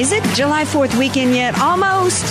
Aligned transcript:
Is 0.00 0.12
it 0.12 0.24
July 0.34 0.64
4th 0.64 0.98
weekend 0.98 1.34
yet? 1.34 1.60
Almost. 1.60 2.24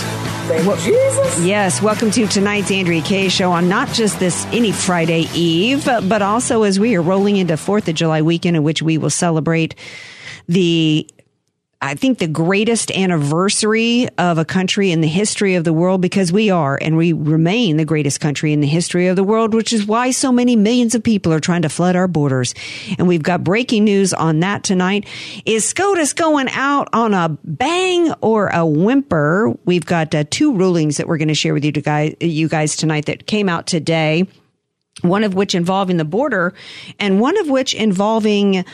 Jesus. 0.84 1.44
Yes, 1.44 1.80
welcome 1.80 2.10
to 2.10 2.26
tonight's 2.26 2.72
Andrea 2.72 3.00
Kaye 3.00 3.28
show 3.28 3.52
on 3.52 3.68
not 3.68 3.86
just 3.90 4.18
this 4.18 4.44
any 4.46 4.72
Friday 4.72 5.28
Eve, 5.36 5.84
but 5.84 6.20
also 6.20 6.64
as 6.64 6.80
we 6.80 6.96
are 6.96 7.00
rolling 7.00 7.36
into 7.36 7.54
4th 7.54 7.86
of 7.86 7.94
July 7.94 8.22
weekend 8.22 8.56
in 8.56 8.64
which 8.64 8.82
we 8.82 8.98
will 8.98 9.08
celebrate 9.08 9.76
the 10.48 11.08
I 11.82 11.94
think 11.94 12.18
the 12.18 12.28
greatest 12.28 12.90
anniversary 12.90 14.06
of 14.18 14.36
a 14.36 14.44
country 14.44 14.90
in 14.90 15.00
the 15.00 15.08
history 15.08 15.54
of 15.54 15.64
the 15.64 15.72
world 15.72 16.02
because 16.02 16.30
we 16.30 16.50
are 16.50 16.78
and 16.78 16.94
we 16.94 17.14
remain 17.14 17.78
the 17.78 17.86
greatest 17.86 18.20
country 18.20 18.52
in 18.52 18.60
the 18.60 18.66
history 18.66 19.06
of 19.06 19.16
the 19.16 19.24
world, 19.24 19.54
which 19.54 19.72
is 19.72 19.86
why 19.86 20.10
so 20.10 20.30
many 20.30 20.56
millions 20.56 20.94
of 20.94 21.02
people 21.02 21.32
are 21.32 21.40
trying 21.40 21.62
to 21.62 21.70
flood 21.70 21.96
our 21.96 22.06
borders. 22.06 22.54
And 22.98 23.08
we've 23.08 23.22
got 23.22 23.42
breaking 23.42 23.84
news 23.84 24.12
on 24.12 24.40
that 24.40 24.62
tonight. 24.62 25.06
Is 25.46 25.64
SCOTUS 25.64 26.12
going 26.12 26.50
out 26.50 26.90
on 26.92 27.14
a 27.14 27.30
bang 27.44 28.12
or 28.20 28.48
a 28.48 28.66
whimper? 28.66 29.54
We've 29.64 29.86
got 29.86 30.14
uh, 30.14 30.24
two 30.28 30.54
rulings 30.54 30.98
that 30.98 31.08
we're 31.08 31.16
going 31.16 31.28
to 31.28 31.34
share 31.34 31.54
with 31.54 31.64
you, 31.64 31.72
guys, 31.72 32.14
you 32.20 32.48
guys 32.48 32.76
tonight 32.76 33.06
that 33.06 33.26
came 33.26 33.48
out 33.48 33.66
today. 33.66 34.28
One 35.00 35.24
of 35.24 35.32
which 35.32 35.54
involving 35.54 35.96
the 35.96 36.04
border 36.04 36.52
and 36.98 37.20
one 37.20 37.38
of 37.38 37.48
which 37.48 37.72
involving 37.72 38.66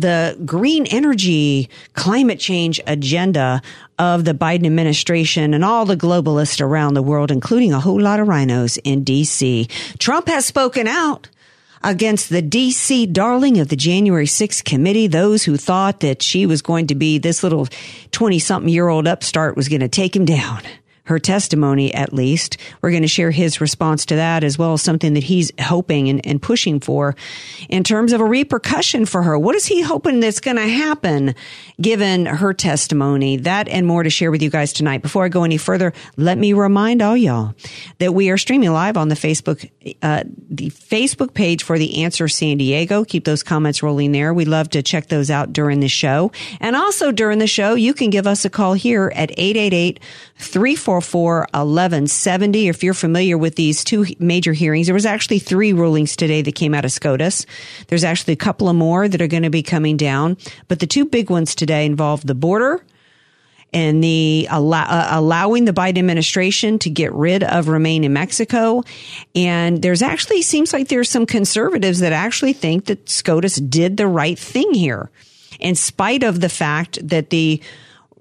the 0.00 0.38
green 0.44 0.86
energy 0.86 1.68
climate 1.94 2.38
change 2.38 2.80
agenda 2.86 3.62
of 3.98 4.24
the 4.24 4.34
Biden 4.34 4.66
administration 4.66 5.54
and 5.54 5.64
all 5.64 5.84
the 5.84 5.96
globalists 5.96 6.60
around 6.60 6.94
the 6.94 7.02
world, 7.02 7.30
including 7.30 7.72
a 7.72 7.80
whole 7.80 8.00
lot 8.00 8.20
of 8.20 8.28
RINOs 8.28 8.78
in 8.84 9.04
DC. 9.04 9.68
Trump 9.98 10.28
has 10.28 10.46
spoken 10.46 10.86
out 10.86 11.28
against 11.82 12.28
the 12.28 12.42
DC 12.42 13.12
darling 13.12 13.58
of 13.58 13.68
the 13.68 13.76
January 13.76 14.26
6th 14.26 14.64
committee, 14.64 15.06
those 15.06 15.44
who 15.44 15.56
thought 15.56 16.00
that 16.00 16.22
she 16.22 16.46
was 16.46 16.62
going 16.62 16.86
to 16.88 16.94
be 16.94 17.18
this 17.18 17.42
little 17.42 17.68
20 18.12 18.38
something 18.38 18.72
year 18.72 18.88
old 18.88 19.06
upstart 19.06 19.56
was 19.56 19.68
going 19.68 19.80
to 19.80 19.88
take 19.88 20.14
him 20.14 20.24
down 20.24 20.62
her 21.08 21.18
testimony 21.18 21.92
at 21.94 22.12
least. 22.12 22.58
We're 22.82 22.90
going 22.90 23.02
to 23.02 23.08
share 23.08 23.30
his 23.30 23.60
response 23.60 24.04
to 24.06 24.16
that 24.16 24.44
as 24.44 24.58
well 24.58 24.74
as 24.74 24.82
something 24.82 25.14
that 25.14 25.24
he's 25.24 25.50
hoping 25.60 26.08
and, 26.08 26.24
and 26.26 26.40
pushing 26.40 26.80
for 26.80 27.16
in 27.68 27.82
terms 27.82 28.12
of 28.12 28.20
a 28.20 28.24
repercussion 28.24 29.06
for 29.06 29.22
her. 29.22 29.38
What 29.38 29.54
is 29.54 29.66
he 29.66 29.82
hoping 29.82 30.20
that's 30.20 30.40
going 30.40 30.58
to 30.58 30.68
happen 30.68 31.34
given 31.80 32.26
her 32.26 32.52
testimony? 32.52 33.38
That 33.38 33.68
and 33.68 33.86
more 33.86 34.02
to 34.02 34.10
share 34.10 34.30
with 34.30 34.42
you 34.42 34.50
guys 34.50 34.72
tonight. 34.72 35.02
Before 35.02 35.24
I 35.24 35.28
go 35.28 35.44
any 35.44 35.56
further, 35.56 35.94
let 36.16 36.36
me 36.36 36.52
remind 36.52 37.00
all 37.00 37.16
y'all 37.16 37.54
that 37.98 38.12
we 38.12 38.28
are 38.30 38.38
streaming 38.38 38.72
live 38.72 38.96
on 38.96 39.08
the 39.08 39.14
Facebook, 39.14 39.68
uh, 40.02 40.24
the 40.50 40.70
Facebook 40.70 41.32
page 41.32 41.62
for 41.62 41.78
the 41.78 42.02
Answer 42.02 42.28
San 42.28 42.58
Diego. 42.58 43.04
Keep 43.04 43.24
those 43.24 43.42
comments 43.42 43.82
rolling 43.82 44.12
there. 44.12 44.34
We 44.34 44.44
love 44.44 44.68
to 44.70 44.82
check 44.82 45.08
those 45.08 45.30
out 45.30 45.52
during 45.52 45.80
the 45.80 45.88
show. 45.88 46.30
And 46.60 46.76
also 46.76 47.12
during 47.12 47.38
the 47.38 47.46
show, 47.46 47.74
you 47.74 47.94
can 47.94 48.10
give 48.10 48.26
us 48.26 48.44
a 48.44 48.50
call 48.50 48.74
here 48.74 49.10
at 49.14 49.30
888 49.38 50.00
344 51.00 51.38
1170. 51.52 52.68
If 52.68 52.82
you're 52.82 52.94
familiar 52.94 53.38
with 53.38 53.54
these 53.54 53.84
two 53.84 54.06
major 54.18 54.52
hearings, 54.52 54.86
there 54.86 54.94
was 54.94 55.06
actually 55.06 55.38
three 55.38 55.72
rulings 55.72 56.16
today 56.16 56.42
that 56.42 56.54
came 56.54 56.74
out 56.74 56.84
of 56.84 56.92
SCOTUS. 56.92 57.46
There's 57.86 58.04
actually 58.04 58.32
a 58.32 58.36
couple 58.36 58.68
of 58.68 58.76
more 58.76 59.08
that 59.08 59.22
are 59.22 59.26
going 59.26 59.42
to 59.44 59.50
be 59.50 59.62
coming 59.62 59.96
down, 59.96 60.36
but 60.66 60.80
the 60.80 60.86
two 60.86 61.04
big 61.04 61.30
ones 61.30 61.54
today 61.54 61.86
involve 61.86 62.26
the 62.26 62.34
border 62.34 62.84
and 63.72 64.02
the 64.02 64.48
allow, 64.50 64.84
uh, 64.84 65.08
allowing 65.10 65.64
the 65.66 65.72
Biden 65.72 65.98
administration 65.98 66.78
to 66.80 66.90
get 66.90 67.12
rid 67.12 67.42
of 67.42 67.68
remain 67.68 68.02
in 68.02 68.12
Mexico. 68.12 68.82
And 69.34 69.82
there's 69.82 70.02
actually 70.02 70.42
seems 70.42 70.72
like 70.72 70.88
there's 70.88 71.10
some 71.10 71.26
conservatives 71.26 72.00
that 72.00 72.12
actually 72.12 72.54
think 72.54 72.86
that 72.86 73.08
SCOTUS 73.08 73.56
did 73.56 73.96
the 73.96 74.06
right 74.06 74.38
thing 74.38 74.72
here, 74.74 75.10
in 75.60 75.74
spite 75.74 76.22
of 76.22 76.40
the 76.40 76.48
fact 76.48 76.98
that 77.06 77.30
the 77.30 77.60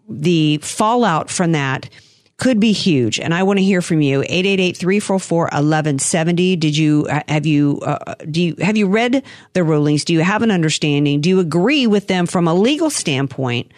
the 0.09 0.57
fallout 0.59 1.29
from 1.29 1.51
that 1.51 1.89
could 2.37 2.59
be 2.59 2.71
huge. 2.71 3.19
And 3.19 3.33
I 3.33 3.41
want 3.43 3.59
to 3.59 3.63
hear 3.63 3.81
from 3.81 4.01
you. 4.01 4.21
888-344-1170. 4.21 6.59
Did 6.59 6.77
you, 6.77 7.05
have 7.27 7.45
you, 7.45 7.79
uh, 7.81 8.15
do 8.29 8.41
you, 8.41 8.55
have 8.61 8.77
you 8.77 8.87
read 8.87 9.23
the 9.53 9.63
rulings? 9.63 10.05
Do 10.05 10.13
you 10.13 10.21
have 10.21 10.43
an 10.43 10.51
understanding? 10.51 11.21
Do 11.21 11.29
you 11.29 11.39
agree 11.39 11.87
with 11.87 12.07
them 12.07 12.27
from 12.27 12.47
a 12.47 12.53
legal 12.53 12.89
standpoint? 12.89 13.71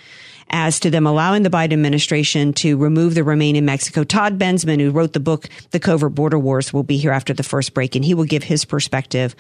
as 0.52 0.80
to 0.80 0.90
them 0.90 1.06
allowing 1.06 1.44
the 1.44 1.50
Biden 1.50 1.74
administration 1.74 2.54
to 2.54 2.76
remove 2.76 3.14
the 3.14 3.24
remain 3.24 3.56
in 3.56 3.66
Mexico. 3.66 4.04
Todd 4.04 4.40
Bensman, 4.40 4.80
who 4.80 4.90
wrote 4.92 5.14
the 5.14 5.20
book, 5.20 5.48
The 5.72 5.80
Covert 5.80 6.16
Border 6.16 6.40
Wars, 6.40 6.74
will 6.74 6.84
be 6.84 6.98
here 6.98 7.12
after 7.12 7.34
the 7.34 7.44
first 7.44 7.76
break 7.76 7.96
and 7.96 8.04
he 8.04 8.16
will 8.16 8.26
give 8.26 8.44
his 8.44 8.66
perspective 8.66 9.36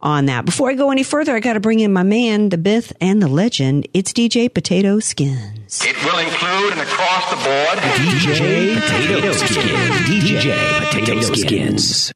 on 0.00 0.26
that. 0.26 0.44
Before 0.44 0.70
I 0.70 0.74
go 0.74 0.90
any 0.90 1.02
further, 1.02 1.34
I 1.34 1.40
got 1.40 1.54
to 1.54 1.60
bring 1.60 1.80
in 1.80 1.92
my 1.92 2.02
man, 2.02 2.50
the 2.50 2.56
myth 2.56 2.92
and 3.00 3.22
the 3.22 3.28
legend. 3.28 3.88
It's 3.94 4.12
DJ 4.12 4.52
Potato 4.52 5.00
Skins. 5.00 5.82
It 5.84 5.96
will 6.04 6.18
include 6.18 6.72
an 6.72 6.80
across 6.80 7.30
the 7.30 7.36
board 7.36 7.78
DJ 7.78 8.80
Potato 8.80 9.32
Skins. 9.32 10.08
DJ 10.08 10.90
Potato 10.90 11.34
Skins. 11.34 12.12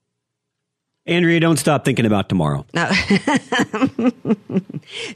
Andrea, 1.04 1.41
don't 1.41 1.56
stop 1.56 1.84
thinking 1.84 2.06
about 2.06 2.28
tomorrow. 2.28 2.65
No. 2.75 2.88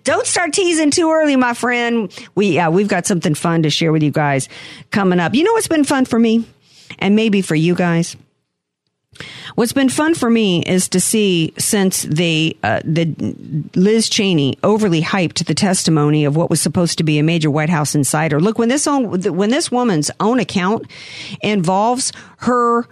don't 0.04 0.26
start 0.26 0.52
teasing 0.52 0.90
too 0.90 1.12
early, 1.12 1.36
my 1.36 1.54
friend. 1.54 2.12
We 2.34 2.48
yeah, 2.48 2.70
we've 2.70 2.88
got 2.88 3.06
something 3.06 3.36
fun 3.36 3.62
to 3.62 3.70
share 3.70 3.92
with 3.92 4.02
you 4.02 4.10
guys 4.10 4.48
coming 4.90 5.20
up. 5.20 5.32
You 5.34 5.44
know 5.44 5.52
what's 5.52 5.68
been 5.68 5.84
fun 5.84 6.04
for 6.04 6.18
me, 6.18 6.44
and 6.98 7.14
maybe 7.14 7.40
for 7.40 7.54
you 7.54 7.76
guys. 7.76 8.16
What's 9.54 9.72
been 9.72 9.88
fun 9.88 10.14
for 10.14 10.30
me 10.30 10.62
is 10.62 10.88
to 10.90 11.00
see 11.00 11.52
since 11.58 12.02
the 12.02 12.56
uh, 12.62 12.80
the 12.84 13.14
Liz 13.74 14.08
Cheney 14.08 14.58
overly 14.62 15.02
hyped 15.02 15.44
the 15.46 15.54
testimony 15.54 16.24
of 16.24 16.36
what 16.36 16.50
was 16.50 16.60
supposed 16.60 16.98
to 16.98 17.04
be 17.04 17.18
a 17.18 17.22
major 17.22 17.50
White 17.50 17.70
House 17.70 17.94
insider. 17.94 18.40
Look, 18.40 18.58
when 18.58 18.68
this 18.68 18.86
own 18.86 19.22
when 19.36 19.50
this 19.50 19.70
woman's 19.70 20.10
own 20.20 20.38
account 20.38 20.90
involves 21.40 22.12
her 22.38 22.86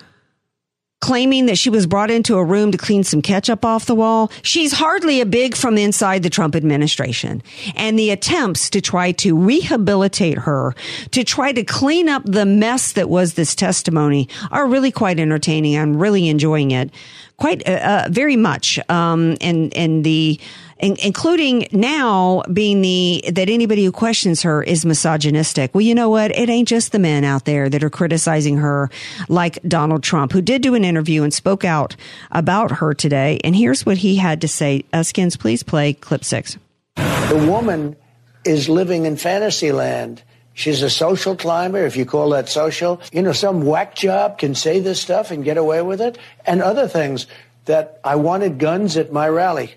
claiming 1.04 1.44
that 1.44 1.58
she 1.58 1.68
was 1.68 1.86
brought 1.86 2.10
into 2.10 2.36
a 2.36 2.42
room 2.42 2.72
to 2.72 2.78
clean 2.78 3.04
some 3.04 3.20
ketchup 3.20 3.62
off 3.62 3.84
the 3.84 3.94
wall. 3.94 4.32
She's 4.40 4.72
hardly 4.72 5.20
a 5.20 5.26
big 5.26 5.54
from 5.54 5.76
inside 5.76 6.22
the 6.22 6.30
Trump 6.30 6.56
administration. 6.56 7.42
And 7.76 7.98
the 7.98 8.08
attempts 8.08 8.70
to 8.70 8.80
try 8.80 9.12
to 9.12 9.36
rehabilitate 9.36 10.38
her, 10.38 10.74
to 11.10 11.22
try 11.22 11.52
to 11.52 11.62
clean 11.62 12.08
up 12.08 12.22
the 12.24 12.46
mess 12.46 12.92
that 12.92 13.10
was 13.10 13.34
this 13.34 13.54
testimony 13.54 14.30
are 14.50 14.66
really 14.66 14.90
quite 14.90 15.20
entertaining. 15.20 15.76
I'm 15.76 15.94
really 15.98 16.26
enjoying 16.26 16.70
it 16.70 16.90
quite 17.36 17.68
uh, 17.68 17.72
uh, 17.72 18.08
very 18.10 18.36
much. 18.36 18.78
Um, 18.88 19.36
and, 19.42 19.76
and 19.76 20.04
the, 20.04 20.40
including 20.78 21.68
now 21.72 22.42
being 22.52 22.82
the 22.82 23.24
that 23.32 23.48
anybody 23.48 23.84
who 23.84 23.92
questions 23.92 24.42
her 24.42 24.62
is 24.62 24.84
misogynistic. 24.84 25.74
Well, 25.74 25.82
you 25.82 25.94
know 25.94 26.08
what? 26.08 26.36
It 26.36 26.48
ain't 26.48 26.68
just 26.68 26.92
the 26.92 26.98
men 26.98 27.24
out 27.24 27.44
there 27.44 27.68
that 27.68 27.82
are 27.82 27.90
criticizing 27.90 28.56
her, 28.58 28.90
like 29.28 29.62
Donald 29.62 30.02
Trump, 30.02 30.32
who 30.32 30.42
did 30.42 30.62
do 30.62 30.74
an 30.74 30.84
interview 30.84 31.22
and 31.22 31.32
spoke 31.32 31.64
out 31.64 31.96
about 32.32 32.70
her 32.72 32.94
today. 32.94 33.40
And 33.44 33.54
here's 33.54 33.86
what 33.86 33.98
he 33.98 34.16
had 34.16 34.40
to 34.40 34.48
say. 34.48 34.84
Uh, 34.92 35.02
Skins, 35.02 35.36
please 35.36 35.62
play 35.62 35.94
clip 35.94 36.24
six. 36.24 36.58
The 36.96 37.46
woman 37.48 37.96
is 38.44 38.68
living 38.68 39.06
in 39.06 39.16
fantasy 39.16 39.72
land. 39.72 40.22
She's 40.52 40.82
a 40.82 40.90
social 40.90 41.34
climber, 41.34 41.84
if 41.84 41.96
you 41.96 42.04
call 42.04 42.30
that 42.30 42.48
social. 42.48 43.00
You 43.12 43.22
know, 43.22 43.32
some 43.32 43.62
whack 43.62 43.96
job 43.96 44.38
can 44.38 44.54
say 44.54 44.78
this 44.78 45.00
stuff 45.00 45.30
and 45.30 45.42
get 45.42 45.56
away 45.56 45.82
with 45.82 46.00
it, 46.00 46.18
and 46.46 46.62
other 46.62 46.86
things 46.86 47.26
that 47.64 47.98
I 48.04 48.16
wanted 48.16 48.58
guns 48.58 48.96
at 48.96 49.12
my 49.12 49.28
rally. 49.28 49.74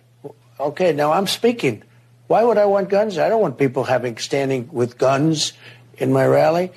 Okay, 0.60 0.92
now 0.94 1.12
I'm 1.12 1.28
speaking. 1.28 1.84
Why 2.28 2.44
would 2.44 2.58
I 2.58 2.66
want 2.66 2.90
guns? 2.90 3.18
I 3.18 3.30
don't 3.30 3.42
want 3.42 3.58
people 3.58 3.84
having 3.84 4.18
standing 4.18 4.70
with 4.72 4.98
guns 4.98 5.54
in 5.98 6.12
my 6.12 6.26
rally. 6.26 6.72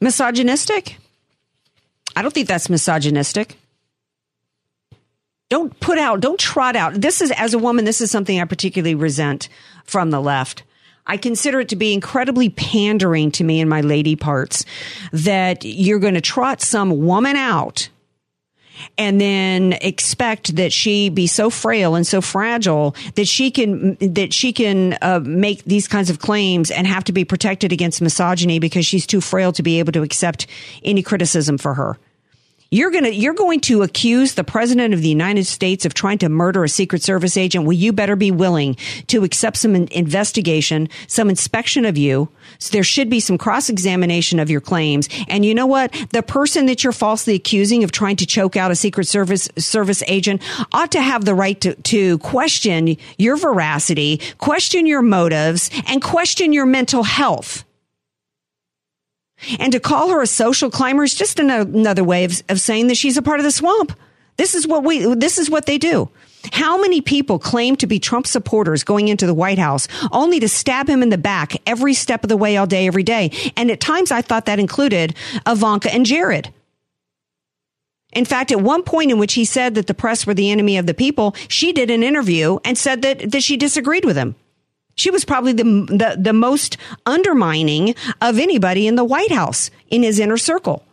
Misogynistic? 0.00 0.98
I 2.14 2.22
don't 2.22 2.32
think 2.32 2.46
that's 2.46 2.68
misogynistic. 2.68 3.56
Don't 5.48 5.78
put 5.80 5.98
out, 5.98 6.20
don't 6.20 6.38
trot 6.38 6.76
out. 6.76 6.94
This 6.94 7.20
is, 7.20 7.30
as 7.32 7.54
a 7.54 7.58
woman, 7.58 7.84
this 7.84 8.00
is 8.00 8.10
something 8.10 8.40
I 8.40 8.44
particularly 8.44 8.94
resent 8.94 9.48
from 9.84 10.10
the 10.10 10.20
left. 10.20 10.62
I 11.06 11.16
consider 11.16 11.60
it 11.60 11.68
to 11.70 11.76
be 11.76 11.92
incredibly 11.92 12.48
pandering 12.50 13.30
to 13.32 13.44
me 13.44 13.60
and 13.60 13.68
my 13.68 13.82
lady 13.82 14.16
parts 14.16 14.64
that 15.12 15.64
you're 15.64 15.98
going 15.98 16.14
to 16.14 16.20
trot 16.20 16.62
some 16.62 17.04
woman 17.04 17.36
out 17.36 17.88
and 18.98 19.20
then 19.20 19.74
expect 19.80 20.56
that 20.56 20.72
she 20.72 21.08
be 21.08 21.26
so 21.26 21.50
frail 21.50 21.94
and 21.94 22.06
so 22.06 22.20
fragile 22.20 22.94
that 23.14 23.26
she 23.26 23.50
can 23.50 23.96
that 24.00 24.32
she 24.32 24.52
can 24.52 24.96
uh, 25.02 25.20
make 25.24 25.64
these 25.64 25.88
kinds 25.88 26.10
of 26.10 26.18
claims 26.18 26.70
and 26.70 26.86
have 26.86 27.04
to 27.04 27.12
be 27.12 27.24
protected 27.24 27.72
against 27.72 28.00
misogyny 28.00 28.58
because 28.58 28.86
she's 28.86 29.06
too 29.06 29.20
frail 29.20 29.52
to 29.52 29.62
be 29.62 29.78
able 29.78 29.92
to 29.92 30.02
accept 30.02 30.46
any 30.82 31.02
criticism 31.02 31.58
for 31.58 31.74
her. 31.74 31.98
You're 32.74 32.90
going 32.90 33.04
to 33.04 33.14
you're 33.14 33.34
going 33.34 33.60
to 33.60 33.82
accuse 33.82 34.34
the 34.34 34.42
president 34.42 34.94
of 34.94 35.00
the 35.00 35.08
United 35.08 35.44
States 35.44 35.84
of 35.84 35.94
trying 35.94 36.18
to 36.18 36.28
murder 36.28 36.64
a 36.64 36.68
Secret 36.68 37.04
Service 37.04 37.36
agent. 37.36 37.66
Well, 37.66 37.72
you 37.72 37.92
better 37.92 38.16
be 38.16 38.32
willing 38.32 38.74
to 39.06 39.22
accept 39.22 39.58
some 39.58 39.76
investigation, 39.76 40.88
some 41.06 41.30
inspection 41.30 41.84
of 41.84 41.96
you. 41.96 42.28
So 42.58 42.72
there 42.72 42.82
should 42.82 43.08
be 43.08 43.20
some 43.20 43.38
cross 43.38 43.68
examination 43.68 44.40
of 44.40 44.50
your 44.50 44.60
claims. 44.60 45.08
And 45.28 45.44
you 45.44 45.54
know 45.54 45.66
what? 45.66 45.94
The 46.10 46.24
person 46.24 46.66
that 46.66 46.82
you're 46.82 46.92
falsely 46.92 47.36
accusing 47.36 47.84
of 47.84 47.92
trying 47.92 48.16
to 48.16 48.26
choke 48.26 48.56
out 48.56 48.72
a 48.72 48.74
Secret 48.74 49.04
Service 49.04 49.48
service 49.56 50.02
agent 50.08 50.42
ought 50.72 50.90
to 50.90 51.00
have 51.00 51.24
the 51.24 51.34
right 51.36 51.60
to, 51.60 51.76
to 51.76 52.18
question 52.18 52.96
your 53.18 53.36
veracity, 53.36 54.20
question 54.38 54.84
your 54.84 55.02
motives, 55.02 55.70
and 55.86 56.02
question 56.02 56.52
your 56.52 56.66
mental 56.66 57.04
health. 57.04 57.64
And 59.58 59.72
to 59.72 59.80
call 59.80 60.10
her 60.10 60.22
a 60.22 60.26
social 60.26 60.70
climber 60.70 61.04
is 61.04 61.14
just 61.14 61.38
another 61.38 62.04
way 62.04 62.24
of, 62.24 62.42
of 62.48 62.60
saying 62.60 62.88
that 62.88 62.96
she's 62.96 63.16
a 63.16 63.22
part 63.22 63.40
of 63.40 63.44
the 63.44 63.50
swamp. 63.50 63.98
This 64.36 64.54
is 64.54 64.66
what 64.66 64.84
we, 64.84 65.14
this 65.14 65.38
is 65.38 65.48
what 65.48 65.66
they 65.66 65.78
do. 65.78 66.10
How 66.52 66.80
many 66.80 67.00
people 67.00 67.38
claim 67.38 67.76
to 67.76 67.86
be 67.86 67.98
Trump 67.98 68.26
supporters 68.26 68.84
going 68.84 69.08
into 69.08 69.26
the 69.26 69.34
White 69.34 69.58
House 69.58 69.88
only 70.12 70.40
to 70.40 70.48
stab 70.48 70.88
him 70.88 71.02
in 71.02 71.08
the 71.08 71.18
back 71.18 71.56
every 71.66 71.94
step 71.94 72.22
of 72.22 72.28
the 72.28 72.36
way, 72.36 72.56
all 72.56 72.66
day, 72.66 72.86
every 72.86 73.02
day? 73.02 73.30
And 73.56 73.70
at 73.70 73.80
times 73.80 74.10
I 74.10 74.20
thought 74.20 74.46
that 74.46 74.58
included 74.58 75.14
Ivanka 75.46 75.92
and 75.92 76.04
Jared. 76.04 76.52
In 78.12 78.24
fact, 78.24 78.52
at 78.52 78.60
one 78.60 78.82
point 78.82 79.10
in 79.10 79.18
which 79.18 79.34
he 79.34 79.44
said 79.44 79.74
that 79.74 79.86
the 79.86 79.94
press 79.94 80.26
were 80.26 80.34
the 80.34 80.50
enemy 80.50 80.76
of 80.76 80.86
the 80.86 80.94
people, 80.94 81.34
she 81.48 81.72
did 81.72 81.90
an 81.90 82.02
interview 82.02 82.58
and 82.64 82.78
said 82.78 83.02
that, 83.02 83.32
that 83.32 83.42
she 83.42 83.56
disagreed 83.56 84.04
with 84.04 84.16
him. 84.16 84.36
She 84.94 85.10
was 85.10 85.24
probably 85.24 85.52
the, 85.52 85.64
the, 85.64 86.16
the 86.18 86.32
most 86.32 86.76
undermining 87.06 87.94
of 88.20 88.38
anybody 88.38 88.86
in 88.86 88.94
the 88.94 89.04
White 89.04 89.32
House 89.32 89.70
in 89.88 90.02
his 90.02 90.18
inner 90.18 90.36
circle. 90.36 90.84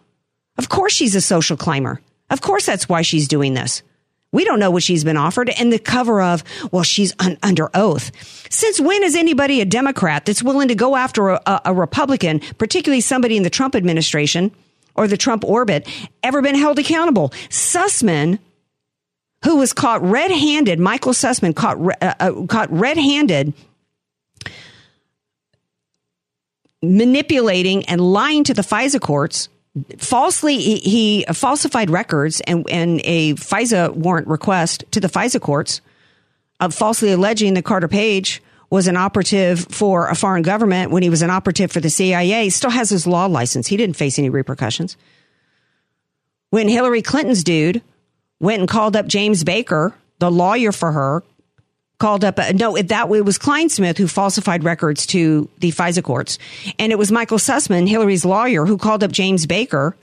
Of 0.57 0.69
course, 0.69 0.93
she's 0.93 1.15
a 1.15 1.21
social 1.21 1.57
climber. 1.57 2.01
Of 2.29 2.41
course, 2.41 2.65
that's 2.65 2.89
why 2.89 3.01
she's 3.01 3.27
doing 3.27 3.53
this. 3.53 3.83
We 4.31 4.45
don't 4.45 4.59
know 4.59 4.71
what 4.71 4.83
she's 4.83 5.03
been 5.03 5.17
offered. 5.17 5.49
And 5.49 5.73
the 5.73 5.79
cover 5.79 6.21
of, 6.21 6.43
well, 6.71 6.83
she's 6.83 7.13
un- 7.19 7.37
under 7.43 7.69
oath. 7.73 8.11
Since 8.49 8.79
when 8.79 9.03
is 9.03 9.15
anybody 9.15 9.59
a 9.59 9.65
Democrat 9.65 10.25
that's 10.25 10.41
willing 10.41 10.69
to 10.69 10.75
go 10.75 10.95
after 10.95 11.29
a, 11.29 11.61
a 11.65 11.73
Republican, 11.73 12.39
particularly 12.57 13.01
somebody 13.01 13.35
in 13.35 13.43
the 13.43 13.49
Trump 13.49 13.75
administration 13.75 14.51
or 14.95 15.07
the 15.07 15.17
Trump 15.17 15.43
orbit, 15.43 15.87
ever 16.23 16.41
been 16.41 16.55
held 16.55 16.79
accountable? 16.79 17.29
Sussman, 17.49 18.39
who 19.43 19.57
was 19.57 19.73
caught 19.73 20.01
red 20.01 20.31
handed, 20.31 20.79
Michael 20.79 21.13
Sussman 21.13 21.53
caught, 21.53 21.77
uh, 22.01 22.13
uh, 22.19 22.45
caught 22.47 22.71
red 22.71 22.97
handed 22.97 23.53
manipulating 26.81 27.85
and 27.85 28.01
lying 28.01 28.43
to 28.45 28.53
the 28.53 28.61
FISA 28.61 28.99
courts. 28.99 29.49
Falsely, 29.97 30.57
he, 30.57 30.77
he 30.77 31.25
falsified 31.33 31.89
records 31.89 32.41
and, 32.41 32.69
and 32.69 33.01
a 33.03 33.33
FISA 33.35 33.93
warrant 33.95 34.27
request 34.27 34.83
to 34.91 34.99
the 34.99 35.07
FISA 35.07 35.39
courts, 35.39 35.81
of 36.59 36.73
falsely 36.73 37.11
alleging 37.11 37.55
that 37.55 37.65
Carter 37.65 37.87
Page 37.87 38.41
was 38.69 38.87
an 38.87 38.95
operative 38.95 39.65
for 39.69 40.07
a 40.07 40.15
foreign 40.15 40.43
government 40.43 40.91
when 40.91 41.03
he 41.03 41.09
was 41.09 41.21
an 41.21 41.29
operative 41.29 41.71
for 41.71 41.79
the 41.79 41.89
CIA. 41.89 42.45
He 42.45 42.49
still 42.49 42.69
has 42.69 42.89
his 42.89 43.05
law 43.05 43.25
license. 43.25 43.67
He 43.67 43.77
didn't 43.77 43.97
face 43.97 44.17
any 44.17 44.29
repercussions. 44.29 44.95
When 46.51 46.69
Hillary 46.69 47.01
Clinton's 47.01 47.43
dude 47.43 47.81
went 48.39 48.59
and 48.59 48.69
called 48.69 48.95
up 48.95 49.07
James 49.07 49.43
Baker, 49.43 49.93
the 50.19 50.31
lawyer 50.31 50.71
for 50.71 50.91
her, 50.91 51.23
called 52.01 52.25
up. 52.25 52.39
Uh, 52.39 52.51
no, 52.53 52.75
that 52.75 53.09
it 53.11 53.25
was 53.25 53.37
Clinesmith 53.37 53.97
who 53.97 54.07
falsified 54.07 54.63
records 54.63 55.05
to 55.07 55.47
the 55.59 55.71
FISA 55.71 56.03
courts, 56.03 56.39
and 56.79 56.91
it 56.91 56.97
was 56.97 57.11
Michael 57.11 57.37
Sussman, 57.37 57.87
Hillary's 57.87 58.25
lawyer, 58.25 58.65
who 58.65 58.77
called 58.77 59.03
up 59.03 59.11
James 59.11 59.45
Baker 59.45 59.95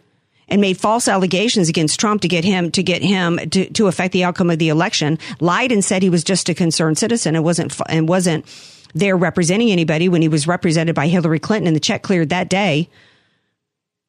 and 0.49 0.61
made 0.61 0.79
false 0.79 1.09
allegations 1.09 1.69
against 1.69 2.00
Trump 2.00 2.23
to 2.23 2.29
get 2.29 2.45
him 2.45 2.71
to 2.71 2.83
get 2.83 3.03
him 3.03 3.39
to, 3.50 3.69
to 3.71 3.89
affect 3.89 4.12
the 4.12 4.25
outcome 4.25 4.49
of 4.49 4.59
the 4.59 4.69
election. 4.69 5.19
Lied 5.41 5.73
and 5.73 5.85
said 5.85 6.03
he 6.03 6.09
was 6.09 6.25
just 6.25 6.49
a 6.49 6.55
concerned 6.55 6.97
citizen 6.99 7.35
and 7.35 7.45
wasn't 7.45 7.79
and 7.89 8.09
wasn't 8.09 8.47
there 8.95 9.17
representing 9.17 9.71
anybody 9.71 10.09
when 10.09 10.23
he 10.23 10.29
was 10.29 10.47
represented 10.47 10.95
by 10.95 11.09
Hillary 11.09 11.41
Clinton 11.41 11.67
and 11.67 11.77
the 11.77 11.81
check 11.81 12.03
cleared 12.03 12.31
that 12.31 12.49
day. 12.49 12.89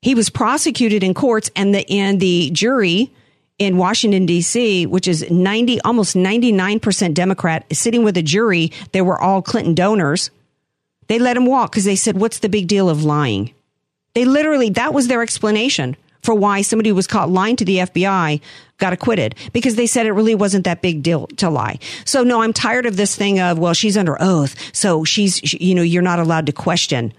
He 0.01 0.15
was 0.15 0.29
prosecuted 0.29 1.03
in 1.03 1.13
courts 1.13 1.49
and 1.55 1.73
the 1.73 1.89
and 1.89 2.19
the 2.19 2.51
jury 2.51 3.11
in 3.59 3.77
Washington 3.77 4.25
D.C., 4.25 4.85
which 4.85 5.07
is 5.07 5.29
90 5.29 5.81
almost 5.81 6.15
99% 6.15 7.13
Democrat, 7.13 7.65
sitting 7.71 8.03
with 8.03 8.17
a 8.17 8.23
jury, 8.23 8.71
they 8.93 9.01
were 9.01 9.19
all 9.19 9.41
Clinton 9.41 9.75
donors. 9.75 10.31
They 11.07 11.19
let 11.19 11.37
him 11.37 11.45
walk 11.45 11.71
because 11.71 11.85
they 11.85 11.95
said, 11.95 12.17
"What's 12.17 12.39
the 12.39 12.49
big 12.49 12.67
deal 12.67 12.89
of 12.89 13.03
lying?" 13.03 13.53
They 14.13 14.25
literally 14.25 14.69
that 14.71 14.93
was 14.93 15.07
their 15.07 15.21
explanation 15.21 15.95
for 16.21 16.35
why 16.35 16.61
somebody 16.61 16.89
who 16.89 16.95
was 16.95 17.07
caught 17.07 17.29
lying 17.29 17.55
to 17.57 17.65
the 17.65 17.77
FBI 17.77 18.41
got 18.77 18.93
acquitted 18.93 19.35
because 19.53 19.75
they 19.75 19.87
said 19.87 20.05
it 20.05 20.11
really 20.11 20.35
wasn't 20.35 20.65
that 20.65 20.81
big 20.81 21.01
deal 21.01 21.27
to 21.37 21.49
lie. 21.49 21.79
So 22.05 22.23
no, 22.23 22.41
I'm 22.41 22.53
tired 22.53 22.85
of 22.85 22.97
this 22.97 23.15
thing 23.15 23.39
of, 23.39 23.57
well, 23.57 23.73
she's 23.73 23.97
under 23.97 24.17
oath. 24.21 24.55
So 24.75 25.03
she's, 25.03 25.53
you 25.53 25.75
know, 25.75 25.81
you're 25.81 26.01
not 26.01 26.19
allowed 26.19 26.45
to 26.47 26.51
question 26.51 27.13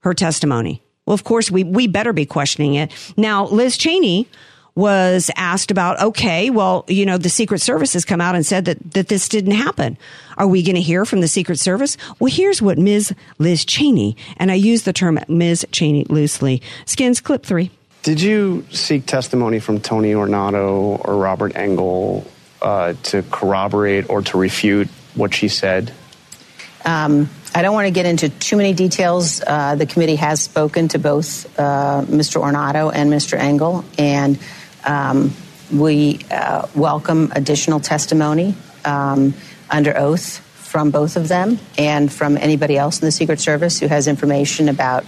her 0.00 0.14
testimony. 0.14 0.82
Well, 1.06 1.14
of 1.14 1.24
course 1.24 1.50
we, 1.50 1.64
we 1.64 1.88
better 1.88 2.12
be 2.12 2.26
questioning 2.26 2.74
it. 2.74 2.92
Now, 3.16 3.46
Liz 3.46 3.76
Cheney, 3.76 4.28
was 4.74 5.30
asked 5.36 5.70
about, 5.70 6.00
okay, 6.00 6.50
well, 6.50 6.84
you 6.88 7.04
know, 7.04 7.18
the 7.18 7.28
Secret 7.28 7.60
Service 7.60 7.92
has 7.92 8.04
come 8.04 8.20
out 8.20 8.34
and 8.34 8.44
said 8.44 8.64
that, 8.64 8.92
that 8.92 9.08
this 9.08 9.28
didn't 9.28 9.52
happen. 9.52 9.98
Are 10.38 10.46
we 10.46 10.62
going 10.62 10.76
to 10.76 10.80
hear 10.80 11.04
from 11.04 11.20
the 11.20 11.28
Secret 11.28 11.58
Service? 11.58 11.96
Well, 12.18 12.32
here's 12.32 12.62
what 12.62 12.78
Ms. 12.78 13.14
Liz 13.38 13.64
Cheney, 13.64 14.16
and 14.38 14.50
I 14.50 14.54
use 14.54 14.82
the 14.82 14.92
term 14.92 15.18
Ms. 15.28 15.66
Cheney 15.72 16.04
loosely, 16.04 16.62
skins 16.86 17.20
clip 17.20 17.44
three. 17.44 17.70
Did 18.02 18.20
you 18.20 18.66
seek 18.70 19.06
testimony 19.06 19.60
from 19.60 19.80
Tony 19.80 20.12
Ornato 20.12 21.00
or 21.06 21.16
Robert 21.16 21.54
Engel 21.54 22.26
uh, 22.60 22.94
to 23.04 23.22
corroborate 23.30 24.10
or 24.10 24.22
to 24.22 24.38
refute 24.38 24.88
what 25.14 25.34
she 25.34 25.48
said? 25.48 25.92
Um, 26.84 27.28
I 27.54 27.62
don't 27.62 27.74
want 27.74 27.86
to 27.86 27.92
get 27.92 28.06
into 28.06 28.28
too 28.28 28.56
many 28.56 28.72
details. 28.72 29.42
Uh, 29.46 29.76
the 29.76 29.86
committee 29.86 30.16
has 30.16 30.42
spoken 30.42 30.88
to 30.88 30.98
both 30.98 31.46
uh, 31.58 32.02
Mr. 32.06 32.40
Ornato 32.40 32.90
and 32.92 33.12
Mr. 33.12 33.38
Engel, 33.38 33.84
and 33.98 34.38
um, 34.84 35.32
we 35.72 36.20
uh, 36.30 36.66
welcome 36.74 37.32
additional 37.34 37.80
testimony 37.80 38.54
um, 38.84 39.34
under 39.70 39.96
oath 39.96 40.38
from 40.38 40.90
both 40.90 41.16
of 41.16 41.28
them 41.28 41.58
and 41.76 42.12
from 42.12 42.36
anybody 42.36 42.76
else 42.78 43.00
in 43.00 43.04
the 43.04 43.12
Secret 43.12 43.40
Service 43.40 43.78
who 43.78 43.86
has 43.86 44.08
information 44.08 44.68
about 44.68 45.04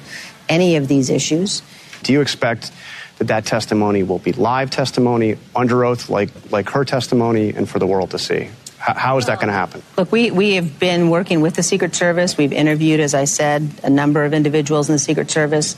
any 0.48 0.76
of 0.76 0.88
these 0.88 1.10
issues. 1.10 1.62
Do 2.02 2.12
you 2.12 2.20
expect 2.20 2.70
that 3.18 3.28
that 3.28 3.46
testimony 3.46 4.02
will 4.02 4.18
be 4.18 4.32
live 4.32 4.70
testimony 4.70 5.38
under 5.54 5.84
oath, 5.84 6.10
like 6.10 6.30
like 6.50 6.68
her 6.70 6.84
testimony, 6.84 7.50
and 7.50 7.68
for 7.68 7.78
the 7.78 7.86
world 7.86 8.10
to 8.10 8.18
see? 8.18 8.50
how 8.84 9.16
is 9.16 9.26
that 9.26 9.36
going 9.38 9.48
to 9.48 9.54
happen? 9.54 9.82
Look, 9.96 10.12
we, 10.12 10.30
we 10.30 10.56
have 10.56 10.78
been 10.78 11.08
working 11.08 11.40
with 11.40 11.54
the 11.54 11.62
Secret 11.62 11.94
Service. 11.94 12.36
We've 12.36 12.52
interviewed, 12.52 13.00
as 13.00 13.14
I 13.14 13.24
said, 13.24 13.70
a 13.82 13.88
number 13.88 14.26
of 14.26 14.34
individuals 14.34 14.90
in 14.90 14.94
the 14.94 14.98
Secret 14.98 15.30
Service. 15.30 15.74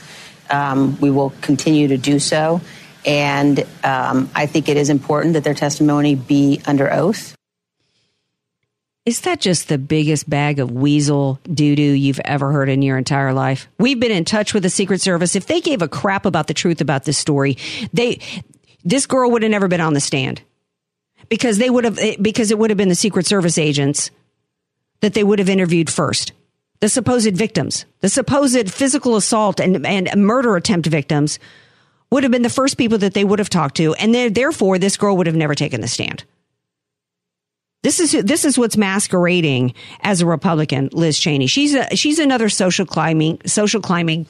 Um, 0.49 0.99
we 0.99 1.09
will 1.09 1.29
continue 1.41 1.87
to 1.87 1.97
do 1.97 2.19
so. 2.19 2.59
And 3.07 3.65
um, 3.85 4.29
I 4.35 4.45
think 4.45 4.67
it 4.67 4.75
is 4.75 4.89
important 4.89 5.33
that 5.33 5.45
their 5.45 5.53
testimony 5.53 6.15
be 6.15 6.61
under 6.67 6.91
oath. 6.91 7.33
Is 9.05 9.21
that 9.21 9.39
just 9.39 9.69
the 9.69 9.77
biggest 9.77 10.29
bag 10.29 10.59
of 10.59 10.69
weasel 10.69 11.39
doo 11.45 11.77
doo 11.77 11.81
you've 11.81 12.19
ever 12.25 12.51
heard 12.51 12.67
in 12.67 12.81
your 12.81 12.97
entire 12.97 13.31
life? 13.31 13.69
We've 13.79 13.99
been 13.99 14.11
in 14.11 14.25
touch 14.25 14.53
with 14.53 14.63
the 14.63 14.69
Secret 14.69 14.99
Service. 14.99 15.33
If 15.33 15.47
they 15.47 15.61
gave 15.61 15.81
a 15.81 15.87
crap 15.87 16.25
about 16.25 16.47
the 16.47 16.53
truth 16.53 16.81
about 16.81 17.05
this 17.05 17.17
story, 17.17 17.57
they 17.93 18.19
this 18.83 19.05
girl 19.05 19.31
would 19.31 19.43
have 19.43 19.51
never 19.51 19.69
been 19.69 19.79
on 19.79 19.93
the 19.93 20.01
stand 20.01 20.41
because 21.29 21.57
they 21.57 21.69
would 21.69 21.85
have 21.85 21.97
because 22.21 22.51
it 22.51 22.59
would 22.59 22.69
have 22.69 22.77
been 22.77 22.89
the 22.89 22.95
Secret 22.95 23.25
Service 23.25 23.57
agents 23.57 24.11
that 24.99 25.13
they 25.13 25.23
would 25.23 25.39
have 25.39 25.49
interviewed 25.49 25.89
first. 25.89 26.33
The 26.81 26.89
supposed 26.89 27.33
victims, 27.33 27.85
the 28.01 28.09
supposed 28.09 28.71
physical 28.73 29.15
assault 29.15 29.61
and, 29.61 29.85
and 29.87 30.27
murder 30.27 30.57
attempt 30.57 30.85
victims 30.87 31.39
would 32.11 32.23
have 32.23 32.31
been 32.31 32.41
the 32.41 32.49
first 32.49 32.77
people 32.77 32.97
that 32.99 33.13
they 33.13 33.23
would 33.23 33.39
have 33.39 33.49
talked 33.49 33.77
to. 33.77 33.93
And 33.95 34.13
therefore, 34.35 34.79
this 34.79 34.97
girl 34.97 35.17
would 35.17 35.27
have 35.27 35.35
never 35.35 35.55
taken 35.55 35.81
the 35.81 35.87
stand. 35.87 36.23
This 37.83 37.99
is 37.99 38.11
this 38.23 38.43
is 38.43 38.57
what's 38.57 38.75
masquerading 38.75 39.73
as 40.01 40.21
a 40.21 40.25
Republican, 40.25 40.89
Liz 40.91 41.19
Cheney. 41.19 41.47
She's 41.47 41.73
a 41.73 41.95
she's 41.95 42.19
another 42.19 42.49
social 42.49 42.85
climbing 42.85 43.39
social 43.45 43.81
climbing 43.81 44.27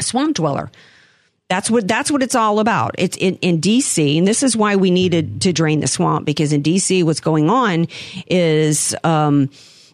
swamp 0.00 0.36
dweller. 0.36 0.70
That's 1.48 1.70
what 1.70 1.86
that's 1.86 2.10
what 2.10 2.22
it's 2.22 2.34
all 2.34 2.58
about. 2.58 2.94
It's 2.98 3.16
in, 3.16 3.36
in 3.36 3.60
DC, 3.60 4.18
and 4.18 4.26
this 4.26 4.42
is 4.42 4.56
why 4.56 4.76
we 4.76 4.90
needed 4.90 5.42
to 5.42 5.52
drain 5.52 5.80
the 5.80 5.86
swamp 5.86 6.26
because 6.26 6.52
in 6.52 6.62
DC, 6.62 7.04
what's 7.04 7.20
going 7.20 7.50
on 7.50 7.88
is 8.26 8.96
um, 9.04 9.50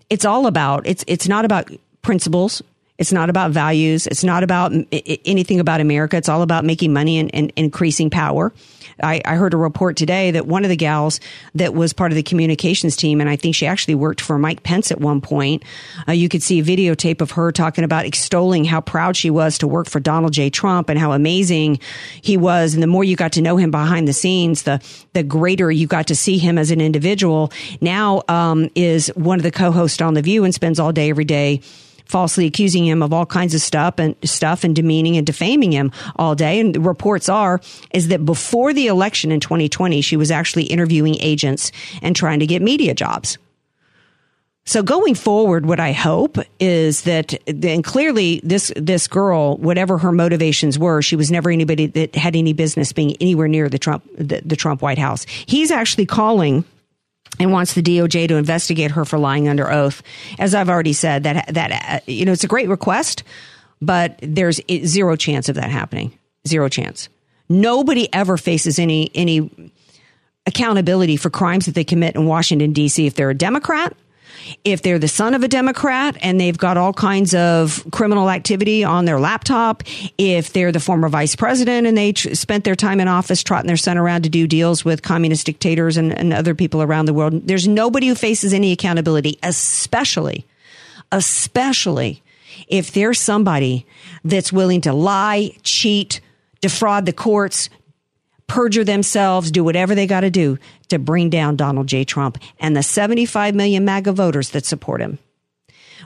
it's 0.09 0.25
all 0.25 0.47
about 0.47 0.87
it's 0.87 1.05
it's 1.07 1.29
not 1.29 1.45
about 1.45 1.71
principles. 2.03 2.63
It's 2.99 3.13
not 3.13 3.31
about 3.31 3.53
values. 3.53 4.09
It's 4.09 4.25
not 4.25 4.43
about 4.43 4.73
anything 4.91 5.61
about 5.61 5.81
America. 5.81 6.17
It's 6.17 6.29
all 6.29 6.43
about 6.43 6.65
making 6.65 6.93
money 6.93 7.19
and, 7.19 7.33
and 7.33 7.53
increasing 7.55 8.11
power. 8.11 8.53
I, 9.01 9.23
I 9.25 9.37
heard 9.37 9.55
a 9.55 9.57
report 9.57 9.97
today 9.97 10.33
that 10.33 10.49
one 10.49 10.65
of 10.65 10.69
the 10.69 10.77
gals 10.77 11.21
that 11.55 11.75
was 11.75 11.93
part 11.93 12.11
of 12.11 12.17
the 12.17 12.25
communications 12.25 12.97
team, 12.97 13.21
and 13.21 13.31
I 13.31 13.37
think 13.37 13.55
she 13.55 13.69
actually 13.69 13.95
worked 13.95 14.21
for 14.21 14.37
Mike 14.37 14.65
Pence 14.65 14.91
at 14.91 15.01
one 15.01 15.21
point. 15.21 15.63
Uh, 16.09 16.13
you 16.13 16.29
could 16.29 16.43
see 16.43 16.59
a 16.59 16.65
videotape 16.65 17.21
of 17.21 17.31
her 17.33 17.53
talking 17.53 17.85
about 17.85 18.05
extolling 18.05 18.65
how 18.65 18.81
proud 18.81 19.17
she 19.17 19.31
was 19.31 19.59
to 19.59 19.69
work 19.69 19.89
for 19.89 20.01
Donald 20.01 20.33
J. 20.33 20.51
Trump 20.51 20.89
and 20.89 20.99
how 20.99 21.13
amazing 21.13 21.79
he 22.21 22.37
was. 22.37 22.75
And 22.75 22.83
the 22.83 22.89
more 22.89 23.05
you 23.05 23.15
got 23.15 23.31
to 23.35 23.43
know 23.43 23.57
him 23.57 23.71
behind 23.71 24.09
the 24.09 24.13
scenes, 24.13 24.65
the 24.65 24.83
the 25.13 25.23
greater 25.23 25.71
you 25.71 25.87
got 25.87 26.09
to 26.09 26.17
see 26.17 26.39
him 26.39 26.59
as 26.59 26.73
an 26.73 26.81
individual. 26.81 27.53
Now 27.81 28.23
um, 28.27 28.69
is 28.75 29.07
one 29.15 29.39
of 29.39 29.45
the 29.45 29.53
co-hosts 29.53 30.03
on 30.03 30.15
The 30.15 30.23
View 30.23 30.43
and 30.43 30.53
spends 30.53 30.81
all 30.81 30.91
day 30.91 31.11
every 31.11 31.25
day 31.25 31.61
falsely 32.09 32.47
accusing 32.47 32.87
him 32.87 33.03
of 33.03 33.13
all 33.13 33.27
kinds 33.27 33.55
of 33.55 33.61
stuff 33.61 33.99
and 33.99 34.17
stuff 34.25 34.65
and 34.65 34.75
demeaning 34.75 35.17
and 35.17 35.27
defaming 35.27 35.73
him 35.73 35.93
all 36.17 36.35
day. 36.35 36.59
And 36.59 36.75
the 36.75 36.81
reports 36.81 37.29
are 37.29 37.61
is 37.93 38.09
that 38.09 38.25
before 38.25 38.73
the 38.73 38.87
election 38.87 39.31
in 39.31 39.41
2020, 39.41 40.01
she 40.01 40.17
was 40.17 40.31
actually 40.31 40.65
interviewing 40.65 41.17
agents 41.21 41.71
and 42.03 42.17
trying 42.17 42.41
to 42.41 42.47
get 42.47 42.63
media 42.63 42.95
jobs. 42.95 43.39
So 44.69 44.83
going 44.83 45.15
forward, 45.15 45.65
what 45.65 45.81
I 45.81 45.93
hope 45.93 46.37
is 46.61 47.03
that, 47.03 47.33
and 47.49 47.83
clearly 47.83 48.43
this, 48.45 48.71
this 48.77 49.09
girl, 49.09 49.57
whatever 49.57 49.97
her 49.97 50.13
motivations 50.13 50.79
were, 50.79 51.01
she 51.01 51.17
was 51.17 51.31
never 51.31 51.51
anybody 51.51 51.87
that 51.87 52.15
had 52.15 52.37
any 52.37 52.53
business 52.53 52.93
being 52.93 53.17
anywhere 53.19 53.49
near 53.49 53.71
the 53.71 53.79
Trump, 53.79 54.05
the, 54.19 54.43
the 54.45 54.57
Trump 54.57 54.83
White 54.83 54.99
House. 54.99 55.25
He's 55.25 55.71
actually 55.71 56.05
calling 56.05 56.65
and 57.39 57.53
wants 57.53 57.75
the 57.75 57.83
DOJ 57.83 58.29
to 58.29 58.37
investigate 58.37 58.93
her 58.93 59.05
for 59.05 59.19
lying 59.19 59.49
under 59.49 59.71
oath. 59.71 60.03
As 60.39 60.55
I've 60.55 60.69
already 60.69 60.93
said, 60.93 61.25
that 61.25 61.55
that 61.55 61.71
uh, 61.73 62.01
you 62.07 62.25
know 62.25 62.33
it's 62.33 62.45
a 62.45 62.49
great 62.49 62.69
request, 62.69 63.23
but 63.81 64.19
there's 64.23 64.61
zero 64.85 65.17
chance 65.17 65.49
of 65.49 65.57
that 65.57 65.71
happening. 65.71 66.17
Zero 66.47 66.69
chance. 66.69 67.09
Nobody 67.49 68.13
ever 68.13 68.37
faces 68.37 68.79
any 68.79 69.11
any 69.15 69.73
accountability 70.47 71.17
for 71.17 71.31
crimes 71.31 71.67
that 71.67 71.75
they 71.75 71.85
commit 71.85 72.15
in 72.15 72.27
Washington 72.27 72.73
D.C. 72.73 73.07
if 73.07 73.15
they're 73.15 73.31
a 73.31 73.35
Democrat 73.35 73.97
if 74.65 74.83
they're 74.83 74.99
the 74.99 75.09
son 75.09 75.35
of 75.35 75.43
a 75.43 75.49
Democrat 75.49 76.17
and 76.23 76.41
they've 76.41 76.57
got 76.57 76.77
all 76.77 76.93
kinds 76.93 77.35
of 77.35 77.87
criminal 77.91 78.31
activity 78.31 78.85
on 78.85 79.05
their 79.05 79.21
laptop, 79.21 79.83
if 80.17 80.53
they're 80.53 80.73
the 80.73 80.81
former 80.81 81.09
vice 81.09 81.37
president 81.37 81.87
and 81.87 81.97
they 81.97 82.13
tr- 82.13 82.35
spent 82.35 82.65
their 82.65 82.75
time 82.75 83.01
in 83.01 83.09
office 83.09 83.43
trotting 83.43 83.67
their 83.67 83.77
son 83.77 83.99
around 83.99 84.23
to 84.23 84.29
do 84.29 84.47
deals 84.47 84.85
with 84.85 85.03
communist 85.03 85.47
dictators 85.47 85.97
and, 85.97 86.17
and 86.17 86.33
other 86.33 86.55
people 86.55 86.83
around 86.83 87.07
the 87.07 87.15
world, 87.15 87.47
there's 87.47 87.69
nobody 87.69 88.09
who 88.09 88.15
faces 88.15 88.53
any 88.53 88.73
accountability, 88.73 89.39
especially, 89.43 90.47
especially 91.13 92.23
if 92.69 92.93
there's 92.93 93.21
somebody 93.21 93.87
that's 94.25 94.53
willing 94.53 94.81
to 94.83 94.93
lie, 94.93 95.51
cheat, 95.63 96.21
defraud 96.61 97.07
the 97.07 97.13
courts, 97.13 97.71
perjure 98.49 98.85
themselves, 98.85 99.53
do 99.53 99.63
whatever 99.63 99.95
they 99.95 100.07
got 100.07 100.23
to 100.23 100.31
do 100.31 100.59
to 100.89 100.99
bring 100.99 101.31
down 101.31 101.55
Donald 101.55 101.87
J. 101.87 102.05
Trump 102.05 102.39
and 102.59 102.77
the 102.77 102.83
75 102.83 103.55
million 103.55 103.85
MAGA 103.85 104.13
voters 104.13 104.51
that 104.51 104.67
support 104.67 105.01
him. 105.01 105.19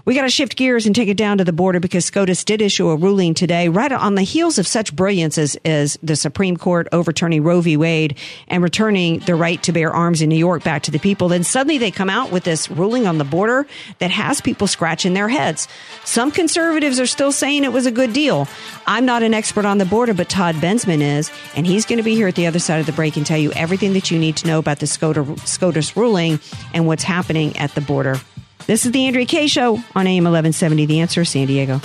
We 0.04 0.16
got 0.16 0.23
to 0.23 0.30
shift 0.30 0.56
gears 0.56 0.85
and 0.85 0.97
take 0.97 1.09
it 1.09 1.16
down 1.16 1.38
to 1.38 1.44
the 1.44 1.52
border 1.52 1.78
because 1.78 2.04
SCOTUS 2.06 2.42
did 2.42 2.61
issue 2.61 2.88
a 2.88 2.97
ruling 2.97 3.35
today, 3.35 3.68
right 3.68 3.92
on 3.92 4.16
the 4.16 4.23
heels 4.23 4.59
of 4.59 4.66
such 4.66 4.97
brilliance 4.97 5.38
as, 5.38 5.56
as 5.64 5.97
the 6.02 6.16
Supreme 6.16 6.56
Court 6.56 6.88
overturning 6.90 7.44
Roe 7.44 7.61
v. 7.61 7.76
Wade 7.76 8.18
and 8.49 8.64
returning 8.64 9.21
the 9.21 9.37
right 9.37 9.62
to 9.62 9.71
bear 9.71 9.92
arms 9.92 10.21
in 10.21 10.28
New 10.28 10.37
York 10.37 10.64
back 10.64 10.82
to 10.82 10.90
the 10.90 10.99
people. 10.99 11.28
Then 11.28 11.44
suddenly 11.44 11.78
they 11.78 11.92
come 11.92 12.11
out 12.11 12.32
with 12.32 12.42
this 12.42 12.68
ruling 12.68 13.06
on 13.06 13.18
the 13.18 13.25
border 13.25 13.64
that 14.00 14.11
has 14.11 14.40
people 14.40 14.66
scratching 14.66 15.14
their 15.14 15.28
heads. 15.28 15.68
Some 16.04 16.32
conservatives 16.32 16.99
are 16.99 17.06
still 17.06 17.30
saying 17.30 17.62
it 17.62 17.73
was 17.73 17.87
a 17.87 17.92
good 17.92 18.12
deal. 18.12 18.49
I'm 18.88 19.06
not 19.06 19.23
an 19.23 19.35
expert 19.35 19.64
on 19.64 19.78
the 19.78 19.85
border, 19.85 20.14
but 20.14 20.28
Todd 20.28 20.56
Bensman 20.56 21.00
is, 21.00 21.30
and 21.54 21.64
he's 21.64 21.87
going 21.87 21.99
to 21.99 22.02
be 22.02 22.16
here 22.16 22.26
at 22.26 22.35
the 22.35 22.49
other 22.49 22.59
side 22.59 22.80
of 22.80 22.87
the 22.87 22.92
break 22.92 23.16
and 23.16 23.25
tell 23.25 23.38
you 23.38 23.52
everything 23.52 23.92
that 23.92 24.11
you 24.11 24.18
need 24.18 24.37
to 24.38 24.49
know 24.49 24.59
about 24.59 24.80
the 24.80 24.87
SCOTUS 24.88 25.97
ruling 25.97 26.40
and 26.75 26.88
what's 26.88 27.04
happening 27.04 27.56
at 27.56 27.73
the 27.76 27.80
border. 27.80 28.21
This 28.66 28.87
is 28.87 28.92
the 28.92 29.07
Andrea 29.07 29.26
Kaye 29.26 29.49
Show 29.49 29.75
on 29.95 30.07
AM 30.07 30.25
1170, 30.25 30.87
The 30.87 31.00
Answer, 31.00 31.25
San 31.25 31.47
Diego. 31.47 31.81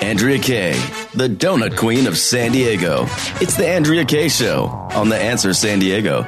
Andrea 0.00 0.38
Kaye, 0.38 1.05
the 1.16 1.28
donut 1.28 1.78
queen 1.78 2.06
of 2.06 2.18
San 2.18 2.52
Diego. 2.52 3.06
It's 3.40 3.56
the 3.56 3.66
Andrea 3.66 4.04
Kaye 4.04 4.28
Show 4.28 4.66
on 4.92 5.08
The 5.08 5.16
Answer 5.16 5.54
San 5.54 5.78
Diego. 5.78 6.26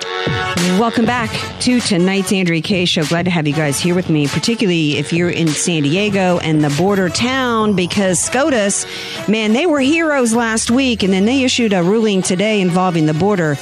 Welcome 0.78 1.04
back 1.04 1.30
to 1.61 1.78
tonight's 1.78 2.33
Andrea 2.33 2.62
Kaye 2.62 2.87
Show. 2.87 3.04
Glad 3.04 3.26
to 3.26 3.30
have 3.30 3.47
you 3.47 3.52
guys 3.52 3.78
here 3.78 3.95
with 3.95 4.09
me, 4.09 4.26
particularly 4.26 4.97
if 4.97 5.12
you're 5.12 5.28
in 5.28 5.49
San 5.49 5.83
Diego 5.83 6.38
and 6.38 6.64
the 6.64 6.75
border 6.78 7.11
town, 7.11 7.76
because 7.76 8.18
SCOTUS, 8.18 8.87
man, 9.28 9.52
they 9.52 9.66
were 9.66 9.80
heroes 9.80 10.33
last 10.35 10.71
week, 10.71 11.02
and 11.02 11.12
then 11.12 11.26
they 11.26 11.45
issued 11.45 11.75
a 11.75 11.83
ruling 11.83 12.23
today 12.23 12.62
involving 12.62 13.04
the 13.04 13.12
border 13.12 13.59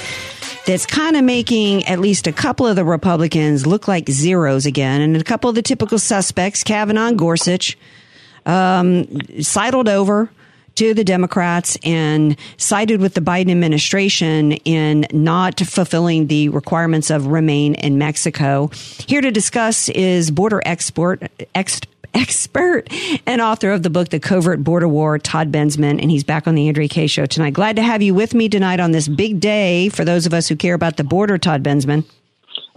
that's 0.65 0.87
kind 0.87 1.17
of 1.17 1.25
making 1.25 1.87
at 1.87 1.99
least 1.99 2.29
a 2.29 2.33
couple 2.33 2.69
of 2.69 2.77
the 2.77 2.85
Republicans 2.85 3.67
look 3.67 3.89
like 3.89 4.09
zeros 4.09 4.65
again, 4.65 5.01
and 5.01 5.17
a 5.17 5.25
couple 5.25 5.51
of 5.51 5.57
the 5.57 5.63
typical 5.63 5.99
suspects, 5.99 6.63
Kavanaugh 6.63 7.09
and 7.09 7.19
Gorsuch, 7.19 7.77
um, 8.47 9.09
sidled 9.43 9.89
over 9.89 10.31
to 10.77 10.95
the 10.95 11.05
Democrats 11.05 11.77
and 11.83 12.37
sided 12.57 13.01
with 13.01 13.15
the 13.15 13.21
Biden 13.21 13.51
administration 13.51 14.53
in 14.53 15.07
not 15.13 15.61
fulfilling 15.61 16.29
the 16.29 16.49
requirements 16.51 17.11
of 17.11 17.27
remain 17.27 17.75
in 17.75 17.99
Mexico. 17.99 18.71
Here 19.07 19.21
to 19.21 19.31
discuss 19.31 19.89
is 19.89 20.31
border 20.31 20.63
export 20.65 21.23
ex, 21.55 21.81
expert 22.15 22.89
and 23.27 23.41
author 23.41 23.71
of 23.71 23.83
the 23.83 23.91
book 23.91 24.09
The 24.09 24.21
Covert 24.21 24.65
Border 24.65 24.89
War, 24.89 25.19
Todd 25.19 25.53
Bensman, 25.53 26.01
and 26.01 26.11
he's 26.11 26.25
back 26.25 26.47
on 26.47 26.55
the 26.55 26.69
Andrea 26.69 26.89
Kaye 26.89 27.07
show 27.07 27.27
tonight. 27.27 27.53
Glad 27.53 27.77
to 27.77 27.83
have 27.83 28.03
you 28.03 28.15
with 28.15 28.35
me 28.35 28.49
tonight 28.49 28.81
on 28.81 28.93
this 28.93 29.09
big 29.09 29.41
day 29.41 29.89
for 29.91 30.05
those 30.05 30.27
of 30.27 30.33
us 30.33 30.49
who 30.49 30.57
care 30.57 30.75
about 30.75 30.97
the 30.97 31.05
border, 31.05 31.39
Todd 31.39 31.63
Bensman. 31.63 32.05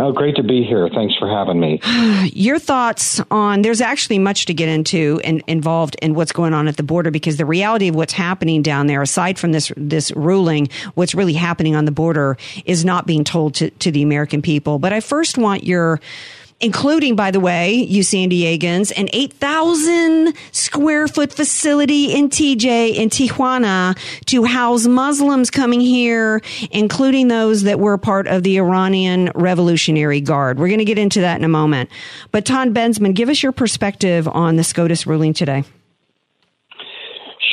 Oh, 0.01 0.13
great 0.13 0.37
to 0.37 0.43
be 0.43 0.63
here. 0.63 0.87
Thanks 0.87 1.13
for 1.17 1.27
having 1.27 1.59
me. 1.59 1.81
Your 2.33 2.57
thoughts 2.57 3.19
on 3.29 3.63
there's 3.63 3.81
actually 3.81 4.17
much 4.17 4.45
to 4.45 4.53
get 4.53 4.69
into 4.69 5.19
and 5.25 5.43
involved 5.45 5.97
in 6.01 6.13
what's 6.13 6.31
going 6.31 6.53
on 6.53 6.69
at 6.69 6.77
the 6.77 6.83
border 6.83 7.11
because 7.11 7.35
the 7.35 7.45
reality 7.45 7.89
of 7.89 7.95
what's 7.95 8.13
happening 8.13 8.61
down 8.61 8.87
there, 8.87 9.01
aside 9.01 9.37
from 9.37 9.51
this 9.51 9.73
this 9.75 10.11
ruling, 10.11 10.69
what's 10.93 11.13
really 11.13 11.33
happening 11.33 11.75
on 11.75 11.83
the 11.83 11.91
border 11.91 12.37
is 12.63 12.85
not 12.85 13.07
being 13.07 13.25
told 13.25 13.55
to, 13.55 13.71
to 13.71 13.91
the 13.91 14.01
American 14.01 14.41
people. 14.41 14.79
But 14.79 14.93
I 14.93 15.01
first 15.01 15.37
want 15.37 15.65
your 15.65 15.99
including, 16.61 17.15
by 17.15 17.31
the 17.31 17.39
way, 17.39 17.73
you 17.73 18.03
San 18.03 18.29
Diegans, 18.29 18.91
an 18.97 19.09
8,000 19.13 20.33
square 20.51 21.07
foot 21.07 21.31
facility 21.31 22.13
in 22.13 22.29
TJ 22.29 22.95
in 22.95 23.09
Tijuana 23.09 23.97
to 24.25 24.43
house 24.43 24.85
Muslims 24.85 25.49
coming 25.49 25.79
here, 25.79 26.41
including 26.71 27.27
those 27.27 27.63
that 27.63 27.79
were 27.79 27.97
part 27.97 28.27
of 28.27 28.43
the 28.43 28.57
Iranian 28.57 29.31
Revolutionary 29.35 30.21
Guard. 30.21 30.59
We're 30.59 30.67
going 30.67 30.79
to 30.79 30.85
get 30.85 30.97
into 30.97 31.21
that 31.21 31.37
in 31.37 31.43
a 31.43 31.49
moment. 31.49 31.89
But 32.31 32.45
Todd 32.45 32.73
Bensman, 32.73 33.13
give 33.13 33.29
us 33.29 33.41
your 33.41 33.51
perspective 33.51 34.27
on 34.27 34.55
the 34.57 34.63
SCOTUS 34.63 35.07
ruling 35.07 35.33
today. 35.33 35.63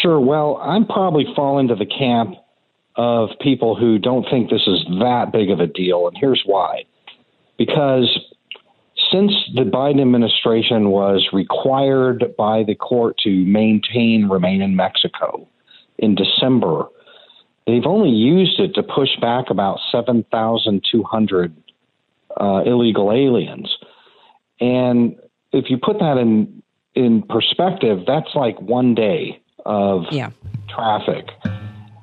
Sure. 0.03 0.21
Well, 0.21 0.59
I'm 0.63 0.87
probably 0.87 1.27
fall 1.35 1.59
into 1.59 1.75
the 1.75 1.87
camp 1.87 2.37
of 2.97 3.31
people 3.41 3.77
who 3.77 3.99
don't 3.99 4.27
think 4.31 4.51
this 4.51 4.67
is 4.67 4.85
that 5.01 5.31
big 5.33 5.51
of 5.51 5.61
a 5.61 5.67
deal, 5.67 6.09
and 6.09 6.17
here's 6.19 6.43
why. 6.47 6.85
Because 7.59 8.09
since 9.11 9.33
the 9.55 9.63
Biden 9.63 10.01
administration 10.01 10.91
was 10.91 11.29
required 11.33 12.35
by 12.37 12.63
the 12.65 12.75
court 12.75 13.19
to 13.25 13.31
maintain 13.31 14.29
remain 14.29 14.63
in 14.63 14.77
Mexico 14.77 15.49
in 15.99 16.15
December, 16.15 16.87
they've 17.67 17.87
only 17.87 18.11
used 18.11 18.61
it 18.61 18.75
to 18.75 18.83
push 18.83 19.11
back 19.21 19.51
about 19.51 19.79
7,200 19.91 21.57
uh, 22.39 22.63
illegal 22.67 23.13
aliens. 23.13 23.75
And 24.61 25.17
if 25.53 25.71
you 25.71 25.79
put 25.79 25.99
that 26.01 26.19
in 26.19 26.63
in 26.95 27.23
perspective, 27.23 28.01
that's 28.07 28.35
like 28.35 28.61
one 28.61 28.95
day 28.95 29.43
of 29.67 30.05
yeah. 30.11 30.31
traffic. 30.69 31.29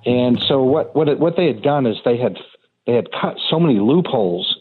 And 0.06 0.40
so 0.48 0.62
what 0.62 0.96
what 0.96 1.10
it, 1.10 1.20
what 1.20 1.36
they 1.36 1.48
had 1.48 1.62
done 1.62 1.86
is 1.86 1.98
they 2.06 2.18
had 2.18 2.38
they 2.86 2.94
had 2.94 3.08
cut 3.12 3.38
so 3.50 3.60
many 3.60 3.80
loopholes 3.80 4.58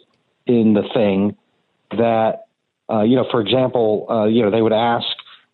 in 0.47 0.75
the 0.75 0.83
thing 0.95 1.37
that, 1.99 2.47
uh, 2.91 3.03
you 3.03 3.17
know, 3.17 3.27
for 3.31 3.41
example, 3.41 4.07
uh, 4.11 4.27
you 4.27 4.43
know, 4.43 4.51
they 4.51 4.63
would 4.63 4.73
ask, 4.73 5.07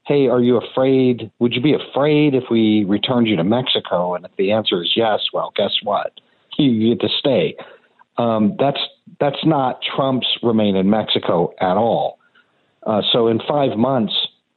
hey, 0.07 0.27
are 0.29 0.41
you 0.41 0.57
afraid? 0.57 1.31
Would 1.39 1.53
you 1.53 1.61
be 1.61 1.75
afraid 1.75 2.35
if 2.35 2.45
we 2.51 2.85
returned 2.85 3.27
you 3.29 3.37
to 3.37 3.45
Mexico? 3.45 4.15
And 4.15 4.25
if 4.25 4.35
the 4.37 4.53
answer 4.53 4.83
is 4.83 4.93
yes, 4.97 5.21
well, 5.33 5.53
guess 5.55 5.73
what? 5.83 6.13
You 6.57 6.95
get 6.95 7.01
to 7.07 7.09
stay. 7.19 7.57
Um, 8.17 8.57
that's 8.59 8.81
that's 9.21 9.45
not 9.45 9.81
Trump's 9.83 10.27
remain 10.43 10.75
in 10.75 10.91
Mexico 10.91 11.55
at 11.61 11.77
all. 11.77 12.19
Uh, 12.85 13.03
so 13.13 13.29
in 13.29 13.41
five 13.47 13.79
months, 13.79 14.15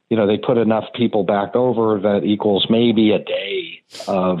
you 0.08 0.16
know, 0.16 0.26
they 0.26 0.36
put 0.36 0.58
enough 0.58 0.84
people 0.94 1.22
back 1.22 1.54
over 1.54 2.00
that 2.00 2.24
equals 2.24 2.66
maybe 2.68 3.12
a 3.12 3.18
day 3.18 3.82
of 4.08 4.40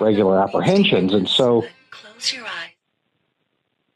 regular 0.00 0.40
apprehensions, 0.40 1.12
and 1.12 1.28
so 1.28 1.64
Close 1.90 2.32
your 2.32 2.44
eyes. 2.44 2.70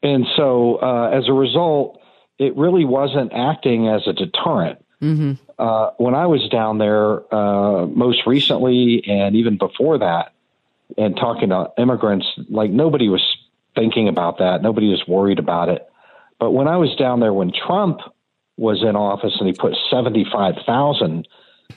and 0.03 0.25
so 0.35 0.75
uh, 0.81 1.09
as 1.13 1.27
a 1.29 1.33
result, 1.33 2.01
it 2.39 2.55
really 2.55 2.85
wasn't 2.85 3.33
acting 3.33 3.87
as 3.87 4.07
a 4.07 4.13
deterrent. 4.13 4.83
Mm-hmm. 5.01 5.33
Uh, 5.59 5.91
when 5.97 6.15
I 6.15 6.25
was 6.27 6.47
down 6.49 6.77
there 6.77 7.33
uh, 7.33 7.85
most 7.85 8.25
recently, 8.25 9.03
and 9.07 9.35
even 9.35 9.57
before 9.57 9.99
that, 9.99 10.33
and 10.97 11.15
talking 11.15 11.49
to 11.49 11.71
immigrants, 11.77 12.27
like 12.49 12.71
nobody 12.71 13.09
was 13.09 13.23
thinking 13.75 14.07
about 14.07 14.39
that. 14.39 14.61
Nobody 14.61 14.89
was 14.89 15.03
worried 15.07 15.39
about 15.39 15.69
it. 15.69 15.87
But 16.39 16.51
when 16.51 16.67
I 16.67 16.77
was 16.77 16.95
down 16.95 17.19
there 17.19 17.33
when 17.33 17.51
Trump 17.51 17.99
was 18.57 18.81
in 18.81 18.95
office 18.95 19.35
and 19.39 19.47
he 19.47 19.53
put 19.53 19.75
75,000 19.89 21.27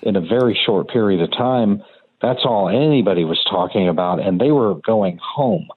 in 0.02 0.16
a 0.16 0.20
very 0.20 0.58
short 0.66 0.88
period 0.88 1.20
of 1.20 1.30
time, 1.32 1.82
that's 2.22 2.40
all 2.44 2.68
anybody 2.68 3.24
was 3.24 3.42
talking 3.48 3.88
about. 3.88 4.20
And 4.20 4.40
they 4.40 4.50
were 4.50 4.74
going 4.74 5.18
home. 5.22 5.68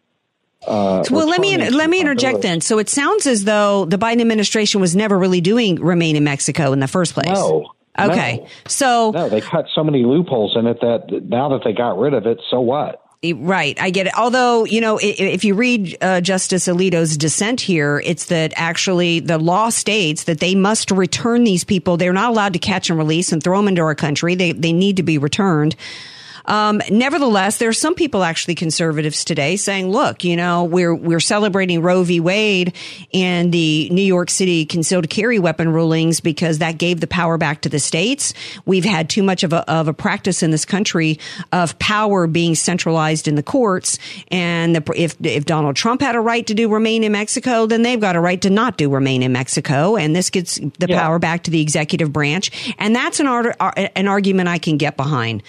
Uh, 0.67 1.03
well, 1.12 1.27
let 1.27 1.41
me 1.41 1.58
let 1.70 1.89
me 1.89 2.00
interject 2.00 2.41
then. 2.41 2.62
So 2.62 2.79
it 2.79 2.89
sounds 2.89 3.27
as 3.27 3.43
though 3.43 3.86
the 3.86 3.98
Biden 3.98 4.22
administration 4.22 4.82
was 4.82 4.96
never 4.96 5.17
really 5.17 5.41
doing 5.41 5.75
remain 5.75 6.15
in 6.15 6.24
Mexico 6.24 6.72
in 6.72 6.79
the 6.79 6.88
first 6.88 7.13
place. 7.13 7.27
No. 7.27 7.74
Okay. 8.00 8.38
No. 8.38 8.48
So 8.67 9.12
No, 9.12 9.29
they 9.29 9.41
cut 9.41 9.65
so 9.74 9.84
many 9.84 10.03
loopholes 10.03 10.55
in 10.55 10.67
it 10.67 10.79
that 10.82 11.24
now 11.27 11.50
that 11.50 11.62
they 11.63 11.74
got 11.74 11.98
rid 11.98 12.13
of 12.13 12.25
it, 12.25 12.39
so 12.50 12.62
what? 12.62 13.03
Right, 13.32 13.79
I 13.79 13.89
get 13.89 14.08
it. 14.08 14.17
Although, 14.17 14.65
you 14.65 14.82
know, 14.82 15.00
if 15.01 15.46
you 15.46 15.55
read 15.55 15.98
uh, 16.01 16.20
Justice 16.20 16.67
Alito's 16.67 17.15
dissent 17.15 17.62
here, 17.62 18.01
it's 18.03 18.25
that 18.25 18.51
actually 18.58 19.22
the 19.22 19.38
law 19.38 19.70
states 19.70 20.25
that 20.25 20.41
they 20.41 20.55
must 20.55 20.91
return 20.91 21.46
these 21.46 21.63
people. 21.63 21.96
They're 21.96 22.12
not 22.12 22.32
allowed 22.32 22.51
to 22.53 22.60
catch 22.60 22.89
and 22.89 23.00
release 23.00 23.32
and 23.32 23.41
throw 23.41 23.58
them 23.58 23.70
into 23.70 23.82
our 23.82 23.96
country. 23.96 24.36
They 24.36 24.51
they 24.51 24.74
need 24.74 24.98
to 24.98 25.03
be 25.03 25.17
returned. 25.17 25.77
Um, 26.45 26.81
nevertheless, 26.89 27.57
there 27.57 27.69
are 27.69 27.73
some 27.73 27.95
people 27.95 28.23
actually 28.23 28.55
conservatives 28.55 29.23
today 29.23 29.55
saying, 29.55 29.89
"Look, 29.89 30.23
you 30.23 30.35
know, 30.35 30.65
we're 30.65 30.93
we're 30.93 31.19
celebrating 31.19 31.81
Roe 31.81 32.03
v. 32.03 32.19
Wade 32.19 32.73
and 33.13 33.51
the 33.51 33.89
New 33.89 34.01
York 34.01 34.29
City 34.29 34.65
concealed 34.65 35.09
carry 35.09 35.39
weapon 35.39 35.71
rulings 35.71 36.19
because 36.19 36.59
that 36.59 36.77
gave 36.77 37.00
the 37.00 37.07
power 37.07 37.38
back 37.38 37.62
to 37.62 37.69
the 37.69 37.79
states. 37.79 38.33
We've 38.65 38.85
had 38.85 39.09
too 39.09 39.23
much 39.23 39.43
of 39.43 39.53
a 39.53 39.69
of 39.69 39.88
a 39.88 39.93
practice 39.93 40.43
in 40.43 40.51
this 40.51 40.65
country 40.65 41.19
of 41.51 41.77
power 41.79 42.27
being 42.27 42.55
centralized 42.55 43.27
in 43.27 43.35
the 43.35 43.43
courts, 43.43 43.97
and 44.29 44.75
the, 44.75 44.93
if 44.95 45.15
if 45.23 45.45
Donald 45.45 45.75
Trump 45.75 46.01
had 46.01 46.15
a 46.15 46.21
right 46.21 46.45
to 46.47 46.53
do 46.53 46.69
remain 46.69 47.03
in 47.03 47.12
Mexico, 47.12 47.65
then 47.65 47.83
they've 47.83 48.01
got 48.01 48.15
a 48.15 48.19
right 48.19 48.41
to 48.41 48.50
not 48.50 48.77
do 48.77 48.89
remain 48.89 49.23
in 49.23 49.31
Mexico, 49.31 49.95
and 49.95 50.15
this 50.15 50.29
gets 50.29 50.59
the 50.79 50.88
power 50.88 51.19
back 51.19 51.43
to 51.43 51.51
the 51.51 51.62
executive 51.62 52.12
branch, 52.12 52.75
and 52.77 52.95
that's 52.95 53.19
an 53.19 53.27
art, 53.27 53.55
an 53.95 54.07
argument 54.07 54.50
I 54.50 54.57
can 54.57 54.77
get 54.77 54.97
behind. 54.97 55.43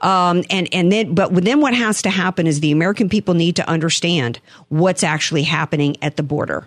Um, 0.00 0.37
and 0.50 0.72
and 0.72 0.92
then, 0.92 1.14
but 1.14 1.34
then 1.44 1.60
what 1.60 1.74
has 1.74 2.02
to 2.02 2.10
happen 2.10 2.46
is 2.46 2.60
the 2.60 2.72
American 2.72 3.08
people 3.08 3.34
need 3.34 3.56
to 3.56 3.68
understand 3.68 4.40
what's 4.68 5.02
actually 5.02 5.42
happening 5.42 5.96
at 6.02 6.16
the 6.16 6.22
border. 6.22 6.66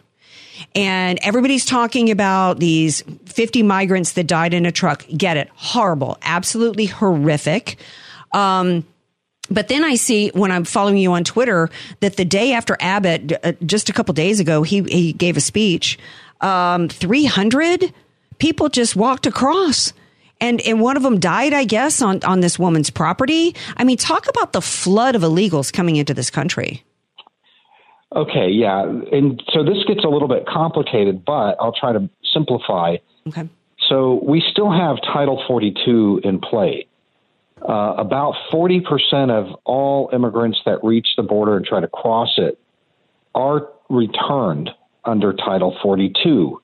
And 0.75 1.19
everybody's 1.23 1.65
talking 1.65 2.11
about 2.11 2.59
these 2.59 3.03
50 3.25 3.63
migrants 3.63 4.13
that 4.13 4.27
died 4.27 4.53
in 4.53 4.65
a 4.65 4.71
truck. 4.71 5.05
Get 5.15 5.37
it? 5.37 5.49
Horrible. 5.55 6.17
Absolutely 6.21 6.85
horrific. 6.85 7.77
Um, 8.31 8.85
but 9.49 9.67
then 9.67 9.83
I 9.83 9.95
see 9.95 10.29
when 10.29 10.51
I'm 10.51 10.63
following 10.63 10.97
you 10.97 11.11
on 11.13 11.23
Twitter 11.23 11.69
that 11.99 12.15
the 12.15 12.25
day 12.25 12.53
after 12.53 12.77
Abbott, 12.79 13.33
uh, 13.43 13.53
just 13.65 13.89
a 13.89 13.93
couple 13.93 14.13
days 14.13 14.39
ago, 14.39 14.63
he, 14.63 14.81
he 14.83 15.13
gave 15.13 15.35
a 15.35 15.41
speech. 15.41 15.99
Um, 16.39 16.87
300 16.87 17.93
people 18.37 18.69
just 18.69 18.95
walked 18.95 19.25
across. 19.25 19.93
And, 20.41 20.59
and 20.61 20.81
one 20.81 20.97
of 20.97 21.03
them 21.03 21.19
died, 21.19 21.53
I 21.53 21.63
guess, 21.63 22.01
on, 22.01 22.21
on 22.23 22.41
this 22.41 22.59
woman's 22.59 22.89
property. 22.89 23.55
I 23.77 23.83
mean, 23.83 23.95
talk 23.95 24.27
about 24.27 24.51
the 24.51 24.61
flood 24.61 25.15
of 25.15 25.21
illegals 25.21 25.71
coming 25.71 25.95
into 25.95 26.13
this 26.13 26.29
country. 26.29 26.83
Okay, 28.13 28.49
yeah. 28.49 28.83
And 28.83 29.41
so 29.53 29.63
this 29.63 29.77
gets 29.87 30.03
a 30.03 30.09
little 30.09 30.27
bit 30.27 30.45
complicated, 30.45 31.23
but 31.23 31.55
I'll 31.59 31.71
try 31.71 31.93
to 31.93 32.09
simplify. 32.33 32.97
Okay. 33.27 33.47
So 33.87 34.19
we 34.23 34.43
still 34.51 34.71
have 34.71 34.97
Title 35.13 35.43
42 35.47 36.21
in 36.23 36.39
play. 36.39 36.87
Uh, 37.61 37.93
about 37.97 38.33
40% 38.51 39.29
of 39.29 39.55
all 39.65 40.09
immigrants 40.11 40.59
that 40.65 40.83
reach 40.83 41.07
the 41.15 41.23
border 41.23 41.57
and 41.57 41.65
try 41.65 41.79
to 41.79 41.87
cross 41.87 42.33
it 42.37 42.59
are 43.35 43.69
returned 43.89 44.71
under 45.05 45.33
Title 45.33 45.77
42. 45.81 46.60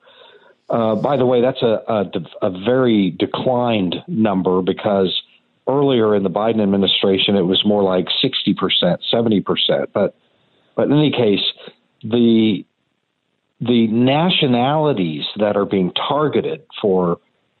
Uh, 0.68 0.94
by 0.96 1.16
the 1.16 1.24
way, 1.24 1.40
that's 1.40 1.62
a, 1.62 1.82
a, 1.88 2.46
a 2.46 2.50
very 2.64 3.10
declined 3.10 3.96
number 4.06 4.60
because 4.60 5.22
earlier 5.66 6.14
in 6.14 6.22
the 6.22 6.30
Biden 6.30 6.62
administration 6.62 7.36
it 7.36 7.42
was 7.42 7.64
more 7.64 7.82
like 7.82 8.06
60%, 8.22 8.98
70%. 9.12 9.86
But 9.92 10.14
but 10.74 10.86
in 10.86 10.92
any 10.92 11.10
case, 11.10 11.40
the 12.02 12.64
the 13.60 13.88
nationalities 13.88 15.24
that 15.36 15.56
are 15.56 15.64
being 15.64 15.92
targeted 15.92 16.64
for 16.80 17.18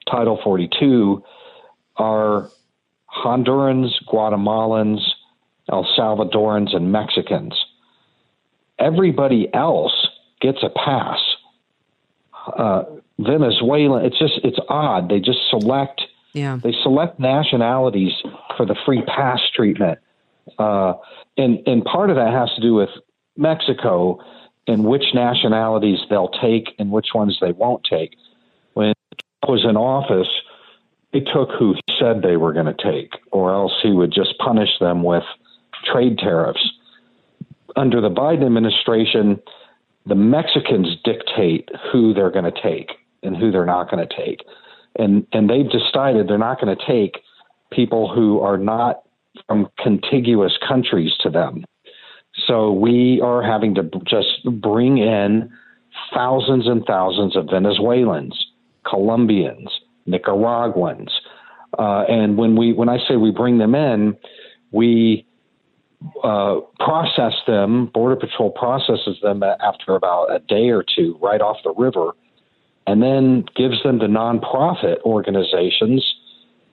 Title 0.08 0.38
42 0.44 1.24
are 1.96 2.48
Hondurans, 3.12 3.90
Guatemalans, 4.06 5.00
El 5.70 5.84
Salvadorans, 5.98 6.76
and 6.76 6.92
Mexicans. 6.92 7.54
Everybody 8.78 9.52
else 9.52 10.06
gets 10.40 10.58
a 10.62 10.68
pass. 10.68 11.18
Uh, 12.56 12.84
Venezuela, 13.18 14.04
it's 14.04 14.18
just 14.18 14.40
it's 14.44 14.58
odd. 14.68 15.08
They 15.08 15.20
just 15.20 15.40
select 15.50 16.02
Yeah. 16.34 16.58
they 16.62 16.72
select 16.82 17.18
nationalities 17.18 18.12
for 18.56 18.64
the 18.64 18.76
free 18.86 19.02
pass 19.02 19.40
treatment, 19.54 19.98
uh, 20.58 20.94
and 21.36 21.60
and 21.66 21.84
part 21.84 22.10
of 22.10 22.16
that 22.16 22.32
has 22.32 22.52
to 22.54 22.60
do 22.60 22.74
with 22.74 22.90
Mexico 23.36 24.18
and 24.68 24.84
which 24.84 25.14
nationalities 25.14 25.98
they'll 26.10 26.28
take 26.28 26.74
and 26.78 26.92
which 26.92 27.08
ones 27.14 27.38
they 27.40 27.52
won't 27.52 27.82
take. 27.84 28.14
When 28.74 28.92
Trump 29.42 29.50
was 29.50 29.64
in 29.68 29.76
office, 29.76 30.28
they 31.12 31.20
took 31.20 31.50
who 31.58 31.72
he 31.74 31.94
said 31.98 32.22
they 32.22 32.36
were 32.36 32.52
going 32.52 32.66
to 32.66 32.74
take, 32.74 33.12
or 33.32 33.52
else 33.52 33.72
he 33.82 33.92
would 33.92 34.12
just 34.12 34.36
punish 34.38 34.78
them 34.78 35.02
with 35.02 35.24
trade 35.90 36.18
tariffs. 36.18 36.70
Under 37.76 38.00
the 38.00 38.10
Biden 38.10 38.44
administration, 38.44 39.40
the 40.08 40.14
Mexicans 40.14 40.88
dictate 41.04 41.68
who 41.92 42.14
they're 42.14 42.30
going 42.30 42.50
to 42.50 42.62
take 42.62 42.92
and 43.22 43.36
who 43.36 43.50
they're 43.50 43.66
not 43.66 43.90
going 43.90 44.06
to 44.06 44.16
take. 44.16 44.40
And 44.98 45.26
and 45.32 45.48
they've 45.48 45.70
decided 45.70 46.28
they're 46.28 46.38
not 46.38 46.60
going 46.60 46.74
to 46.74 46.86
take 46.86 47.22
people 47.70 48.12
who 48.12 48.40
are 48.40 48.56
not 48.56 49.02
from 49.46 49.68
contiguous 49.78 50.56
countries 50.66 51.12
to 51.20 51.30
them. 51.30 51.64
So 52.46 52.72
we 52.72 53.20
are 53.22 53.42
having 53.42 53.74
to 53.74 53.90
just 54.06 54.44
bring 54.60 54.98
in 54.98 55.50
thousands 56.14 56.66
and 56.66 56.84
thousands 56.86 57.36
of 57.36 57.46
Venezuelans, 57.50 58.46
Colombians, 58.84 59.68
Nicaraguans, 60.06 61.10
uh, 61.78 62.04
and 62.08 62.38
when 62.38 62.56
we 62.56 62.72
when 62.72 62.88
I 62.88 62.98
say 63.06 63.16
we 63.16 63.30
bring 63.30 63.58
them 63.58 63.74
in, 63.74 64.16
we 64.70 65.26
uh, 66.22 66.60
process 66.78 67.34
them. 67.46 67.86
Border 67.86 68.16
Patrol 68.16 68.50
processes 68.50 69.18
them 69.22 69.42
after 69.42 69.94
about 69.94 70.26
a 70.34 70.38
day 70.40 70.68
or 70.70 70.84
two, 70.84 71.18
right 71.20 71.40
off 71.40 71.58
the 71.64 71.74
river, 71.74 72.12
and 72.86 73.02
then 73.02 73.44
gives 73.56 73.82
them 73.82 73.98
to 73.98 74.06
nonprofit 74.06 75.00
organizations 75.02 76.14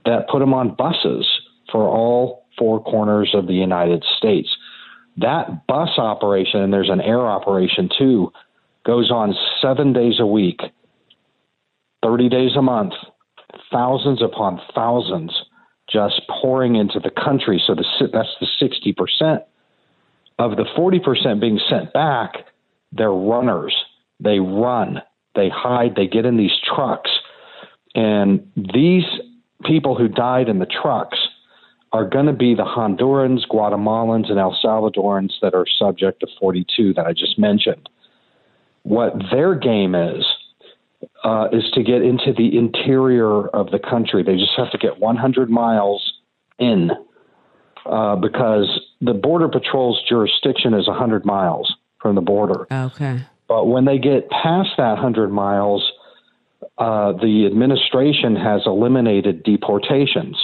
that 0.05 0.29
put 0.29 0.39
them 0.39 0.53
on 0.53 0.75
buses 0.75 1.27
for 1.71 1.88
all 1.88 2.45
four 2.57 2.83
corners 2.83 3.31
of 3.33 3.47
the 3.47 3.53
United 3.53 4.03
States. 4.17 4.49
That 5.17 5.65
bus 5.67 5.89
operation, 5.97 6.61
and 6.61 6.71
there's 6.71 6.89
an 6.89 7.01
air 7.01 7.25
operation 7.25 7.89
too, 7.97 8.31
goes 8.85 9.09
on 9.09 9.33
seven 9.61 9.93
days 9.93 10.19
a 10.19 10.25
week, 10.25 10.59
30 12.03 12.29
days 12.29 12.51
a 12.55 12.61
month, 12.61 12.93
thousands 13.71 14.21
upon 14.21 14.61
thousands 14.75 15.33
just 15.89 16.21
pouring 16.30 16.76
into 16.76 17.00
the 17.00 17.12
country. 17.12 17.62
So 17.65 17.76
the, 17.76 17.86
that's 18.12 18.36
the 18.39 18.48
60%. 18.62 19.43
Of 20.38 20.58
the 20.58 20.65
40% 20.78 21.39
being 21.39 21.60
sent 21.69 21.93
back, 21.93 22.45
they're 22.91 23.12
runners. 23.12 23.76
They 24.19 24.39
run, 24.39 25.02
they 25.36 25.50
hide, 25.50 25.95
they 25.95 26.08
get 26.08 26.26
in 26.26 26.38
these 26.38 26.52
trucks. 26.63 27.12
And 27.93 28.52
these 28.56 29.06
people 29.63 29.95
who 29.95 30.08
died 30.08 30.50
in 30.50 30.60
the 30.60 30.65
trucks 30.65 31.17
are 31.91 32.08
going 32.08 32.26
to 32.26 32.34
be 32.34 32.56
the 32.56 32.63
Hondurans, 32.63 33.48
Guatemalans, 33.50 34.30
and 34.30 34.39
El 34.39 34.58
Salvadorans 34.63 35.32
that 35.41 35.54
are 35.54 35.65
subject 35.80 36.19
to 36.21 36.28
42 36.39 36.93
that 36.93 37.06
I 37.06 37.13
just 37.13 37.39
mentioned. 37.39 37.88
What 38.84 39.13
their 39.32 39.56
game 39.56 39.95
is, 39.95 40.26
uh, 41.25 41.47
is 41.51 41.63
to 41.73 41.81
get 41.81 42.03
into 42.03 42.31
the 42.38 42.55
interior 42.55 43.47
of 43.47 43.71
the 43.71 43.79
country. 43.79 44.21
They 44.21 44.35
just 44.35 44.51
have 44.57 44.69
to 44.71 44.77
get 44.77 44.99
100 44.99 45.49
miles 45.49 46.13
in 46.59 46.91
uh, 47.85 48.15
because 48.15 48.79
the 49.01 49.13
Border 49.13 49.49
Patrol's 49.49 49.99
jurisdiction 50.07 50.75
is 50.75 50.88
100 50.88 51.25
miles 51.25 51.73
from 51.99 52.13
the 52.13 52.21
border. 52.21 52.67
Okay. 52.71 53.21
But 53.47 53.65
when 53.65 53.85
they 53.85 53.97
get 53.97 54.29
past 54.29 54.69
that 54.77 54.93
100 54.93 55.31
miles, 55.31 55.91
uh, 56.77 57.13
the 57.13 57.47
administration 57.47 58.35
has 58.35 58.61
eliminated 58.67 59.41
deportations. 59.43 60.38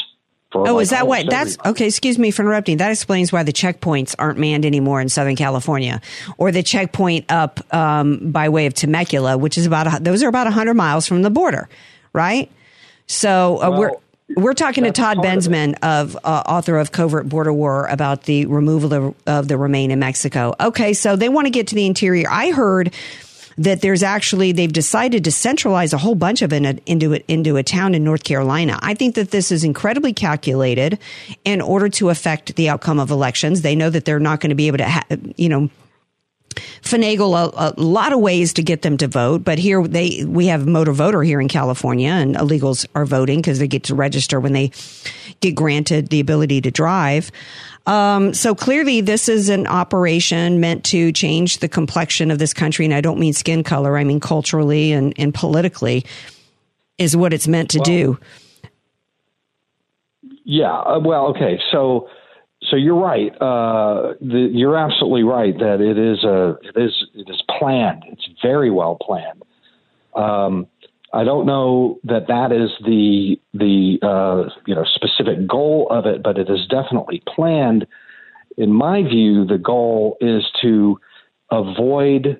Oh, 0.53 0.75
like 0.75 0.83
is 0.83 0.89
that 0.89 1.03
almost 1.03 1.25
why? 1.25 1.29
That's 1.29 1.57
okay. 1.65 1.87
Excuse 1.87 2.19
me 2.19 2.31
for 2.31 2.41
interrupting. 2.41 2.77
That 2.77 2.91
explains 2.91 3.31
why 3.31 3.43
the 3.43 3.53
checkpoints 3.53 4.15
aren't 4.19 4.37
manned 4.37 4.65
anymore 4.65 4.99
in 4.99 5.09
Southern 5.09 5.35
California, 5.35 6.01
or 6.37 6.51
the 6.51 6.63
checkpoint 6.63 7.31
up 7.31 7.61
um, 7.73 8.31
by 8.31 8.49
way 8.49 8.65
of 8.65 8.73
Temecula, 8.73 9.37
which 9.37 9.57
is 9.57 9.65
about 9.65 9.87
a, 9.87 10.03
those 10.03 10.23
are 10.23 10.27
about 10.27 10.51
hundred 10.51 10.73
miles 10.73 11.07
from 11.07 11.21
the 11.21 11.29
border, 11.29 11.69
right? 12.13 12.51
So 13.07 13.61
uh, 13.61 13.77
we're 13.77 13.91
we're 14.35 14.53
talking 14.53 14.83
to 14.85 14.91
Todd 14.91 15.17
Bensman 15.17 15.75
of, 15.81 16.15
uh, 16.23 16.43
author 16.45 16.77
of 16.77 16.91
Covert 16.91 17.27
Border 17.27 17.53
War 17.53 17.87
about 17.87 18.23
the 18.23 18.45
removal 18.45 18.93
of, 18.93 19.15
of 19.27 19.47
the 19.47 19.57
Remain 19.57 19.91
in 19.91 19.99
Mexico. 19.99 20.55
Okay, 20.59 20.93
so 20.93 21.15
they 21.15 21.29
want 21.29 21.47
to 21.47 21.49
get 21.49 21.67
to 21.67 21.75
the 21.75 21.85
interior. 21.85 22.29
I 22.29 22.51
heard 22.51 22.93
that 23.57 23.81
there's 23.81 24.03
actually 24.03 24.51
they've 24.51 24.71
decided 24.71 25.23
to 25.23 25.31
centralize 25.31 25.93
a 25.93 25.97
whole 25.97 26.15
bunch 26.15 26.41
of 26.41 26.53
it 26.53 26.81
into 26.85 27.13
it 27.13 27.25
into 27.27 27.57
a 27.57 27.63
town 27.63 27.95
in 27.95 28.03
North 28.03 28.23
Carolina. 28.23 28.79
I 28.81 28.93
think 28.93 29.15
that 29.15 29.31
this 29.31 29.51
is 29.51 29.63
incredibly 29.63 30.13
calculated 30.13 30.99
in 31.43 31.61
order 31.61 31.89
to 31.89 32.09
affect 32.09 32.55
the 32.55 32.69
outcome 32.69 32.99
of 32.99 33.11
elections. 33.11 33.61
They 33.61 33.75
know 33.75 33.89
that 33.89 34.05
they're 34.05 34.19
not 34.19 34.39
going 34.39 34.49
to 34.49 34.55
be 34.55 34.67
able 34.67 34.79
to, 34.79 34.89
ha- 34.89 35.05
you 35.35 35.49
know, 35.49 35.69
finagle 36.81 37.35
a, 37.35 37.73
a, 37.77 37.81
lot 37.81 38.13
of 38.13 38.19
ways 38.19 38.53
to 38.53 38.63
get 38.63 38.81
them 38.81 38.97
to 38.97 39.07
vote. 39.07 39.43
But 39.43 39.59
here 39.59 39.85
they 39.85 40.23
we 40.25 40.47
have 40.47 40.67
motor 40.67 40.93
voter 40.93 41.23
here 41.23 41.39
in 41.39 41.47
California, 41.47 42.09
and 42.09 42.35
illegals 42.35 42.85
are 42.95 43.05
voting 43.05 43.39
because 43.39 43.59
they 43.59 43.67
get 43.67 43.83
to 43.83 43.95
register 43.95 44.39
when 44.39 44.53
they 44.53 44.71
get 45.39 45.55
granted 45.55 46.09
the 46.09 46.19
ability 46.19 46.61
to 46.61 46.71
drive. 46.71 47.31
Um, 47.87 48.33
so 48.33 48.53
clearly, 48.53 49.01
this 49.01 49.27
is 49.27 49.49
an 49.49 49.65
operation 49.67 50.59
meant 50.59 50.83
to 50.85 51.11
change 51.11 51.59
the 51.59 51.67
complexion 51.67 52.29
of 52.29 52.37
this 52.37 52.53
country, 52.53 52.85
and 52.85 52.93
I 52.93 53.01
don't 53.01 53.19
mean 53.19 53.33
skin 53.33 53.63
color; 53.63 53.97
I 53.97 54.03
mean 54.03 54.19
culturally 54.19 54.91
and, 54.91 55.13
and 55.17 55.33
politically, 55.33 56.05
is 56.97 57.17
what 57.17 57.33
it's 57.33 57.47
meant 57.47 57.71
to 57.71 57.79
Well, 57.79 57.85
do. 57.85 58.19
Yeah. 60.43 60.71
Uh, 60.71 60.99
well, 60.99 61.27
okay. 61.27 61.59
So, 61.71 62.09
so 62.69 62.75
you're 62.75 62.99
right. 62.99 63.31
Uh, 63.41 64.13
the, 64.21 64.49
you're 64.51 64.77
absolutely 64.77 65.23
right 65.23 65.57
that 65.57 65.81
it 65.81 65.97
is 65.97 66.23
a 66.23 66.57
it 66.61 66.79
is 66.79 67.05
it 67.15 67.29
is 67.29 67.41
planned. 67.57 68.03
It's 68.07 68.27
very 68.43 68.69
well 68.69 68.97
planned. 69.01 69.43
Um, 70.15 70.67
I 71.13 71.23
don't 71.23 71.45
know 71.45 71.99
that 72.05 72.27
that 72.27 72.51
is 72.51 72.69
the 72.85 73.39
the 73.53 73.99
uh, 74.01 74.49
you 74.65 74.75
know 74.75 74.85
specific 74.85 75.45
goal 75.47 75.87
of 75.89 76.05
it, 76.05 76.23
but 76.23 76.37
it 76.37 76.49
is 76.49 76.65
definitely 76.69 77.21
planned. 77.27 77.85
In 78.57 78.71
my 78.71 79.03
view, 79.03 79.45
the 79.45 79.57
goal 79.57 80.17
is 80.21 80.43
to 80.61 80.99
avoid 81.51 82.39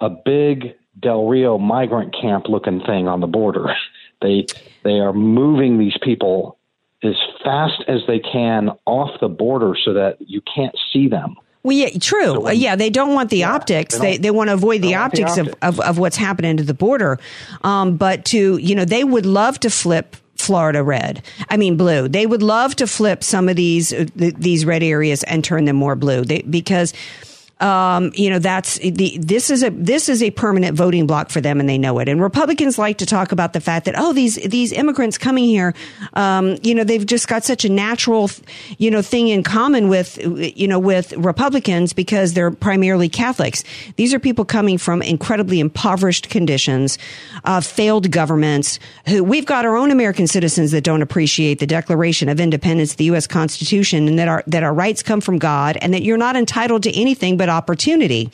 a 0.00 0.10
big 0.10 0.74
Del 0.98 1.26
Rio 1.26 1.58
migrant 1.58 2.14
camp 2.14 2.46
looking 2.48 2.80
thing 2.80 3.08
on 3.08 3.20
the 3.20 3.26
border. 3.26 3.74
They 4.22 4.44
they 4.84 4.98
are 4.98 5.14
moving 5.14 5.78
these 5.78 5.96
people 6.02 6.58
as 7.02 7.14
fast 7.42 7.82
as 7.88 8.00
they 8.06 8.18
can 8.18 8.68
off 8.84 9.18
the 9.18 9.28
border 9.28 9.74
so 9.82 9.94
that 9.94 10.18
you 10.20 10.42
can't 10.42 10.76
see 10.92 11.08
them. 11.08 11.36
Well, 11.62 11.76
yeah, 11.76 11.90
true. 12.00 12.46
Uh, 12.46 12.50
yeah, 12.50 12.74
they 12.74 12.88
don't 12.88 13.14
want 13.14 13.28
the 13.30 13.44
optics. 13.44 13.98
They, 13.98 14.16
they 14.16 14.30
want 14.30 14.48
to 14.48 14.54
avoid 14.54 14.80
the 14.80 14.94
want 14.94 15.14
the 15.14 15.24
optics, 15.24 15.36
Of, 15.36 15.54
of, 15.60 15.80
of 15.80 15.98
what's 15.98 16.16
happening 16.16 16.56
to 16.56 16.62
the 16.62 16.74
border. 16.74 17.18
Um, 17.62 17.96
but 17.96 18.24
to, 18.26 18.56
you 18.56 18.74
know, 18.74 18.86
they 18.86 19.04
would 19.04 19.26
love 19.26 19.60
to 19.60 19.70
flip 19.70 20.16
Florida 20.36 20.82
red. 20.82 21.22
I 21.50 21.58
mean 21.58 21.76
blue. 21.76 22.08
They 22.08 22.26
would 22.26 22.42
love 22.42 22.74
to 22.76 22.86
flip 22.86 23.22
some 23.22 23.48
of 23.50 23.56
these 23.56 23.92
uh, 23.92 24.06
th- 24.16 24.34
these 24.38 24.64
red 24.64 24.82
areas 24.82 25.22
and 25.24 25.44
turn 25.44 25.66
them 25.66 25.76
more 25.76 25.96
blue. 25.96 26.24
They, 26.24 26.40
because 26.42 26.94
um, 27.60 28.10
you 28.14 28.30
know 28.30 28.38
that's 28.38 28.78
the 28.78 29.18
this 29.18 29.50
is 29.50 29.62
a 29.62 29.70
this 29.70 30.08
is 30.08 30.22
a 30.22 30.30
permanent 30.30 30.76
voting 30.76 31.06
block 31.06 31.30
for 31.30 31.40
them, 31.40 31.60
and 31.60 31.68
they 31.68 31.78
know 31.78 31.98
it. 31.98 32.08
And 32.08 32.20
Republicans 32.20 32.78
like 32.78 32.98
to 32.98 33.06
talk 33.06 33.32
about 33.32 33.52
the 33.52 33.60
fact 33.60 33.84
that 33.84 33.94
oh 33.98 34.12
these 34.12 34.36
these 34.36 34.72
immigrants 34.72 35.18
coming 35.18 35.44
here, 35.44 35.74
um, 36.14 36.56
you 36.62 36.74
know 36.74 36.84
they've 36.84 37.04
just 37.04 37.28
got 37.28 37.44
such 37.44 37.64
a 37.64 37.68
natural 37.68 38.30
you 38.78 38.90
know 38.90 39.02
thing 39.02 39.28
in 39.28 39.42
common 39.42 39.88
with 39.88 40.18
you 40.56 40.66
know 40.66 40.78
with 40.78 41.12
Republicans 41.12 41.92
because 41.92 42.32
they're 42.32 42.50
primarily 42.50 43.08
Catholics. 43.08 43.62
These 43.96 44.14
are 44.14 44.18
people 44.18 44.44
coming 44.46 44.78
from 44.78 45.02
incredibly 45.02 45.60
impoverished 45.60 46.30
conditions, 46.30 46.98
uh, 47.44 47.60
failed 47.60 48.10
governments. 48.10 48.78
Who 49.06 49.22
we've 49.22 49.46
got 49.46 49.66
our 49.66 49.76
own 49.76 49.90
American 49.90 50.26
citizens 50.26 50.70
that 50.70 50.84
don't 50.84 51.02
appreciate 51.02 51.58
the 51.58 51.66
Declaration 51.66 52.30
of 52.30 52.40
Independence, 52.40 52.94
the 52.94 53.04
U.S. 53.04 53.26
Constitution, 53.26 54.08
and 54.08 54.18
that 54.18 54.28
our 54.28 54.42
that 54.46 54.62
our 54.62 54.72
rights 54.72 55.02
come 55.02 55.20
from 55.20 55.38
God, 55.38 55.76
and 55.82 55.92
that 55.92 56.02
you're 56.02 56.16
not 56.16 56.36
entitled 56.36 56.84
to 56.84 56.98
anything 56.98 57.36
but 57.36 57.49
opportunity. 57.50 58.30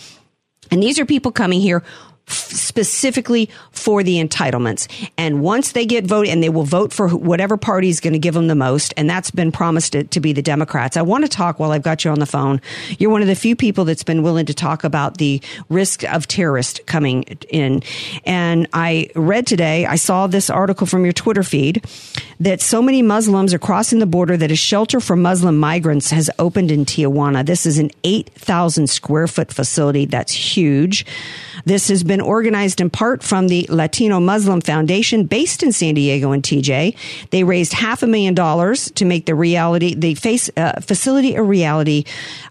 And 0.70 0.82
these 0.82 0.98
are 0.98 1.06
people 1.06 1.32
coming 1.32 1.60
here 1.60 1.82
specifically 2.28 3.48
for 3.70 4.02
the 4.02 4.22
entitlements. 4.22 4.88
And 5.16 5.40
once 5.42 5.72
they 5.72 5.86
get 5.86 6.04
voted, 6.04 6.32
and 6.32 6.42
they 6.42 6.48
will 6.48 6.64
vote 6.64 6.92
for 6.92 7.08
whatever 7.08 7.56
party 7.56 7.88
is 7.88 8.00
going 8.00 8.12
to 8.12 8.18
give 8.18 8.34
them 8.34 8.48
the 8.48 8.54
most, 8.54 8.92
and 8.96 9.08
that's 9.08 9.30
been 9.30 9.52
promised 9.52 9.92
to, 9.92 10.04
to 10.04 10.20
be 10.20 10.32
the 10.32 10.42
Democrats. 10.42 10.96
I 10.96 11.02
want 11.02 11.24
to 11.24 11.28
talk 11.28 11.58
while 11.58 11.70
I've 11.70 11.82
got 11.82 12.04
you 12.04 12.10
on 12.10 12.18
the 12.18 12.26
phone. 12.26 12.60
You're 12.98 13.10
one 13.10 13.22
of 13.22 13.28
the 13.28 13.34
few 13.34 13.54
people 13.54 13.84
that's 13.84 14.02
been 14.02 14.22
willing 14.22 14.46
to 14.46 14.54
talk 14.54 14.84
about 14.84 15.18
the 15.18 15.40
risk 15.68 16.02
of 16.04 16.26
terrorists 16.26 16.80
coming 16.86 17.22
in. 17.48 17.82
And 18.24 18.66
I 18.72 19.10
read 19.14 19.46
today, 19.46 19.86
I 19.86 19.96
saw 19.96 20.26
this 20.26 20.50
article 20.50 20.86
from 20.86 21.04
your 21.04 21.12
Twitter 21.12 21.42
feed 21.42 21.84
that 22.40 22.60
so 22.60 22.82
many 22.82 23.02
Muslims 23.02 23.54
are 23.54 23.58
crossing 23.58 23.98
the 23.98 24.06
border 24.06 24.36
that 24.36 24.50
a 24.50 24.56
shelter 24.56 25.00
for 25.00 25.16
Muslim 25.16 25.58
migrants 25.58 26.10
has 26.10 26.28
opened 26.38 26.70
in 26.70 26.84
Tijuana. 26.84 27.46
This 27.46 27.66
is 27.66 27.78
an 27.78 27.90
8,000 28.04 28.88
square 28.88 29.26
foot 29.26 29.52
facility. 29.52 30.06
That's 30.06 30.32
huge. 30.32 31.06
This 31.64 31.88
has 31.88 32.04
been 32.04 32.20
organized 32.20 32.80
in 32.80 32.90
part 32.90 33.22
from 33.22 33.48
the 33.48 33.66
Latino 33.68 34.20
Muslim 34.20 34.60
Foundation 34.60 35.26
based 35.26 35.62
in 35.62 35.72
San 35.72 35.94
Diego 35.94 36.32
and 36.32 36.42
TJ. 36.42 36.96
They 37.30 37.44
raised 37.44 37.72
half 37.72 38.02
a 38.02 38.06
million 38.06 38.34
dollars 38.34 38.90
to 38.92 39.04
make 39.04 39.26
the 39.26 39.34
reality, 39.34 39.94
the 39.94 40.14
face, 40.14 40.50
uh, 40.56 40.80
facility 40.80 41.34
a 41.34 41.42
reality. 41.42 42.04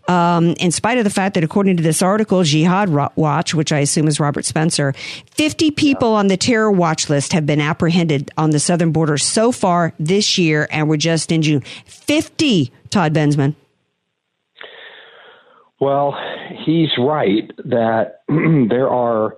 Um, 0.07 0.49
in 0.59 0.71
spite 0.71 0.97
of 0.97 1.03
the 1.03 1.09
fact 1.09 1.35
that 1.35 1.43
according 1.43 1.77
to 1.77 1.83
this 1.83 2.01
article, 2.01 2.43
Jihad 2.43 2.89
Watch, 3.15 3.53
which 3.53 3.71
I 3.71 3.79
assume 3.79 4.07
is 4.07 4.19
Robert 4.19 4.45
Spencer, 4.45 4.93
50 5.31 5.71
people 5.71 6.13
on 6.13 6.27
the 6.27 6.37
terror 6.37 6.71
watch 6.71 7.09
list 7.09 7.33
have 7.33 7.45
been 7.45 7.61
apprehended 7.61 8.31
on 8.37 8.51
the 8.51 8.59
southern 8.59 8.91
border 8.91 9.17
so 9.17 9.51
far 9.51 9.93
this 9.99 10.37
year, 10.37 10.67
and 10.71 10.87
we're 10.89 10.97
just 10.97 11.31
in 11.31 11.41
June. 11.41 11.61
50, 11.85 12.71
Todd 12.89 13.13
Bensman. 13.13 13.55
Well, 15.79 16.17
he's 16.65 16.89
right 16.97 17.51
that 17.65 18.21
there 18.27 18.89
are 18.89 19.35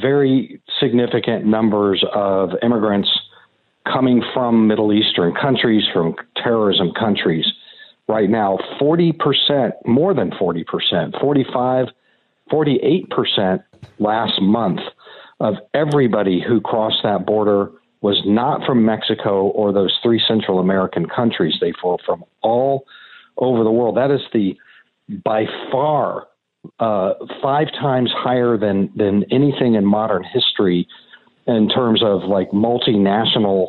very 0.00 0.60
significant 0.80 1.44
numbers 1.44 2.04
of 2.14 2.50
immigrants 2.62 3.08
coming 3.84 4.22
from 4.34 4.66
Middle 4.66 4.92
Eastern 4.92 5.34
countries, 5.34 5.84
from 5.92 6.16
terrorism 6.42 6.92
countries. 6.98 7.44
Right 8.08 8.30
now, 8.30 8.58
40%, 8.80 9.72
more 9.84 10.14
than 10.14 10.30
40%, 10.30 11.20
45, 11.20 11.86
48% 12.50 13.62
last 13.98 14.40
month 14.40 14.80
of 15.40 15.54
everybody 15.74 16.42
who 16.46 16.60
crossed 16.60 17.02
that 17.02 17.26
border 17.26 17.70
was 18.00 18.20
not 18.24 18.64
from 18.64 18.84
Mexico 18.84 19.46
or 19.48 19.72
those 19.72 19.96
three 20.02 20.22
Central 20.26 20.58
American 20.58 21.06
countries. 21.06 21.54
They 21.60 21.72
were 21.82 21.96
from 22.06 22.24
all 22.42 22.84
over 23.36 23.64
the 23.64 23.70
world. 23.70 23.96
That 23.96 24.10
is 24.10 24.20
the 24.32 24.56
by 25.08 25.44
far 25.70 26.26
uh, 26.80 27.14
five 27.42 27.68
times 27.72 28.10
higher 28.14 28.56
than 28.56 28.90
than 28.96 29.24
anything 29.30 29.74
in 29.74 29.84
modern 29.84 30.24
history 30.24 30.88
in 31.46 31.68
terms 31.68 32.02
of 32.02 32.24
like 32.24 32.50
multinational 32.50 33.68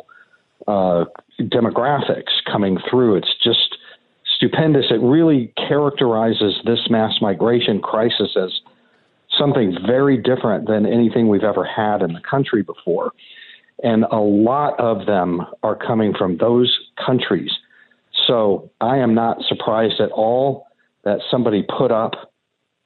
uh, 0.66 1.04
demographics 1.40 2.32
coming 2.50 2.78
through. 2.90 3.16
It's 3.16 3.34
just 3.42 3.76
stupendous. 4.36 4.86
It 4.90 5.00
really 5.00 5.52
characterizes 5.68 6.60
this 6.64 6.90
mass 6.90 7.14
migration 7.20 7.80
crisis 7.80 8.36
as 8.36 8.50
something 9.38 9.76
very 9.86 10.16
different 10.16 10.66
than 10.66 10.86
anything 10.86 11.28
we've 11.28 11.44
ever 11.44 11.64
had 11.64 12.02
in 12.02 12.12
the 12.12 12.20
country 12.20 12.62
before. 12.62 13.12
And 13.82 14.04
a 14.10 14.18
lot 14.18 14.78
of 14.80 15.06
them 15.06 15.42
are 15.62 15.76
coming 15.76 16.12
from 16.18 16.38
those 16.38 16.76
countries. 17.04 17.52
So 18.26 18.70
I 18.80 18.98
am 18.98 19.14
not 19.14 19.38
surprised 19.48 20.00
at 20.00 20.10
all 20.10 20.67
that 21.08 21.20
somebody 21.30 21.64
put 21.78 21.90
up 21.90 22.12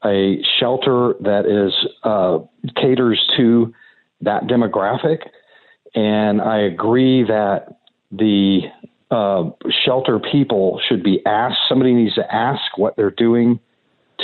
a 0.05 0.39
shelter 0.59 1.15
that 1.21 1.45
is 1.47 1.73
uh, 2.03 2.39
caters 2.77 3.21
to 3.37 3.73
that 4.21 4.45
demographic, 4.45 5.19
and 5.95 6.41
I 6.41 6.59
agree 6.61 7.25
that 7.25 7.81
the 8.11 8.61
uh, 9.11 9.51
shelter 9.85 10.19
people 10.19 10.81
should 10.89 11.03
be 11.03 11.25
asked. 11.27 11.59
Somebody 11.69 11.93
needs 11.95 12.15
to 12.15 12.35
ask 12.35 12.63
what 12.77 12.97
they're 12.97 13.11
doing 13.11 13.61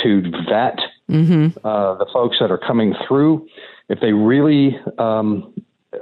to 0.03 0.21
vet 0.49 0.79
Mm-hmm. 1.09 1.65
uh, 1.65 1.95
the 1.95 2.05
folks 2.13 2.37
that 2.39 2.51
are 2.51 2.59
coming 2.59 2.93
through. 3.07 3.47
If 3.89 3.99
they 3.99 4.13
really 4.13 4.77
um, 4.99 5.55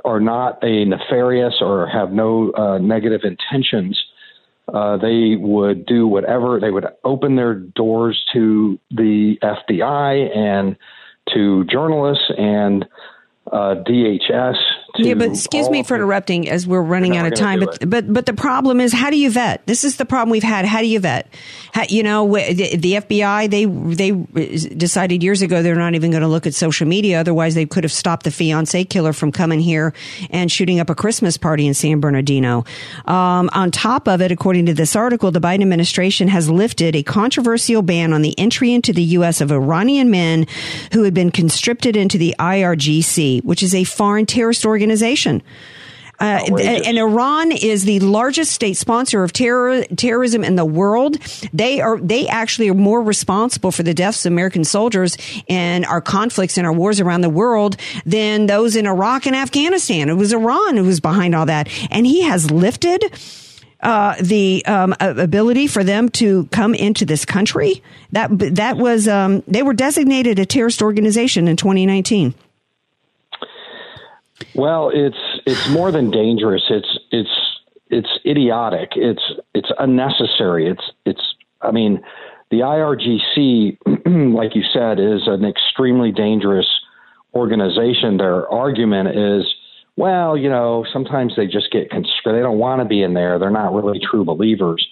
are 0.04 0.20
not 0.20 0.62
a 0.62 0.84
nefarious 0.84 1.56
or 1.62 1.88
have 1.88 2.12
no 2.12 2.52
uh, 2.52 2.78
negative 2.80 3.22
intentions, 3.24 3.98
uh, 4.74 4.98
they 4.98 5.36
would 5.40 5.86
do 5.86 6.08
whatever. 6.08 6.60
They 6.60 6.72
would 6.72 6.88
open 7.04 7.36
their 7.36 7.54
doors 7.56 8.22
to 8.34 8.80
the 8.92 9.38
FBI 9.42 10.36
and 10.36 10.76
to 11.34 11.64
journalists 11.66 12.26
and 12.38 12.86
uh, 13.52 13.76
DHS. 13.88 14.58
Yeah, 14.98 15.14
but 15.14 15.30
excuse 15.30 15.70
me 15.70 15.84
for 15.84 15.96
interrupting 15.96 16.50
as 16.50 16.66
we're 16.66 16.82
running 16.82 17.18
out 17.18 17.24
we're 17.24 17.34
of 17.34 17.36
time. 17.36 17.60
But 17.60 17.90
but 17.90 18.14
but 18.14 18.26
the 18.26 18.34
problem 18.34 18.82
is, 18.82 18.94
how 18.94 19.10
do 19.10 19.18
you 19.18 19.30
vet? 19.30 19.66
This 19.68 19.84
is 19.84 19.98
the 19.98 20.06
problem 20.06 20.30
we've 20.32 20.44
had. 20.44 20.66
How 20.66 20.80
do 20.80 20.88
you 20.88 21.00
vet? 21.00 21.28
How, 21.74 21.84
you 21.88 22.04
know, 22.04 22.28
the, 22.28 22.76
the 22.76 22.94
FBI 22.94 23.50
they 23.50 23.66
they 23.66 24.12
decided 24.76 25.24
years 25.24 25.42
ago 25.42 25.62
they're 25.62 25.76
not 25.76 25.96
even 25.96 26.12
going 26.12 26.22
to 26.22 26.28
look 26.28 26.48
at 26.48 26.54
social 26.54 26.88
media. 26.88 27.20
Otherwise, 27.20 27.56
they 27.56 27.66
could 27.66 27.84
have 27.84 27.92
stopped 27.92 28.24
the 28.24 28.32
fiance 28.32 28.84
killer 28.86 29.14
from 29.14 29.32
coming 29.32 29.60
here 29.60 29.94
and 30.30 30.52
shooting 30.52 30.80
up 30.80 30.90
a 30.90 30.96
Christmas 30.96 31.38
party 31.38 31.68
in 31.68 31.74
San 31.74 32.00
Bernardino. 32.00 32.66
Um, 33.06 33.50
on 33.54 33.72
top 33.72 34.08
of 34.08 34.22
it, 34.22 34.32
according 34.32 34.66
to 34.68 34.74
this 34.74 34.96
article, 34.96 35.32
the 35.32 35.42
Biden 35.42 35.62
administration 35.62 36.28
has 36.28 36.50
lifted 36.50 36.96
a 36.96 37.04
controversial 37.04 37.82
ban 37.82 38.14
on 38.14 38.22
the 38.22 38.38
entry 38.40 38.74
into 38.74 38.94
the 38.94 39.04
U.S. 39.04 39.42
of 39.42 39.52
Iranian 39.52 40.10
men 40.10 40.48
who 40.94 41.04
had 41.04 41.14
been 41.14 41.32
conscripted 41.32 41.96
into 41.96 42.18
the 42.18 42.36
IRGC, 42.40 43.44
which 43.44 43.62
is 43.62 43.76
a 43.76 43.84
foreign 43.84 44.26
terrorist 44.26 44.66
organization. 44.66 44.87
Uh, 46.20 46.44
and 46.60 46.98
Iran 46.98 47.52
is 47.52 47.84
the 47.86 48.00
largest 48.00 48.52
state 48.52 48.76
sponsor 48.76 49.24
of 49.24 49.34
terror, 49.34 49.84
terrorism 49.96 50.44
in 50.44 50.56
the 50.56 50.66
world. 50.66 51.18
They 51.54 51.80
are 51.80 52.00
they 52.00 52.28
actually 52.28 52.70
are 52.70 52.74
more 52.74 53.04
responsible 53.04 53.72
for 53.72 53.84
the 53.84 53.94
deaths 53.94 54.26
of 54.26 54.32
American 54.32 54.64
soldiers 54.64 55.16
and 55.48 55.86
our 55.86 56.02
conflicts 56.02 56.58
and 56.58 56.66
our 56.66 56.74
wars 56.74 57.00
around 57.00 57.22
the 57.22 57.30
world 57.30 57.78
than 58.06 58.48
those 58.48 58.76
in 58.76 58.88
Iraq 58.88 59.28
and 59.28 59.36
Afghanistan. 59.36 60.10
It 60.10 60.16
was 60.16 60.34
Iran 60.34 60.78
who 60.78 60.86
was 60.86 61.00
behind 61.00 61.36
all 61.36 61.46
that, 61.46 61.70
and 61.92 62.06
he 62.06 62.24
has 62.24 62.50
lifted. 62.50 63.04
Uh, 63.80 64.16
the 64.20 64.66
um, 64.66 64.96
ability 65.00 65.68
for 65.68 65.84
them 65.84 66.10
to 66.10 66.48
come 66.48 66.74
into 66.74 67.06
this 67.06 67.26
country 67.26 67.84
that 68.12 68.32
that 68.56 68.76
was 68.76 69.08
um, 69.08 69.44
they 69.46 69.62
were 69.62 69.76
designated 69.76 70.40
a 70.40 70.48
terrorist 70.48 70.82
organization 70.82 71.48
in 71.48 71.56
2019. 71.56 72.34
Well, 74.58 74.92
it's 74.94 75.18
it's 75.46 75.70
more 75.70 75.92
than 75.92 76.10
dangerous. 76.10 76.64
It's 76.70 76.98
it's 77.12 77.30
it's 77.90 78.10
idiotic. 78.26 78.90
It's 78.96 79.22
it's 79.54 79.72
unnecessary. 79.80 80.68
It's 80.68 80.92
it's. 81.06 81.22
I 81.62 81.72
mean, 81.72 82.04
the 82.50 82.58
IRGC, 82.58 83.78
like 84.36 84.56
you 84.56 84.64
said, 84.74 85.00
is 85.00 85.28
an 85.28 85.46
extremely 85.46 86.12
dangerous 86.12 86.68
organization. 87.34 88.18
Their 88.18 88.48
argument 88.50 89.10
is, 89.10 89.46
well, 89.96 90.38
you 90.38 90.50
know, 90.50 90.86
sometimes 90.92 91.36
they 91.36 91.46
just 91.46 91.72
get 91.72 91.90
conscripted. 91.90 92.36
They 92.36 92.42
don't 92.42 92.60
want 92.60 92.82
to 92.82 92.86
be 92.86 93.02
in 93.02 93.14
there. 93.14 93.38
They're 93.40 93.50
not 93.50 93.74
really 93.74 94.00
true 94.00 94.24
believers. 94.24 94.88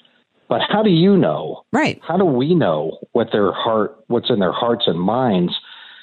But 0.47 0.61
how 0.67 0.83
do 0.83 0.91
you 0.91 1.17
know? 1.17 1.63
Right. 1.71 1.99
How 2.07 2.17
do 2.17 2.25
we 2.25 2.53
know 2.53 2.99
what 3.13 3.29
their 3.31 3.51
heart, 3.51 3.97
what's 4.07 4.29
in 4.29 4.39
their 4.39 4.51
hearts 4.51 4.83
and 4.85 4.99
minds? 4.99 5.53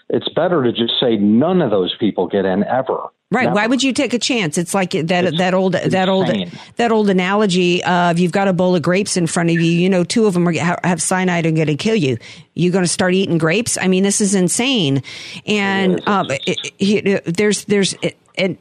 It's 0.08 0.28
better 0.30 0.64
to 0.64 0.72
just 0.72 0.94
say 1.00 1.16
none 1.16 1.62
of 1.62 1.70
those 1.70 1.94
people 1.98 2.26
get 2.26 2.44
in 2.44 2.64
ever. 2.64 2.98
Right. 3.32 3.50
Why 3.50 3.66
would 3.66 3.82
you 3.82 3.92
take 3.92 4.12
a 4.12 4.18
chance? 4.18 4.58
It's 4.58 4.74
like 4.74 4.90
that 4.90 5.36
that 5.38 5.54
old 5.54 5.72
that 5.72 6.08
old 6.08 6.30
that 6.76 6.92
old 6.92 7.08
analogy 7.08 7.82
of 7.82 8.18
you've 8.18 8.32
got 8.32 8.46
a 8.46 8.52
bowl 8.52 8.76
of 8.76 8.82
grapes 8.82 9.16
in 9.16 9.26
front 9.26 9.48
of 9.50 9.56
you. 9.56 9.62
You 9.62 9.88
know, 9.88 10.04
two 10.04 10.26
of 10.26 10.34
them 10.34 10.46
are, 10.46 10.78
have 10.84 11.00
cyanide 11.00 11.46
and 11.46 11.56
going 11.56 11.68
to 11.68 11.76
kill 11.76 11.96
you. 11.96 12.18
You're 12.54 12.72
going 12.72 12.84
to 12.84 12.88
start 12.88 13.14
eating 13.14 13.38
grapes. 13.38 13.78
I 13.78 13.88
mean, 13.88 14.02
this 14.02 14.20
is 14.20 14.34
insane. 14.34 15.02
And 15.46 16.06
um, 16.06 16.26
it, 16.30 16.72
it, 16.78 17.24
there's 17.24 17.64
there's 17.64 17.94
it, 18.02 18.18
it, 18.34 18.58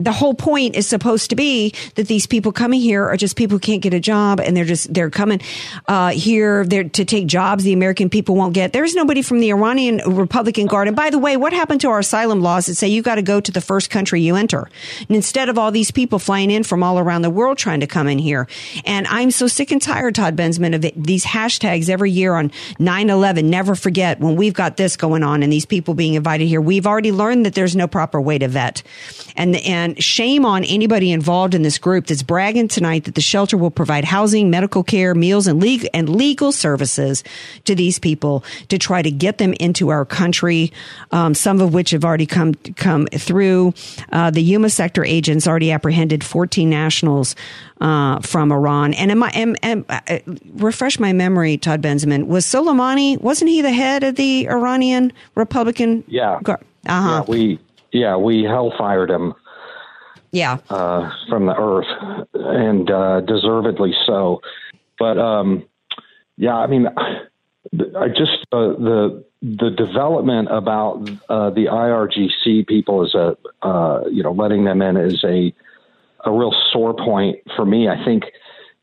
the 0.00 0.12
whole 0.12 0.34
point 0.34 0.74
is 0.74 0.86
supposed 0.86 1.30
to 1.30 1.36
be 1.36 1.72
that 1.94 2.08
these 2.08 2.26
people 2.26 2.52
coming 2.52 2.80
here 2.80 3.04
are 3.04 3.16
just 3.16 3.36
people 3.36 3.56
who 3.56 3.60
can't 3.60 3.82
get 3.82 3.94
a 3.94 4.00
job 4.00 4.40
and 4.40 4.56
they're 4.56 4.64
just 4.64 4.92
they're 4.92 5.10
coming 5.10 5.40
uh, 5.86 6.10
here 6.10 6.64
they're 6.64 6.84
to 6.84 7.04
take 7.04 7.26
jobs 7.26 7.64
the 7.64 7.72
American 7.72 8.10
people 8.10 8.34
won't 8.34 8.54
get. 8.54 8.72
There's 8.72 8.94
nobody 8.94 9.22
from 9.22 9.40
the 9.40 9.50
Iranian 9.50 10.00
Republican 10.06 10.66
Guard. 10.66 10.88
And 10.88 10.96
by 10.96 11.10
the 11.10 11.18
way, 11.18 11.36
what 11.36 11.52
happened 11.52 11.80
to 11.82 11.88
our 11.88 11.98
asylum 11.98 12.40
laws 12.40 12.66
that 12.66 12.74
say 12.74 12.88
you 12.88 13.02
got 13.02 13.16
to 13.16 13.22
go 13.22 13.40
to 13.40 13.52
the 13.52 13.60
first 13.60 13.90
country 13.90 14.20
you 14.20 14.36
enter? 14.36 14.68
And 15.08 15.16
instead 15.16 15.48
of 15.48 15.58
all 15.58 15.70
these 15.70 15.90
people 15.90 16.18
flying 16.18 16.50
in 16.50 16.62
from 16.64 16.82
all 16.82 16.98
around 16.98 17.22
the 17.22 17.30
world 17.30 17.58
trying 17.58 17.80
to 17.80 17.86
come 17.86 18.08
in 18.08 18.18
here. 18.18 18.48
And 18.84 19.06
I'm 19.08 19.30
so 19.30 19.46
sick 19.46 19.70
and 19.70 19.80
tired, 19.80 20.14
Todd 20.14 20.36
Bensman, 20.36 20.74
of 20.74 20.84
it, 20.84 21.02
these 21.02 21.24
hashtags 21.24 21.88
every 21.88 22.10
year 22.10 22.34
on 22.34 22.50
9-11. 22.78 23.44
Never 23.44 23.74
forget 23.74 24.20
when 24.20 24.36
we've 24.36 24.54
got 24.54 24.76
this 24.76 24.96
going 24.96 25.22
on 25.22 25.42
and 25.42 25.52
these 25.52 25.66
people 25.66 25.94
being 25.94 26.14
invited 26.14 26.46
here. 26.46 26.60
We've 26.60 26.86
already 26.86 27.12
learned 27.12 27.46
that 27.46 27.54
there's 27.54 27.76
no 27.76 27.86
proper 27.86 28.20
way 28.20 28.38
to 28.38 28.48
vet. 28.48 28.82
And, 29.36 29.56
and 29.56 29.89
shame 29.98 30.44
on 30.44 30.64
anybody 30.64 31.12
involved 31.12 31.54
in 31.54 31.62
this 31.62 31.78
group 31.78 32.06
that's 32.06 32.22
bragging 32.22 32.68
tonight 32.68 33.04
that 33.04 33.14
the 33.14 33.20
shelter 33.20 33.56
will 33.56 33.70
provide 33.70 34.04
housing, 34.04 34.50
medical 34.50 34.82
care, 34.82 35.14
meals, 35.14 35.46
and 35.46 35.60
legal 35.60 35.88
and 35.94 36.08
legal 36.08 36.52
services 36.52 37.24
to 37.64 37.74
these 37.74 37.98
people 37.98 38.44
to 38.68 38.78
try 38.78 39.02
to 39.02 39.10
get 39.10 39.38
them 39.38 39.52
into 39.54 39.88
our 39.88 40.04
country. 40.04 40.72
Um, 41.12 41.34
some 41.34 41.60
of 41.60 41.74
which 41.74 41.90
have 41.90 42.04
already 42.04 42.26
come 42.26 42.54
come 42.76 43.06
through. 43.06 43.74
Uh, 44.12 44.30
the 44.30 44.42
Yuma 44.42 44.70
sector 44.70 45.04
agents 45.04 45.46
already 45.46 45.72
apprehended 45.72 46.22
14 46.24 46.68
nationals 46.68 47.34
uh, 47.80 48.20
from 48.20 48.52
Iran. 48.52 48.94
And 48.94 49.10
am 49.10 49.22
I, 49.22 49.30
am, 49.30 49.56
am, 49.62 49.84
uh, 49.88 50.18
refresh 50.54 50.98
my 50.98 51.12
memory, 51.12 51.56
Todd 51.56 51.80
Benjamin. 51.80 52.28
Was 52.28 52.44
Soleimani? 52.46 53.20
Wasn't 53.20 53.48
he 53.48 53.62
the 53.62 53.72
head 53.72 54.04
of 54.04 54.16
the 54.16 54.48
Iranian 54.48 55.12
Republican? 55.34 56.04
Yeah. 56.06 56.38
Guard? 56.42 56.60
Uh 56.86 57.02
huh. 57.02 57.08
Yeah, 57.08 57.30
we 57.30 57.58
yeah 57.92 58.16
we 58.16 58.42
hellfired 58.42 59.10
him 59.10 59.34
Yeah. 60.32 60.58
uh, 60.70 61.10
from 61.28 61.46
the 61.46 61.56
earth, 61.56 62.28
and 62.34 62.90
uh, 62.90 63.20
deservedly 63.22 63.94
so. 64.06 64.40
But 64.98 65.18
um, 65.18 65.64
yeah, 66.36 66.56
I 66.56 66.66
mean, 66.66 66.86
I 67.96 68.08
just 68.08 68.46
uh, 68.52 68.74
the 68.78 69.24
the 69.42 69.70
development 69.70 70.48
about 70.50 71.08
uh, 71.28 71.50
the 71.50 71.66
IRGC 71.66 72.66
people 72.66 73.04
is 73.04 73.14
a 73.14 73.36
uh, 73.62 74.04
you 74.10 74.22
know 74.22 74.32
letting 74.32 74.64
them 74.64 74.82
in 74.82 74.96
is 74.96 75.24
a 75.24 75.52
a 76.24 76.30
real 76.32 76.54
sore 76.72 76.94
point 76.94 77.38
for 77.56 77.64
me. 77.64 77.88
I 77.88 78.04
think 78.04 78.24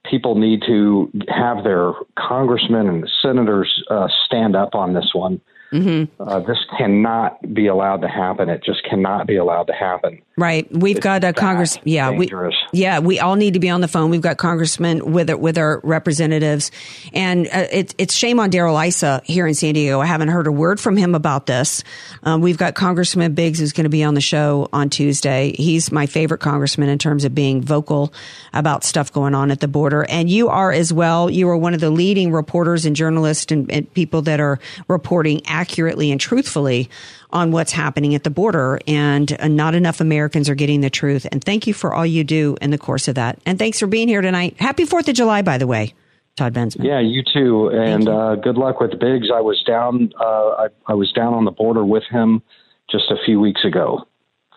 people 0.10 0.36
need 0.36 0.64
to 0.68 1.12
have 1.28 1.64
their 1.64 1.94
congressmen 2.18 2.88
and 2.88 3.10
senators 3.22 3.84
uh, 3.90 4.08
stand 4.26 4.56
up 4.56 4.76
on 4.76 4.94
this 4.94 5.12
one. 5.14 5.42
Mm-hmm. 5.72 6.22
Uh, 6.22 6.40
this 6.40 6.58
cannot 6.78 7.54
be 7.54 7.68
allowed 7.68 8.02
to 8.02 8.08
happen. 8.08 8.50
It 8.50 8.64
just 8.64 8.84
cannot 8.90 9.28
be 9.28 9.36
allowed 9.36 9.68
to 9.68 9.74
happen. 9.74 10.22
Right. 10.38 10.72
We've 10.72 11.00
got 11.00 11.24
a 11.24 11.34
Congress. 11.34 11.80
Yeah. 11.84 12.12
dangerous. 12.12 12.56
We, 12.72 12.80
yeah. 12.80 13.00
We 13.00 13.20
all 13.20 13.36
need 13.36 13.56
to 13.56 13.60
be 13.60 13.70
on 13.70 13.82
the 13.82 13.88
phone. 13.88 14.12
We've 14.12 14.22
got 14.22 14.38
congressmen 14.38 15.12
with 15.12 15.34
with 15.34 15.58
our 15.58 15.82
representatives, 15.84 16.70
and 17.12 17.48
uh, 17.48 17.66
it's 17.72 17.96
it's 17.98 18.14
shame 18.14 18.40
on 18.40 18.52
Darrell 18.52 18.78
Issa 18.78 19.24
here 19.26 19.48
in 19.48 19.56
San 19.56 19.74
Diego. 19.74 20.00
I 20.00 20.06
haven't 20.06 20.28
heard 20.28 20.46
a 20.46 20.52
word 20.52 20.80
from 20.80 20.96
him 20.96 21.16
about 21.16 21.48
this. 21.48 21.84
Um, 22.22 22.42
we've 22.42 22.58
got 22.58 22.76
Congressman 22.76 23.34
Biggs 23.34 23.60
who's 23.60 23.74
going 23.74 23.86
to 23.86 23.90
be 23.90 24.04
on 24.04 24.14
the 24.14 24.22
show 24.22 24.70
on 24.72 24.92
Tuesday. 24.92 25.56
He's 25.58 25.92
my 25.92 26.06
favorite 26.06 26.40
congressman 26.40 26.90
in 26.90 27.00
terms 27.00 27.26
of 27.26 27.34
being 27.34 27.64
vocal 27.64 28.14
about 28.54 28.84
stuff 28.84 29.12
going 29.12 29.34
on 29.34 29.50
at 29.50 29.60
the 29.60 29.68
border, 29.68 30.06
and 30.08 30.30
you 30.30 30.50
are 30.50 30.72
as 30.72 30.94
well. 30.94 31.32
You 31.32 31.50
are 31.50 31.58
one 31.58 31.74
of 31.74 31.80
the 31.80 31.90
leading 31.90 32.32
reporters 32.32 32.86
and 32.86 32.96
journalists 32.96 33.52
and, 33.52 33.72
and 33.72 33.92
people 33.96 34.22
that 34.22 34.40
are 34.40 34.60
reporting 34.88 35.42
accurately 35.58 36.12
and 36.12 36.22
truthfully 36.22 36.90
on 37.32 37.52
what's 37.52 37.72
happening 37.72 38.14
at 38.14 38.24
the 38.24 38.30
border 38.30 38.80
and 38.88 39.36
uh, 39.40 39.48
not 39.48 39.74
enough 39.74 40.00
Americans 40.00 40.50
are 40.50 40.56
getting 40.56 40.82
the 40.82 40.90
truth. 40.90 41.26
And 41.32 41.44
thank 41.44 41.66
you 41.66 41.74
for 41.74 41.94
all 41.94 42.06
you 42.06 42.24
do 42.24 42.58
in 42.62 42.70
the 42.70 42.78
course 42.78 43.08
of 43.08 43.16
that. 43.16 43.40
And 43.46 43.58
thanks 43.58 43.80
for 43.80 43.88
being 43.88 44.08
here 44.08 44.22
tonight. 44.22 44.56
Happy 44.60 44.86
4th 44.86 45.08
of 45.08 45.16
July, 45.16 45.42
by 45.42 45.58
the 45.58 45.66
way, 45.66 45.96
Todd 46.36 46.54
Bensman. 46.54 46.86
Yeah, 46.86 47.00
you 47.00 47.24
too, 47.24 47.70
and 47.70 48.08
uh, 48.08 48.36
good 48.36 48.56
luck 48.56 48.80
with 48.80 48.92
Biggs. 49.00 49.28
I 49.34 49.42
was 49.42 49.62
down. 49.66 50.14
Uh, 50.20 50.24
I, 50.24 50.68
I 50.86 50.94
was 50.94 51.12
down 51.12 51.34
on 51.34 51.46
the 51.46 51.52
border 51.52 51.84
with 51.84 52.04
him 52.12 52.44
just 52.90 53.10
a 53.10 53.18
few 53.26 53.40
weeks 53.40 53.66
ago. 53.66 54.08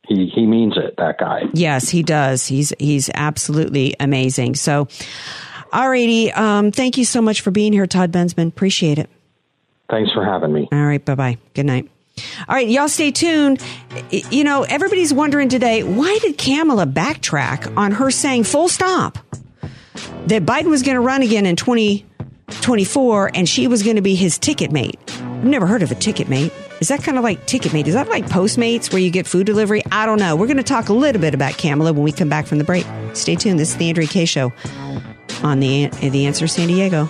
He 0.06 0.26
he 0.26 0.46
means 0.46 0.76
it. 0.76 0.96
That 0.98 1.18
guy. 1.18 1.44
Yes, 1.54 1.88
he 1.88 2.02
does. 2.02 2.46
He's 2.46 2.72
he's 2.78 3.10
absolutely 3.14 3.94
amazing. 3.98 4.56
So, 4.56 4.86
alrighty. 5.72 6.36
Um, 6.36 6.72
thank 6.72 6.98
you 6.98 7.04
so 7.04 7.22
much 7.22 7.40
for 7.40 7.50
being 7.50 7.72
here, 7.72 7.86
Todd 7.86 8.12
Bensman. 8.12 8.48
Appreciate 8.48 8.98
it. 8.98 9.08
Thanks 9.90 10.12
for 10.12 10.24
having 10.24 10.52
me. 10.52 10.68
All 10.72 10.86
right. 10.86 11.04
Bye 11.04 11.14
bye. 11.14 11.38
Good 11.54 11.66
night. 11.66 11.90
All 12.48 12.54
right, 12.54 12.68
y'all 12.68 12.88
stay 12.88 13.10
tuned. 13.10 13.62
You 14.10 14.44
know, 14.44 14.62
everybody's 14.62 15.12
wondering 15.12 15.48
today 15.48 15.82
why 15.82 16.18
did 16.20 16.36
Kamala 16.38 16.86
backtrack 16.86 17.76
on 17.76 17.92
her 17.92 18.10
saying 18.10 18.44
full 18.44 18.68
stop 18.68 19.18
that 20.26 20.44
Biden 20.44 20.66
was 20.66 20.82
going 20.82 20.96
to 20.96 21.00
run 21.00 21.22
again 21.22 21.46
in 21.46 21.56
2024 21.56 23.30
and 23.34 23.48
she 23.48 23.66
was 23.66 23.82
going 23.82 23.96
to 23.96 24.02
be 24.02 24.14
his 24.14 24.38
ticket 24.38 24.70
mate? 24.70 24.98
I've 25.20 25.44
never 25.44 25.66
heard 25.66 25.82
of 25.82 25.90
a 25.90 25.94
ticket 25.94 26.28
mate. 26.28 26.52
Is 26.80 26.88
that 26.88 27.02
kind 27.02 27.16
of 27.18 27.24
like 27.24 27.46
ticket 27.46 27.72
mate? 27.72 27.86
Is 27.88 27.94
that 27.94 28.08
like 28.08 28.26
Postmates 28.26 28.92
where 28.92 29.00
you 29.00 29.10
get 29.10 29.26
food 29.26 29.46
delivery? 29.46 29.82
I 29.90 30.06
don't 30.06 30.18
know. 30.18 30.36
We're 30.36 30.46
going 30.46 30.56
to 30.58 30.62
talk 30.62 30.88
a 30.88 30.94
little 30.94 31.20
bit 31.20 31.34
about 31.34 31.56
Kamala 31.58 31.92
when 31.92 32.02
we 32.02 32.12
come 32.12 32.28
back 32.28 32.46
from 32.46 32.58
the 32.58 32.64
break. 32.64 32.86
Stay 33.14 33.34
tuned. 33.34 33.58
This 33.58 33.70
is 33.70 33.76
the 33.76 33.88
Andrea 33.88 34.06
Kaye 34.08 34.24
Show 34.24 34.52
on 35.42 35.60
the 35.60 35.86
the 35.86 36.26
Answer 36.26 36.46
San 36.46 36.68
Diego. 36.68 37.08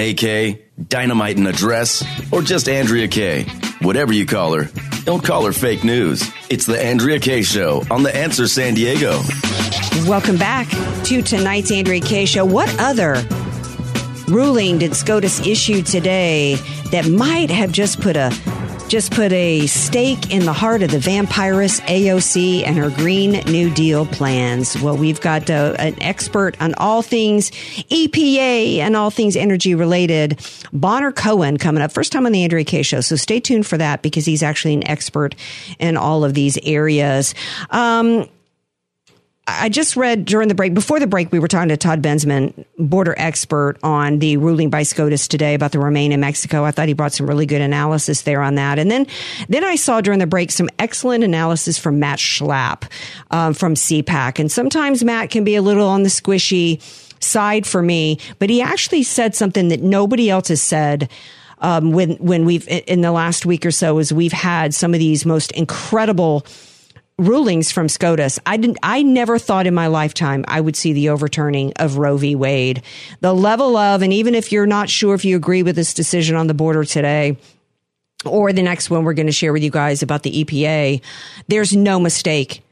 AK, 0.00 0.58
Dynamite 0.88 1.36
and 1.36 1.46
Address, 1.46 2.04
or 2.32 2.42
just 2.42 2.68
Andrea 2.68 3.06
Kaye. 3.06 3.44
Whatever 3.82 4.12
you 4.12 4.26
call 4.26 4.54
her, 4.54 4.68
Don't 5.04 5.24
call 5.24 5.44
her 5.46 5.52
fake 5.52 5.82
news. 5.84 6.22
It's 6.50 6.66
the 6.66 6.80
Andrea 6.80 7.18
Kaye 7.18 7.42
Show 7.42 7.82
on 7.90 8.02
The 8.02 8.14
Answer 8.14 8.46
San 8.46 8.74
Diego. 8.74 9.20
Welcome 10.06 10.36
back 10.36 10.68
to 11.04 11.22
tonight's 11.22 11.70
Andrea 11.72 12.00
Kaye 12.00 12.26
Show. 12.26 12.44
What 12.44 12.74
other 12.78 13.22
ruling 14.28 14.78
did 14.78 14.94
SCOTUS 14.94 15.46
issue 15.46 15.82
today 15.82 16.56
that 16.92 17.08
might 17.08 17.50
have 17.50 17.72
just 17.72 18.00
put 18.00 18.16
a 18.16 18.30
just 18.90 19.12
put 19.12 19.30
a 19.30 19.68
stake 19.68 20.32
in 20.32 20.44
the 20.46 20.52
heart 20.52 20.82
of 20.82 20.90
the 20.90 20.98
vampirist 20.98 21.80
AOC 21.82 22.66
and 22.66 22.76
her 22.76 22.90
Green 22.90 23.30
New 23.46 23.70
Deal 23.72 24.04
plans. 24.04 24.76
Well, 24.82 24.96
we've 24.96 25.20
got 25.20 25.48
uh, 25.48 25.76
an 25.78 25.94
expert 26.02 26.60
on 26.60 26.74
all 26.74 27.00
things 27.00 27.52
EPA 27.52 28.78
and 28.78 28.96
all 28.96 29.10
things 29.10 29.36
energy 29.36 29.76
related, 29.76 30.44
Bonner 30.72 31.12
Cohen, 31.12 31.56
coming 31.56 31.84
up. 31.84 31.92
First 31.92 32.10
time 32.10 32.26
on 32.26 32.32
the 32.32 32.42
Andrea 32.42 32.64
Kaye 32.64 32.82
Show. 32.82 33.00
So 33.00 33.14
stay 33.14 33.38
tuned 33.38 33.64
for 33.64 33.78
that 33.78 34.02
because 34.02 34.26
he's 34.26 34.42
actually 34.42 34.74
an 34.74 34.88
expert 34.88 35.36
in 35.78 35.96
all 35.96 36.24
of 36.24 36.34
these 36.34 36.58
areas. 36.64 37.32
Um, 37.70 38.28
I 39.58 39.68
just 39.68 39.96
read 39.96 40.24
during 40.24 40.48
the 40.48 40.54
break, 40.54 40.74
before 40.74 41.00
the 41.00 41.06
break, 41.06 41.32
we 41.32 41.38
were 41.38 41.48
talking 41.48 41.68
to 41.70 41.76
Todd 41.76 42.02
Bensman, 42.02 42.64
border 42.78 43.14
expert 43.18 43.78
on 43.82 44.18
the 44.18 44.36
ruling 44.36 44.70
by 44.70 44.82
SCOTUS 44.82 45.28
today 45.28 45.54
about 45.54 45.72
the 45.72 45.78
Remain 45.78 46.12
in 46.12 46.20
Mexico. 46.20 46.64
I 46.64 46.70
thought 46.70 46.88
he 46.88 46.94
brought 46.94 47.12
some 47.12 47.26
really 47.26 47.46
good 47.46 47.60
analysis 47.60 48.22
there 48.22 48.42
on 48.42 48.54
that. 48.54 48.78
And 48.78 48.90
then, 48.90 49.06
then 49.48 49.64
I 49.64 49.76
saw 49.76 50.00
during 50.00 50.20
the 50.20 50.26
break 50.26 50.50
some 50.50 50.68
excellent 50.78 51.24
analysis 51.24 51.78
from 51.78 51.98
Matt 51.98 52.18
Schlapp 52.18 52.90
um, 53.30 53.54
from 53.54 53.74
CPAC. 53.74 54.38
And 54.38 54.52
sometimes 54.52 55.02
Matt 55.02 55.30
can 55.30 55.42
be 55.42 55.56
a 55.56 55.62
little 55.62 55.88
on 55.88 56.02
the 56.02 56.08
squishy 56.08 56.80
side 57.22 57.66
for 57.66 57.82
me, 57.82 58.18
but 58.38 58.50
he 58.50 58.62
actually 58.62 59.02
said 59.02 59.34
something 59.34 59.68
that 59.68 59.82
nobody 59.82 60.30
else 60.30 60.48
has 60.48 60.62
said. 60.62 61.10
Um, 61.62 61.92
when 61.92 62.12
when 62.12 62.46
we've 62.46 62.66
in 62.68 63.02
the 63.02 63.12
last 63.12 63.44
week 63.44 63.66
or 63.66 63.70
so, 63.70 63.98
is 63.98 64.14
we've 64.14 64.32
had 64.32 64.72
some 64.72 64.94
of 64.94 65.00
these 65.00 65.26
most 65.26 65.52
incredible 65.52 66.46
rulings 67.20 67.70
from 67.70 67.88
SCOTUS. 67.88 68.38
I 68.46 68.56
didn't, 68.56 68.78
I 68.82 69.02
never 69.02 69.38
thought 69.38 69.66
in 69.66 69.74
my 69.74 69.86
lifetime 69.88 70.44
I 70.48 70.60
would 70.60 70.74
see 70.74 70.92
the 70.92 71.10
overturning 71.10 71.72
of 71.76 71.98
Roe 71.98 72.16
v. 72.16 72.34
Wade. 72.34 72.82
The 73.20 73.34
level 73.34 73.76
of, 73.76 74.02
and 74.02 74.12
even 74.12 74.34
if 74.34 74.50
you're 74.50 74.66
not 74.66 74.88
sure 74.88 75.14
if 75.14 75.24
you 75.24 75.36
agree 75.36 75.62
with 75.62 75.76
this 75.76 75.94
decision 75.94 76.36
on 76.36 76.46
the 76.46 76.54
border 76.54 76.84
today, 76.84 77.36
or 78.24 78.52
the 78.52 78.62
next 78.62 78.90
one 78.90 79.04
we're 79.04 79.14
going 79.14 79.26
to 79.26 79.32
share 79.32 79.52
with 79.52 79.62
you 79.62 79.70
guys 79.70 80.02
about 80.02 80.22
the 80.22 80.44
EPA, 80.44 81.02
there's 81.48 81.74
no 81.74 82.00
mistake 82.00 82.62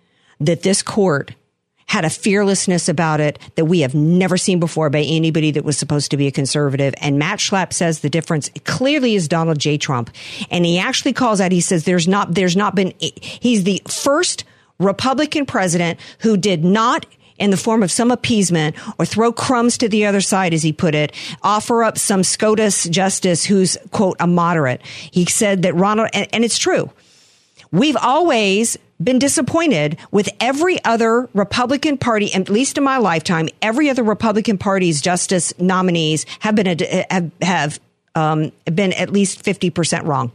that 0.41 0.63
this 0.63 0.83
court 0.83 1.35
had 1.89 2.05
a 2.05 2.11
fearlessness 2.11 2.89
about 2.89 3.19
it 3.19 3.39
that 3.57 3.65
we 3.65 3.81
have 3.81 3.95
never 3.95 4.37
seen 4.37 4.61
before 4.61 4.91
by 4.91 5.01
anybody 5.01 5.51
that 5.51 5.65
was 5.65 5.77
supposed 5.77 6.11
to 6.11 6.17
be 6.17 6.27
a 6.27 6.31
conservative. 6.31 6.95
And 7.01 7.19
Matt 7.19 7.39
Schlapp 7.39 7.73
says 7.73 8.01
the 8.01 8.11
difference 8.11 8.51
clearly 8.65 9.15
is 9.15 9.27
Donald 9.27 9.59
J. 9.59 9.79
Trump. 9.79 10.11
And 10.51 10.67
he 10.67 10.79
actually 10.79 11.15
calls 11.15 11.41
out, 11.41 11.51
he 11.51 11.63
says 11.63 11.85
there's 11.85 12.07
not, 12.07 12.35
there's 12.35 12.57
not 12.57 12.75
been, 12.75 12.93
he's 13.01 13.65
the 13.65 13.83
first 13.89 14.45
Republican 14.79 15.47
president 15.47 15.99
who 16.21 16.37
did 16.37 16.63
not 16.63 17.07
in 17.39 17.51
the 17.51 17.57
form 17.57 17.83
of 17.83 17.91
some 17.91 18.11
appeasement 18.11 18.77
or 18.99 19.07
throw 19.07 19.33
crumbs 19.33 19.79
to 19.79 19.89
the 19.89 20.07
other 20.07 20.21
side, 20.21 20.53
as 20.53 20.63
he 20.63 20.73
put 20.73 20.95
it, 20.95 21.13
offer 21.43 21.85
up 21.85 21.97
some 21.97 22.23
SCOTUS 22.23 22.85
justice 22.89 23.45
who's, 23.45 23.79
quote, 23.93 24.17
a 24.21 24.27
moderate. 24.27 24.83
He 24.85 25.25
said 25.25 25.63
that 25.63 25.75
Ronald, 25.75 26.11
and, 26.13 26.29
and 26.33 26.45
it's 26.45 26.59
true. 26.59 26.91
We've 27.71 27.97
always 27.97 28.77
been 29.03 29.19
disappointed 29.19 29.97
with 30.11 30.29
every 30.41 30.83
other 30.85 31.29
Republican 31.35 31.99
Party, 31.99 32.33
at 32.35 32.49
least 32.49 32.79
in 32.79 32.85
my 32.85 32.99
lifetime, 32.99 33.49
every 33.63 33.91
other 33.91 34.03
Republican 34.03 34.59
Party's 34.59 35.01
justice 35.01 35.53
nominees 35.59 36.27
have 36.41 36.55
been, 36.55 36.79
have, 37.11 37.31
have 37.41 37.81
um, 38.15 38.53
been 38.65 38.93
at 38.93 39.11
least 39.11 39.45
50% 39.45 40.05
wrong. 40.05 40.33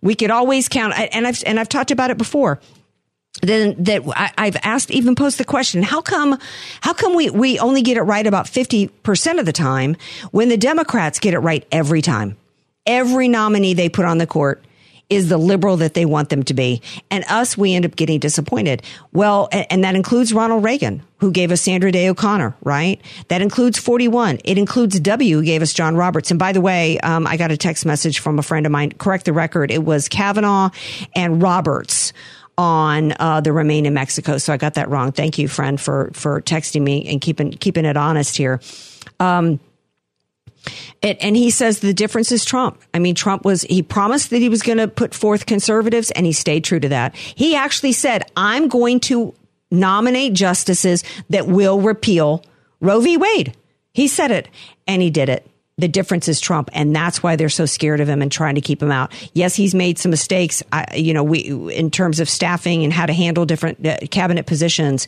We 0.00 0.14
could 0.14 0.30
always 0.30 0.68
count, 0.68 0.94
and 0.98 1.26
I've, 1.26 1.42
and 1.46 1.60
I've 1.60 1.68
talked 1.68 1.90
about 1.90 2.10
it 2.10 2.18
before 2.18 2.60
then 3.40 3.74
that 3.84 4.02
I, 4.36 4.44
have 4.44 4.56
asked 4.62 4.90
even 4.90 5.14
posed 5.14 5.38
the 5.38 5.44
question 5.44 5.82
how 5.82 6.02
come 6.02 6.38
how 6.82 6.92
come 6.92 7.14
we 7.14 7.30
we 7.30 7.58
only 7.58 7.80
get 7.82 7.96
it 7.96 8.02
right 8.02 8.26
about 8.26 8.44
50% 8.44 9.38
of 9.38 9.46
the 9.46 9.52
time 9.52 9.96
when 10.32 10.50
the 10.50 10.58
democrats 10.58 11.18
get 11.18 11.32
it 11.32 11.38
right 11.38 11.66
every 11.72 12.02
time 12.02 12.36
every 12.86 13.28
nominee 13.28 13.72
they 13.72 13.88
put 13.88 14.04
on 14.04 14.18
the 14.18 14.26
court 14.26 14.62
is 15.12 15.28
the 15.28 15.36
liberal 15.36 15.76
that 15.76 15.92
they 15.92 16.06
want 16.06 16.30
them 16.30 16.42
to 16.42 16.54
be. 16.54 16.80
And 17.10 17.22
us 17.28 17.56
we 17.56 17.74
end 17.74 17.84
up 17.84 17.96
getting 17.96 18.18
disappointed. 18.18 18.82
Well 19.12 19.48
and, 19.52 19.84
that 19.84 19.94
includes 19.94 20.32
ronald 20.32 20.64
reagan 20.64 21.02
who 21.18 21.30
gave 21.30 21.50
us 21.50 21.60
sandra 21.60 21.92
day 21.92 22.08
o'connor 22.08 22.56
right? 22.62 23.00
That 23.28 23.42
includes 23.42 23.78
41 23.78 24.38
it 24.44 24.56
includes 24.56 24.98
w 25.00 25.36
who 25.36 25.44
gave 25.44 25.60
us 25.60 25.74
john 25.74 25.96
roberts. 25.96 26.30
And 26.30 26.38
by 26.38 26.52
the 26.52 26.60
way 26.60 26.98
um, 27.00 27.26
i 27.26 27.36
got 27.36 27.50
a 27.50 27.56
text 27.56 27.84
message 27.84 28.20
from 28.20 28.38
a 28.38 28.42
friend 28.42 28.64
of 28.64 28.72
mine. 28.72 28.92
Correct 28.92 29.26
the 29.26 29.32
record. 29.32 29.70
It 29.70 29.84
was 29.84 30.08
kavanaugh 30.08 30.70
and 31.14 31.42
roberts 31.42 32.12
on 32.56 33.14
uh, 33.18 33.40
the 33.40 33.52
Remain 33.52 33.86
in 33.86 33.94
Mexico. 33.94 34.38
So 34.38 34.52
I 34.52 34.56
got 34.56 34.74
that 34.74 34.88
wrong. 34.88 35.10
Thank 35.10 35.38
you, 35.38 35.48
friend, 35.48 35.80
for 35.80 36.10
for 36.12 36.40
texting 36.42 36.82
me 36.82 37.06
and 37.08 37.20
keeping 37.20 37.50
keeping 37.50 37.84
it 37.84 37.96
honest 37.96 38.36
here. 38.36 38.60
Um, 39.18 39.58
and 41.02 41.36
he 41.36 41.50
says 41.50 41.80
the 41.80 41.94
difference 41.94 42.30
is 42.30 42.44
Trump. 42.44 42.80
I 42.94 42.98
mean, 42.98 43.14
Trump 43.14 43.44
was, 43.44 43.62
he 43.62 43.82
promised 43.82 44.30
that 44.30 44.38
he 44.38 44.48
was 44.48 44.62
going 44.62 44.78
to 44.78 44.88
put 44.88 45.14
forth 45.14 45.46
conservatives 45.46 46.10
and 46.12 46.24
he 46.24 46.32
stayed 46.32 46.64
true 46.64 46.80
to 46.80 46.88
that. 46.90 47.14
He 47.16 47.56
actually 47.56 47.92
said, 47.92 48.30
I'm 48.36 48.68
going 48.68 49.00
to 49.00 49.34
nominate 49.70 50.34
justices 50.34 51.02
that 51.30 51.46
will 51.46 51.80
repeal 51.80 52.44
Roe 52.80 53.00
v. 53.00 53.16
Wade. 53.16 53.56
He 53.92 54.06
said 54.06 54.30
it 54.30 54.48
and 54.86 55.02
he 55.02 55.10
did 55.10 55.28
it. 55.28 55.46
The 55.78 55.88
difference 55.88 56.28
is 56.28 56.38
Trump, 56.38 56.68
and 56.74 56.94
that's 56.94 57.22
why 57.22 57.34
they're 57.34 57.48
so 57.48 57.64
scared 57.64 58.00
of 58.00 58.08
him 58.08 58.20
and 58.20 58.30
trying 58.30 58.56
to 58.56 58.60
keep 58.60 58.82
him 58.82 58.92
out. 58.92 59.12
Yes, 59.32 59.54
he's 59.54 59.74
made 59.74 59.98
some 59.98 60.10
mistakes, 60.10 60.62
I, 60.70 60.86
you 60.94 61.14
know, 61.14 61.24
we 61.24 61.40
in 61.74 61.90
terms 61.90 62.20
of 62.20 62.28
staffing 62.28 62.84
and 62.84 62.92
how 62.92 63.06
to 63.06 63.12
handle 63.12 63.46
different 63.46 63.84
uh, 63.86 63.96
cabinet 64.10 64.44
positions, 64.44 65.06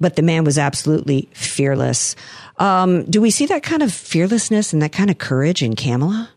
but 0.00 0.16
the 0.16 0.22
man 0.22 0.44
was 0.44 0.56
absolutely 0.56 1.28
fearless. 1.34 2.16
Um, 2.56 3.04
do 3.04 3.20
we 3.20 3.30
see 3.30 3.46
that 3.46 3.62
kind 3.62 3.82
of 3.82 3.92
fearlessness 3.92 4.72
and 4.72 4.80
that 4.82 4.92
kind 4.92 5.10
of 5.10 5.18
courage 5.18 5.62
in 5.62 5.76
Kamala? 5.76 6.30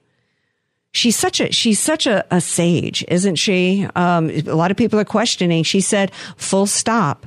She's 0.92 1.16
such 1.16 1.40
a 1.40 1.52
she's 1.54 1.80
such 1.80 2.06
a, 2.06 2.26
a 2.30 2.42
sage, 2.42 3.06
isn't 3.08 3.38
she? 3.38 3.88
Um, 3.96 4.30
a 4.30 4.42
lot 4.42 4.72
of 4.72 4.78
people 4.78 5.00
are 5.00 5.06
questioning. 5.06 5.64
She 5.64 5.80
said, 5.80 6.12
"Full 6.36 6.68
stop." 6.68 7.26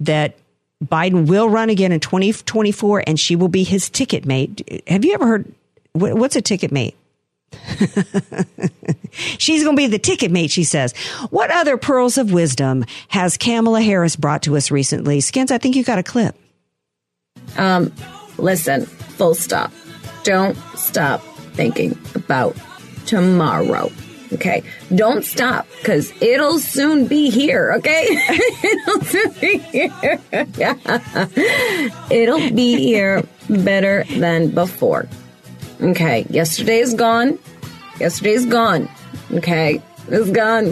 That 0.00 0.36
Biden 0.84 1.28
will 1.28 1.48
run 1.48 1.70
again 1.70 1.92
in 1.92 2.00
2024 2.00 3.04
and 3.06 3.20
she 3.20 3.36
will 3.36 3.48
be 3.48 3.64
his 3.64 3.90
ticket 3.90 4.24
mate. 4.24 4.82
Have 4.86 5.04
you 5.04 5.14
ever 5.14 5.26
heard 5.26 5.52
what's 5.92 6.36
a 6.36 6.42
ticket 6.42 6.72
mate? 6.72 6.96
She's 9.10 9.64
going 9.64 9.76
to 9.76 9.80
be 9.80 9.88
the 9.88 9.98
ticket 9.98 10.30
mate, 10.30 10.50
she 10.50 10.64
says. 10.64 10.96
What 11.30 11.50
other 11.50 11.76
pearls 11.76 12.16
of 12.16 12.32
wisdom 12.32 12.84
has 13.08 13.36
Kamala 13.36 13.82
Harris 13.82 14.16
brought 14.16 14.42
to 14.42 14.56
us 14.56 14.70
recently? 14.70 15.20
Skins, 15.20 15.50
I 15.50 15.58
think 15.58 15.76
you 15.76 15.84
got 15.84 15.98
a 15.98 16.02
clip. 16.02 16.36
Um, 17.56 17.92
listen, 18.38 18.86
full 18.86 19.34
stop. 19.34 19.72
Don't 20.22 20.56
stop 20.76 21.20
thinking 21.54 21.98
about 22.14 22.56
tomorrow. 23.06 23.90
Okay. 24.32 24.62
Don't 24.94 25.24
stop 25.24 25.66
because 25.78 26.12
it'll 26.20 26.58
soon 26.58 27.06
be 27.06 27.30
here. 27.30 27.72
Okay. 27.78 28.06
it'll 28.64 29.00
soon 29.02 29.32
be 29.40 29.58
here. 29.58 30.20
it'll 32.10 32.50
be 32.54 32.76
here 32.76 33.24
better 33.48 34.04
than 34.04 34.50
before. 34.50 35.08
Okay. 35.80 36.26
Yesterday 36.30 36.78
is 36.78 36.94
gone. 36.94 37.38
Yesterday 37.98 38.32
is 38.32 38.46
gone. 38.46 38.88
Okay. 39.32 39.82
It's 40.08 40.30
gone. 40.30 40.66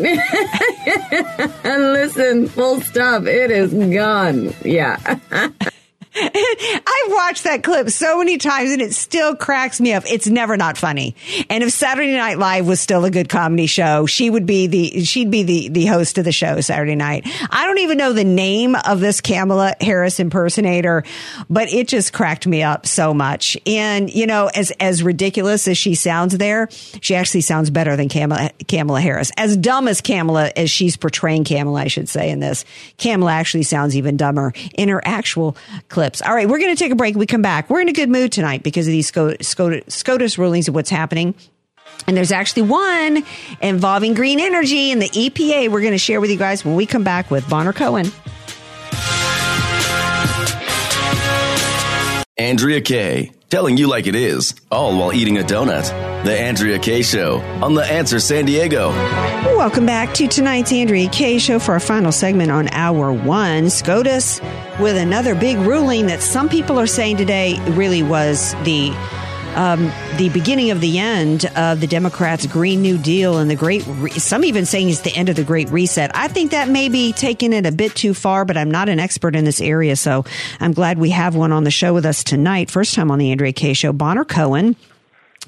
and 1.65 1.83
listen, 1.93 2.49
full 2.49 2.81
stop. 2.81 3.25
It 3.25 3.51
is 3.51 3.73
gone. 3.73 4.53
Yeah. 4.65 5.19
I've 6.25 7.13
watched 7.13 7.45
that 7.45 7.63
clip 7.63 7.91
so 7.91 8.19
many 8.19 8.39
times 8.39 8.73
and 8.73 8.83
it 8.83 8.93
still 8.93 9.37
cracks 9.37 9.81
me 9.81 9.93
up. 9.93 10.03
It's 10.07 10.27
never 10.27 10.57
not 10.57 10.77
funny. 10.77 11.15
And 11.49 11.63
if 11.63 11.71
Saturday 11.71 12.17
Night 12.17 12.39
Live 12.39 12.67
was 12.67 12.81
still 12.81 13.05
a 13.05 13.11
good 13.11 13.29
comedy 13.29 13.67
show, 13.67 14.07
she 14.07 14.29
would 14.29 14.45
be 14.45 14.67
the, 14.67 15.05
she'd 15.05 15.31
be 15.31 15.45
the, 15.45 15.69
the 15.69 15.87
host 15.87 16.19
of 16.19 16.25
the 16.25 16.33
show 16.33 16.61
Saturday 16.61 16.97
night. 16.97 17.27
I 17.51 17.67
don't 17.67 17.79
even 17.79 17.99
know 17.99 18.13
the 18.13 18.25
name 18.25 18.75
of 18.75 18.99
this 18.99 19.21
Kamala 19.21 19.77
Harris 19.81 20.19
impersonator, 20.19 21.05
but 21.49 21.73
it 21.73 21.87
just 21.87 22.13
cracked 22.13 22.49
me 22.49 22.65
up 22.65 22.85
so 22.87 23.15
much. 23.15 23.57
And, 23.65 24.13
you 24.13 24.27
know, 24.27 24.51
as, 24.53 24.73
as 24.81 25.05
ridiculous 25.05 25.69
as 25.69 25.79
she 25.79 25.95
sounds 25.95 26.37
there, 26.37 26.69
she 27.01 27.15
actually 27.15 27.43
sounds 27.43 27.71
better 27.71 27.95
than 27.95 28.09
Kamala, 28.09 28.51
Kamala 28.67 29.01
Harris. 29.01 29.31
As 29.37 29.57
dumb 29.57 29.87
as 29.87 30.01
Kamala, 30.01 30.51
as 30.57 30.69
she's 30.69 30.97
portraying 30.97 31.45
Kamala, 31.45 31.83
I 31.83 31.89
should 31.89 32.09
say 32.09 32.31
in 32.31 32.41
this, 32.41 32.65
Kamala 32.97 33.33
actually 33.33 33.63
sounds 33.63 33.97
even 33.97 34.17
dumber 34.17 34.53
in 34.75 34.89
her 34.89 35.01
actual 35.05 35.57
clip 35.89 36.08
clips. 36.09 36.23
All 36.23 36.35
right, 36.35 36.49
we're 36.49 36.59
going 36.59 36.75
to 36.75 36.79
take 36.79 36.93
a 36.93 36.97
break. 36.97 37.17
We 37.17 37.27
come 37.27 37.43
back. 37.43 37.69
We're 37.69 37.81
in 37.81 37.89
a 37.89 37.93
good 37.93 38.09
mood 38.09 38.33
tonight 38.33 38.63
because 38.63 38.87
of 38.87 38.93
these 38.93 39.09
SCOTUS 39.09 40.39
rulings 40.39 40.69
of 40.69 40.75
what's 40.75 40.91
happening. 40.91 41.35
And 42.07 42.17
there's 42.17 42.33
actually 42.33 42.63
one 42.63 43.25
involving 43.61 44.15
green 44.15 44.41
energy 44.41 44.91
and 44.91 45.03
the 45.03 45.09
EPA 45.11 45.69
we're 45.71 45.81
going 45.81 45.93
to 45.93 45.99
share 45.99 46.21
with 46.21 46.31
you 46.31 46.39
guys 46.39 46.65
when 46.65 46.77
we 46.77 46.87
come 46.87 47.05
back 47.05 47.31
with 47.31 47.49
Bonner 47.49 47.73
Cohen. 47.75 48.11
Andrea 52.39 52.81
Kaye, 52.81 53.33
telling 53.51 53.77
you 53.77 53.89
like 53.89 54.07
it 54.07 54.15
is, 54.15 54.55
all 54.71 54.99
while 54.99 55.13
eating 55.13 55.39
a 55.39 55.43
donut. 55.43 55.85
The 56.25 56.39
Andrea 56.39 56.79
Kaye 56.79 57.03
Show 57.03 57.39
on 57.63 57.75
The 57.75 57.85
Answer 57.85 58.21
San 58.21 58.45
Diego. 58.45 58.91
Welcome 59.57 59.87
back 59.87 60.13
to 60.15 60.27
tonight's 60.27 60.73
Andrea 60.73 61.09
Kaye 61.09 61.39
Show 61.39 61.59
for 61.59 61.73
our 61.73 61.81
final 61.81 62.13
segment 62.13 62.51
on 62.51 62.69
Hour 62.69 63.13
One. 63.13 63.71
SCOTUS 63.71 64.41
with 64.81 64.97
another 64.97 65.35
big 65.35 65.57
ruling 65.59 66.07
that 66.07 66.23
some 66.23 66.49
people 66.49 66.79
are 66.79 66.87
saying 66.87 67.17
today 67.17 67.59
really 67.71 68.03
was 68.03 68.53
the 68.65 68.91
um, 69.57 69.93
the 70.17 70.29
beginning 70.33 70.71
of 70.71 70.81
the 70.81 70.99
end 70.99 71.47
of 71.57 71.81
the 71.81 71.87
Democrats' 71.87 72.47
Green 72.47 72.83
New 72.83 72.99
Deal 72.99 73.39
and 73.39 73.51
the 73.51 73.57
Great. 73.57 73.85
Re- 73.87 74.11
some 74.11 74.45
even 74.45 74.67
saying 74.67 74.89
it's 74.89 75.01
the 75.01 75.15
end 75.15 75.29
of 75.29 75.37
the 75.37 75.45
Great 75.45 75.69
Reset. 75.71 76.11
I 76.15 76.29
think 76.29 76.51
that 76.53 76.69
may 76.69 76.89
be 76.89 77.13
taking 77.13 77.53
it 77.53 77.67
a 77.67 77.73
bit 77.73 77.95
too 77.95 78.15
far, 78.15 78.45
but 78.45 78.57
I'm 78.57 78.71
not 78.71 78.89
an 78.89 79.01
expert 79.01 79.35
in 79.35 79.45
this 79.45 79.61
area, 79.61 79.97
so 79.97 80.25
I'm 80.61 80.73
glad 80.73 80.99
we 80.99 81.11
have 81.11 81.35
one 81.35 81.53
on 81.53 81.65
the 81.65 81.71
show 81.71 81.95
with 81.95 82.07
us 82.07 82.25
tonight. 82.25 82.71
First 82.71 82.95
time 82.95 83.11
on 83.11 83.19
the 83.19 83.31
Andrea 83.31 83.53
Kaye 83.53 83.75
Show, 83.75 83.93
Bonner 83.93 84.25
Cohen. 84.25 84.77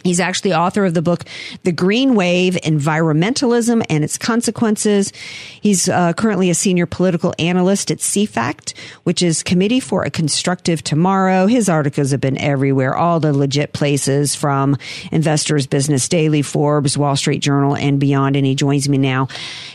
He's 0.02 0.20
actually 0.20 0.54
author 0.54 0.84
of 0.84 0.94
the 0.94 1.02
book, 1.02 1.24
The 1.62 1.72
Green 1.72 2.14
Wave 2.14 2.54
Environmentalism 2.64 3.84
and 3.90 4.02
Its 4.02 4.16
Consequences. 4.16 5.12
He's 5.60 5.88
uh, 5.88 6.14
currently 6.14 6.48
a 6.48 6.54
senior 6.54 6.86
political 6.86 7.34
analyst 7.38 7.90
at 7.90 7.98
CFACT, 7.98 8.76
which 9.04 9.22
is 9.22 9.42
Committee 9.42 9.80
for 9.80 10.02
a 10.04 10.10
Constructive 10.10 10.82
Tomorrow. 10.82 11.46
His 11.46 11.68
articles 11.68 12.12
have 12.12 12.20
been 12.20 12.38
everywhere, 12.38 12.96
all 12.96 13.20
the 13.20 13.32
legit 13.32 13.74
places 13.74 14.34
from 14.34 14.78
Investors 15.12 15.66
Business 15.66 16.08
Daily, 16.08 16.40
Forbes, 16.40 16.96
Wall 16.96 17.16
Street 17.16 17.40
Journal, 17.40 17.76
and 17.76 18.00
beyond. 18.00 18.36
And 18.36 18.46
he 18.46 18.54
joins 18.54 18.88
me 18.88 18.96
now. 18.96 19.28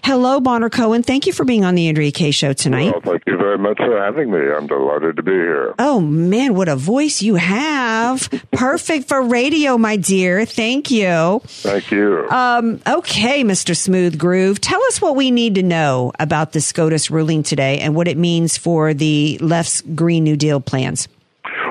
Hello, 0.03 0.39
Bonner 0.39 0.71
Cohen. 0.71 1.03
Thank 1.03 1.27
you 1.27 1.33
for 1.33 1.45
being 1.45 1.63
on 1.63 1.75
the 1.75 1.87
Andrea 1.87 2.11
Kaye 2.11 2.31
Show 2.31 2.53
tonight. 2.53 2.91
Well, 2.91 3.01
thank 3.01 3.23
you 3.27 3.37
very 3.37 3.59
much 3.59 3.77
for 3.77 4.01
having 4.01 4.31
me. 4.31 4.39
I'm 4.39 4.65
delighted 4.65 5.17
to 5.17 5.23
be 5.23 5.33
here. 5.33 5.75
Oh, 5.77 5.99
man, 5.99 6.55
what 6.55 6.67
a 6.67 6.75
voice 6.75 7.21
you 7.21 7.35
have. 7.35 8.27
Perfect 8.51 9.07
for 9.07 9.21
radio, 9.21 9.77
my 9.77 9.97
dear 9.97 10.14
dear. 10.15 10.45
Thank 10.45 10.91
you. 10.91 11.41
Thank 11.43 11.91
you. 11.91 12.25
Um, 12.29 12.79
okay, 12.87 13.43
Mr. 13.43 13.75
Smooth 13.75 14.17
Groove. 14.17 14.61
Tell 14.61 14.81
us 14.85 15.01
what 15.01 15.17
we 15.17 15.29
need 15.29 15.55
to 15.55 15.63
know 15.63 16.13
about 16.19 16.53
the 16.53 16.61
SCOTUS 16.61 17.11
ruling 17.11 17.43
today 17.43 17.79
and 17.79 17.95
what 17.95 18.07
it 18.07 18.17
means 18.17 18.57
for 18.57 18.93
the 18.93 19.37
left's 19.41 19.81
Green 19.81 20.23
New 20.23 20.37
Deal 20.37 20.61
plans. 20.61 21.09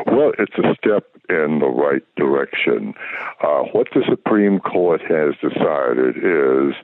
Well, 0.06 0.32
it's 0.38 0.52
a 0.58 0.74
step 0.74 1.08
in 1.28 1.58
the 1.60 1.68
right 1.68 2.02
direction. 2.16 2.94
Uh, 3.42 3.62
what 3.72 3.88
the 3.94 4.02
Supreme 4.08 4.60
Court 4.60 5.00
has 5.02 5.34
decided 5.40 6.16
is 6.16 6.74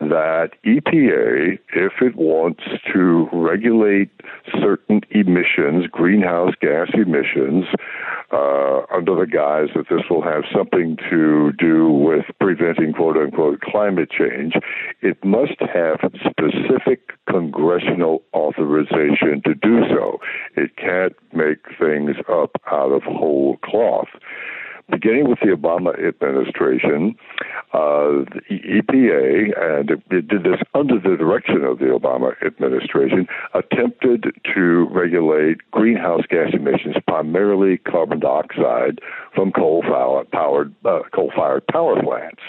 that 0.00 0.50
EPA, 0.64 1.58
if 1.74 1.92
it 2.00 2.16
wants 2.16 2.62
to 2.92 3.28
regulate 3.32 4.10
certain 4.60 5.02
emissions, 5.10 5.86
greenhouse 5.90 6.54
gas 6.60 6.88
emissions, 6.94 7.66
uh, 8.32 8.82
under 8.92 9.14
the 9.14 9.26
guise 9.26 9.68
that 9.76 9.88
this 9.88 10.02
will 10.10 10.22
have 10.22 10.42
something 10.52 10.96
to 11.10 11.52
do 11.52 11.88
with 11.88 12.24
preventing 12.40 12.92
quote 12.92 13.16
unquote 13.16 13.60
climate 13.60 14.10
change, 14.10 14.54
it 15.02 15.22
must 15.24 15.60
have 15.60 16.00
specific 16.18 17.12
congressional 17.28 18.22
authorization 18.34 19.40
to 19.44 19.54
do 19.54 19.82
so. 19.88 20.18
It 20.56 20.76
can't 20.76 21.14
make 21.32 21.58
things 21.78 22.16
up 22.28 22.60
out 22.70 22.92
of 22.92 23.02
whole 23.02 23.56
cloth 23.58 23.83
beginning 24.90 25.28
with 25.28 25.38
the 25.40 25.46
Obama 25.46 25.92
administration, 26.06 27.14
uh, 27.72 28.24
the 28.30 28.42
EPA, 28.50 29.80
and 29.80 29.90
it 29.90 30.28
did 30.28 30.44
this 30.44 30.60
under 30.74 30.98
the 30.98 31.16
direction 31.16 31.64
of 31.64 31.78
the 31.78 31.86
Obama 31.86 32.34
administration, 32.44 33.26
attempted 33.54 34.32
to 34.54 34.86
regulate 34.90 35.58
greenhouse 35.70 36.22
gas 36.28 36.50
emissions, 36.52 36.96
primarily 37.08 37.78
carbon 37.78 38.20
dioxide 38.20 39.00
from 39.34 39.52
coal-powered 39.52 40.74
uh, 40.84 41.00
coal-fired 41.14 41.66
power 41.68 42.00
plants. 42.02 42.42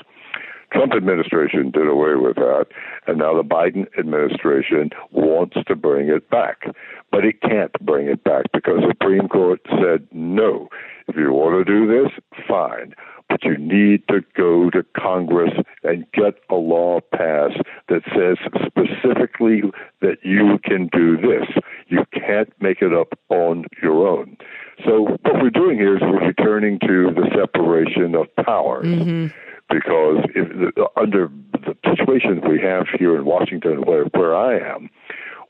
Trump 0.75 0.93
administration 0.93 1.71
did 1.71 1.87
away 1.87 2.15
with 2.15 2.35
that, 2.35 2.65
and 3.07 3.17
now 3.17 3.35
the 3.35 3.47
Biden 3.47 3.87
administration 3.97 4.89
wants 5.11 5.55
to 5.67 5.75
bring 5.75 6.09
it 6.09 6.29
back. 6.29 6.63
But 7.11 7.23
it 7.23 7.41
can't 7.41 7.71
bring 7.81 8.07
it 8.07 8.23
back 8.23 8.45
because 8.53 8.81
the 8.81 8.89
Supreme 8.89 9.29
Court 9.29 9.61
said 9.69 10.07
no. 10.11 10.67
If 11.07 11.15
you 11.15 11.31
want 11.31 11.65
to 11.65 11.73
do 11.73 11.87
this, 11.87 12.11
fine. 12.47 12.93
But 13.29 13.43
you 13.43 13.57
need 13.57 14.03
to 14.09 14.19
go 14.35 14.69
to 14.69 14.85
Congress 14.97 15.53
and 15.83 16.05
get 16.11 16.35
a 16.49 16.55
law 16.55 16.99
passed 17.13 17.59
that 17.89 18.01
says 18.13 18.37
specifically 18.65 19.63
that 20.01 20.17
you 20.23 20.59
can 20.63 20.89
do 20.91 21.17
this. 21.17 21.47
You 21.87 22.05
can't 22.13 22.49
make 22.59 22.81
it 22.81 22.93
up 22.93 23.17
on 23.29 23.65
your 23.81 24.07
own. 24.07 24.37
So 24.85 25.17
what 25.21 25.41
we're 25.41 25.49
doing 25.49 25.77
here 25.77 25.95
is 25.95 26.01
we're 26.01 26.27
returning 26.27 26.79
to 26.81 27.11
the 27.15 27.29
separation 27.33 28.13
of 28.13 28.27
powers. 28.45 28.85
Mm-hmm 28.85 29.27
because 29.69 30.23
if, 30.35 30.73
under 30.95 31.29
the 31.53 31.75
situation 31.83 32.41
we 32.47 32.61
have 32.61 32.87
here 32.97 33.15
in 33.15 33.25
Washington, 33.25 33.81
where, 33.81 34.05
where 34.05 34.35
I 34.35 34.59
am, 34.59 34.89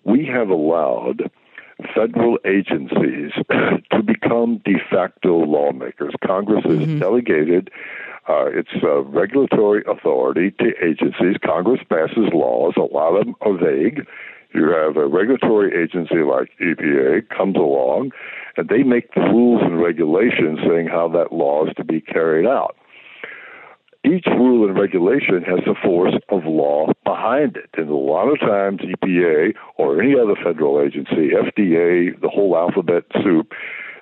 we 0.03 0.25
have 0.25 0.49
allowed 0.49 1.29
federal 1.93 2.37
agencies 2.45 3.31
to 3.91 4.03
become 4.03 4.61
de 4.63 4.75
facto 4.89 5.39
lawmakers. 5.39 6.13
Congress 6.25 6.63
has 6.65 6.79
mm-hmm. 6.79 6.99
delegated 6.99 7.69
uh, 8.29 8.45
its 8.45 8.69
uh, 8.81 9.01
regulatory 9.03 9.83
authority 9.87 10.51
to 10.51 10.71
agencies. 10.83 11.35
Congress 11.45 11.81
passes 11.89 12.29
laws. 12.33 12.73
A 12.77 12.81
lot 12.81 13.15
of 13.15 13.25
them 13.25 13.35
are 13.41 13.57
vague. 13.57 14.07
You 14.53 14.69
have 14.69 14.95
a 14.95 15.05
regulatory 15.05 15.83
agency 15.83 16.23
like 16.23 16.49
EPA 16.61 17.27
comes 17.29 17.57
along, 17.57 18.11
and 18.55 18.69
they 18.69 18.83
make 18.83 19.13
the 19.13 19.21
rules 19.21 19.61
and 19.61 19.81
regulations 19.81 20.59
saying 20.65 20.87
how 20.87 21.09
that 21.09 21.33
law 21.33 21.67
is 21.67 21.73
to 21.75 21.83
be 21.83 21.99
carried 21.99 22.47
out 22.47 22.77
each 24.05 24.25
rule 24.27 24.67
and 24.67 24.79
regulation 24.79 25.41
has 25.43 25.59
the 25.65 25.75
force 25.83 26.15
of 26.29 26.45
law 26.45 26.87
behind 27.03 27.57
it. 27.57 27.69
And 27.73 27.89
a 27.89 27.95
lot 27.95 28.27
of 28.27 28.39
times, 28.39 28.81
EPA 28.81 29.53
or 29.77 30.01
any 30.01 30.13
other 30.13 30.35
federal 30.43 30.81
agency, 30.81 31.31
FDA, 31.31 32.19
the 32.21 32.29
whole 32.29 32.55
alphabet 32.55 33.03
soup, 33.23 33.53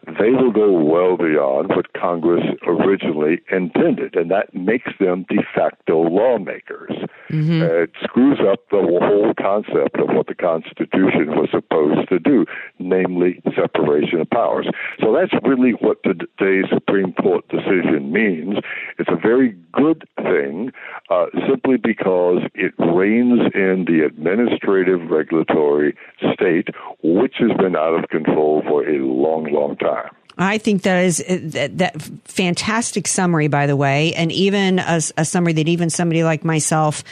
they 0.05 0.31
will 0.31 0.51
go 0.51 0.71
well 0.71 1.17
beyond 1.17 1.69
what 1.69 1.93
Congress 1.93 2.43
originally 2.67 3.41
intended, 3.51 4.15
and 4.15 4.29
that 4.31 4.53
makes 4.53 4.91
them 4.99 5.25
de 5.29 5.41
facto 5.55 6.01
lawmakers. 6.01 6.91
Mm-hmm. 7.29 7.61
Uh, 7.61 7.83
it 7.83 7.91
screws 8.03 8.39
up 8.39 8.59
the 8.69 8.81
whole 8.81 9.33
concept 9.39 9.97
of 9.99 10.15
what 10.15 10.27
the 10.27 10.35
Constitution 10.35 11.35
was 11.35 11.49
supposed 11.51 12.09
to 12.09 12.19
do, 12.19 12.45
namely 12.79 13.41
separation 13.55 14.19
of 14.19 14.29
powers. 14.29 14.67
So 14.99 15.13
that's 15.13 15.33
really 15.45 15.71
what 15.71 16.03
today's 16.03 16.65
Supreme 16.73 17.13
Court 17.13 17.47
decision 17.47 18.11
means. 18.11 18.57
It's 18.99 19.09
a 19.09 19.15
very 19.15 19.55
good 19.71 20.07
thing 20.17 20.71
uh, 21.09 21.27
simply 21.47 21.77
because 21.77 22.43
it 22.53 22.73
reins 22.77 23.41
in 23.53 23.85
the 23.87 24.05
administrative 24.05 25.09
regulatory 25.09 25.95
state, 26.33 26.69
which 27.03 27.35
has 27.39 27.51
been 27.57 27.75
out 27.75 28.01
of 28.01 28.09
control 28.09 28.63
for 28.67 28.87
a 28.87 28.97
long, 28.99 29.45
long 29.51 29.75
time. 29.77 30.09
I 30.43 30.57
think 30.57 30.83
that 30.83 31.03
is 31.05 31.21
uh, 31.21 31.39
that, 31.41 31.77
that, 31.77 32.01
fantastic 32.25 33.07
summary, 33.07 33.47
by 33.47 33.67
the 33.67 33.75
way, 33.75 34.13
and 34.15 34.31
even 34.31 34.79
a, 34.79 34.99
a, 35.17 35.25
summary 35.25 35.53
that 35.53 35.67
even 35.67 35.89
somebody 35.89 36.23
like 36.23 36.43
myself, 36.43 37.03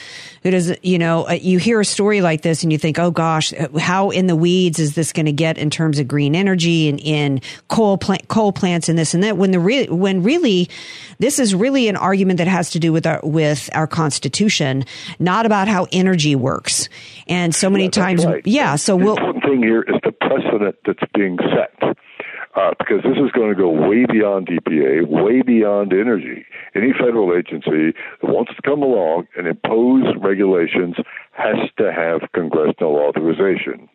who 0.43 0.51
does, 0.51 0.75
you 0.81 0.97
know, 0.97 1.27
uh, 1.27 1.33
you 1.33 1.57
hear 1.57 1.79
a 1.79 1.85
story 1.85 2.21
like 2.21 2.41
this 2.41 2.63
and 2.63 2.71
you 2.71 2.77
think, 2.77 2.99
oh 2.99 3.11
gosh, 3.11 3.53
uh, 3.53 3.77
how 3.79 4.09
in 4.09 4.27
the 4.27 4.35
weeds 4.35 4.79
is 4.79 4.95
this 4.95 5.13
going 5.13 5.27
to 5.27 5.31
get 5.31 5.57
in 5.57 5.69
terms 5.69 5.99
of 5.99 6.07
green 6.07 6.35
energy 6.35 6.89
and 6.89 6.99
in 6.99 7.41
coal 7.67 7.97
plant, 7.97 8.27
coal 8.27 8.51
plants 8.51 8.89
and 8.89 8.97
this 8.97 9.13
and 9.13 9.23
that? 9.23 9.37
When 9.37 9.51
the 9.51 9.59
re- 9.59 9.87
when 9.87 10.23
really, 10.23 10.69
this 11.19 11.39
is 11.39 11.55
really 11.55 11.87
an 11.87 11.95
argument 11.95 12.39
that 12.39 12.47
has 12.47 12.71
to 12.71 12.79
do 12.79 12.91
with 12.91 13.05
our 13.05 13.21
with 13.23 13.69
our 13.73 13.87
constitution, 13.87 14.83
not 15.19 15.45
about 15.45 15.67
how 15.67 15.87
energy 15.91 16.35
works. 16.35 16.89
And 17.27 17.55
so 17.55 17.69
many 17.69 17.85
yeah, 17.85 17.91
times, 17.91 18.25
right. 18.25 18.45
yeah. 18.45 18.75
So 18.75 18.97
the 18.97 19.05
we'll. 19.05 19.17
important 19.17 19.43
thing 19.43 19.63
here 19.63 19.83
is 19.83 19.95
the 20.03 20.11
precedent 20.11 20.75
that's 20.85 21.11
being 21.13 21.37
set 21.55 21.95
uh, 22.55 22.71
because 22.77 23.01
this 23.03 23.17
is 23.17 23.31
going 23.31 23.49
to 23.49 23.55
go 23.55 23.69
way 23.69 24.05
beyond 24.05 24.47
EPA, 24.47 25.07
way 25.07 25.41
beyond 25.41 25.93
energy. 25.93 26.45
Any 26.75 26.91
federal 26.93 27.35
agency 27.35 27.97
that 28.21 28.29
wants 28.29 28.53
to 28.55 28.61
come 28.61 28.81
along 28.81 29.27
and 29.37 29.47
impose 29.47 30.03
regulations 30.19 30.95
has 31.31 31.57
to 31.77 31.91
have 31.91 32.31
congressional 32.33 32.97
authorization. 32.97 33.89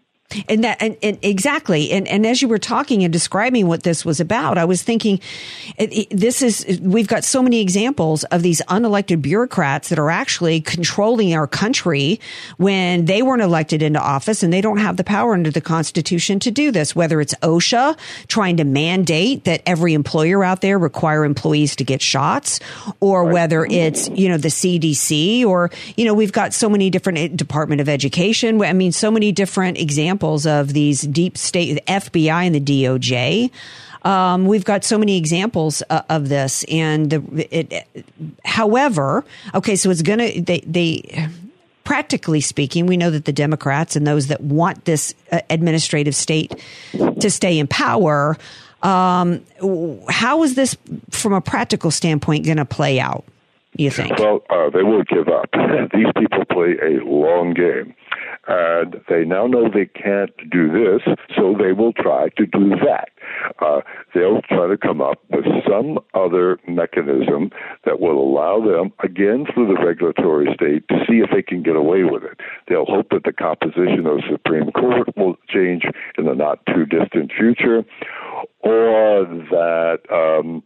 And 0.49 0.65
that, 0.65 0.83
and, 0.83 0.97
and, 1.03 1.19
exactly. 1.23 1.93
And, 1.93 2.09
and 2.09 2.27
as 2.27 2.43
you 2.43 2.49
were 2.49 2.59
talking 2.59 3.05
and 3.05 3.13
describing 3.13 3.69
what 3.69 3.85
this 3.85 4.05
was 4.05 4.19
about, 4.19 4.59
I 4.59 4.65
was 4.65 4.83
thinking, 4.83 5.21
it, 5.77 5.93
it, 5.93 6.09
this 6.11 6.43
is, 6.43 6.81
we've 6.81 7.07
got 7.07 7.23
so 7.25 7.43
many 7.43 7.61
examples 7.61 8.25
of 8.25 8.43
these 8.43 8.61
unelected 8.63 9.23
bureaucrats 9.23 9.89
that 9.89 9.99
are 9.99 10.11
actually 10.11 10.61
controlling 10.61 11.35
our 11.35 11.47
country 11.47 12.21
when 12.57 13.05
they 13.05 13.23
weren't 13.23 13.43
elected 13.43 13.83
into 13.83 14.01
office 14.01 14.43
and 14.43 14.53
they 14.53 14.61
don't 14.61 14.79
have 14.79 14.97
the 14.97 15.05
power 15.05 15.33
under 15.33 15.51
the 15.51 15.61
Constitution 15.61 16.41
to 16.41 16.51
do 16.51 16.73
this, 16.73 16.97
whether 16.97 17.21
it's 17.21 17.35
OSHA 17.37 17.97
trying 18.27 18.57
to 18.57 18.65
mandate 18.65 19.45
that 19.45 19.63
every 19.65 19.95
employer 19.95 20.43
out 20.43 20.61
there 20.61 20.79
require 20.79 21.25
employees 21.25 21.77
to 21.77 21.85
get 21.85 22.03
shots 22.03 22.59
or 22.99 23.25
right. 23.25 23.33
whether 23.33 23.65
it's, 23.65 24.09
you 24.09 24.29
know, 24.29 24.39
the 24.39 24.49
CDC 24.49 25.45
or, 25.45 25.71
you 25.97 26.05
know, 26.05 26.15
we've 26.15 26.33
got 26.33 26.53
so 26.53 26.69
many 26.69 26.91
different 26.91 27.19
eh, 27.19 27.29
Department 27.29 27.81
of 27.81 27.89
Education. 27.89 28.61
I 28.63 28.73
mean, 28.73 28.91
so 28.91 29.11
many 29.11 29.31
different 29.31 29.79
examples 29.79 30.16
examples 30.17 30.47
of 30.47 30.73
these 30.73 31.03
deep 31.03 31.37
state, 31.37 31.75
the 31.75 31.93
FBI 31.93 32.47
and 32.47 32.55
the 32.55 32.61
DOJ. 32.61 33.51
Um, 34.03 34.47
we've 34.47 34.65
got 34.65 34.83
so 34.85 34.99
many 34.99 35.19
examples 35.19 35.83
uh, 35.91 36.03
of 36.09 36.29
this, 36.29 36.65
and 36.71 37.11
the, 37.11 37.49
it, 37.51 37.73
it, 37.73 38.07
however, 38.45 39.25
okay, 39.55 39.77
so 39.77 39.91
it's 39.91 40.03
gonna 40.03 40.41
they 40.41 40.61
they 40.61 41.29
practically 41.85 42.41
speaking, 42.41 42.87
we 42.87 42.97
know 42.97 43.11
that 43.11 43.27
the 43.27 43.33
Democrats 43.33 43.95
and 43.95 44.07
those 44.07 44.29
that 44.29 44.41
want 44.41 44.85
this 44.87 45.15
uh, 45.33 45.41
administrative 45.51 46.15
state 46.15 46.55
to 47.21 47.31
stay 47.31 47.59
in 47.59 47.67
power, 47.67 48.37
um, 48.83 49.45
how 50.09 50.43
is 50.45 50.55
this, 50.55 50.77
from 51.11 51.33
a 51.33 51.41
practical 51.41 51.91
standpoint, 51.91 52.45
going 52.45 52.57
to 52.57 52.65
play 52.65 52.99
out? 52.99 53.25
You 53.77 53.91
think? 53.91 54.19
Well, 54.19 54.43
uh, 54.51 54.71
they 54.71 54.83
won't 54.83 55.07
give 55.09 55.29
up. 55.29 55.49
These 55.93 56.11
people 56.17 56.45
play 56.47 56.77
a 56.83 57.05
long 57.05 57.55
game 57.55 57.95
and 58.49 59.01
they 59.09 59.25
now 59.25 59.47
know 59.47 59.69
they 59.69 59.87
can't 59.87 60.33
do 60.51 60.69
this, 60.71 61.03
so 61.37 61.55
they 61.59 61.73
will 61.73 61.93
try 61.93 62.29
to 62.37 62.47
do 62.47 62.71
that. 62.71 63.09
Uh, 63.61 63.81
they'll 64.15 64.43
try 64.43 64.69
to 64.69 64.77
come 64.77 65.01
up 65.01 65.19
with 65.31 65.45
some 65.69 65.99
other 66.15 66.59
mechanism 66.69 67.51
that 67.85 68.01
will 68.01 68.19
allow 68.19 68.61
them, 68.61 68.93
again 69.03 69.47
through 69.53 69.67
the 69.67 69.85
regulatory 69.85 70.47
state, 70.55 70.87
to 70.89 71.05
see 71.09 71.19
if 71.19 71.31
they 71.33 71.43
can 71.43 71.63
get 71.63 71.77
away 71.77 72.05
with 72.05 72.23
it. 72.23 72.39
They'll 72.69 72.87
hope 72.87 73.11
that 73.11 73.25
the 73.25 73.33
composition 73.33 74.07
of 74.07 74.19
the 74.19 74.23
Supreme 74.31 74.71
Court 74.73 75.09
will 75.17 75.37
change 75.49 75.85
in 76.17 76.27
the 76.27 76.35
not 76.35 76.65
too 76.67 76.87
distant 76.87 77.33
future, 77.37 77.85
or 78.61 79.25
that 79.51 79.99
um, 80.13 80.63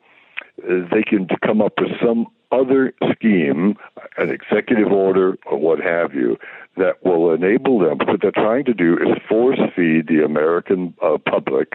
they 0.59 1.03
can 1.03 1.29
come 1.45 1.63
up 1.63 1.75
with 1.79 1.91
some 2.05 2.27
other 2.53 2.93
scheme, 3.13 3.77
an 4.19 4.31
executive 4.31 4.91
order 4.91 5.39
or 5.47 5.59
what 5.59 5.81
have 5.81 6.15
you, 6.15 6.37
that 6.81 7.05
will 7.05 7.33
enable 7.33 7.79
them. 7.79 7.99
What 7.99 8.21
they're 8.23 8.33
trying 8.33 8.65
to 8.65 8.75
do 8.75 8.95
is 8.95 9.17
force 9.29 9.61
feed 9.77 10.09
the 10.09 10.25
American 10.25 10.95
uh, 11.03 11.19
public 11.19 11.75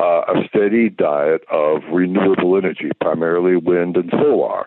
uh, 0.00 0.22
a 0.28 0.48
steady 0.48 0.88
diet 0.88 1.42
of 1.50 1.82
renewable 1.92 2.56
energy, 2.56 2.90
primarily 3.00 3.56
wind 3.56 3.96
and 3.96 4.10
solar. 4.10 4.66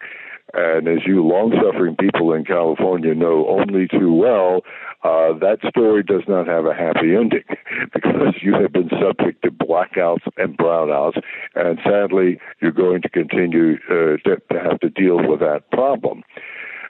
And 0.54 0.88
as 0.88 1.06
you 1.06 1.24
long 1.24 1.54
suffering 1.64 1.96
people 1.96 2.34
in 2.34 2.44
California 2.44 3.14
know 3.14 3.48
only 3.48 3.88
too 3.88 4.14
well, 4.14 4.62
uh, 5.04 5.32
that 5.40 5.60
story 5.70 6.04
does 6.04 6.24
not 6.28 6.48
have 6.48 6.66
a 6.66 6.74
happy 6.74 7.16
ending 7.16 7.44
because 7.94 8.36
you 8.42 8.54
have 8.54 8.74
been 8.74 8.90
subject 8.90 9.44
to 9.44 9.52
blackouts 9.52 10.28
and 10.38 10.58
brownouts, 10.58 11.22
and 11.56 11.80
sadly, 11.84 12.40
you're 12.62 12.72
going 12.72 13.02
to 13.02 13.10
continue 13.10 13.76
uh, 13.90 14.18
to, 14.26 14.38
to 14.52 14.60
have 14.60 14.80
to 14.80 14.90
deal 14.90 15.18
with 15.26 15.40
that 15.40 15.70
problem. 15.72 16.24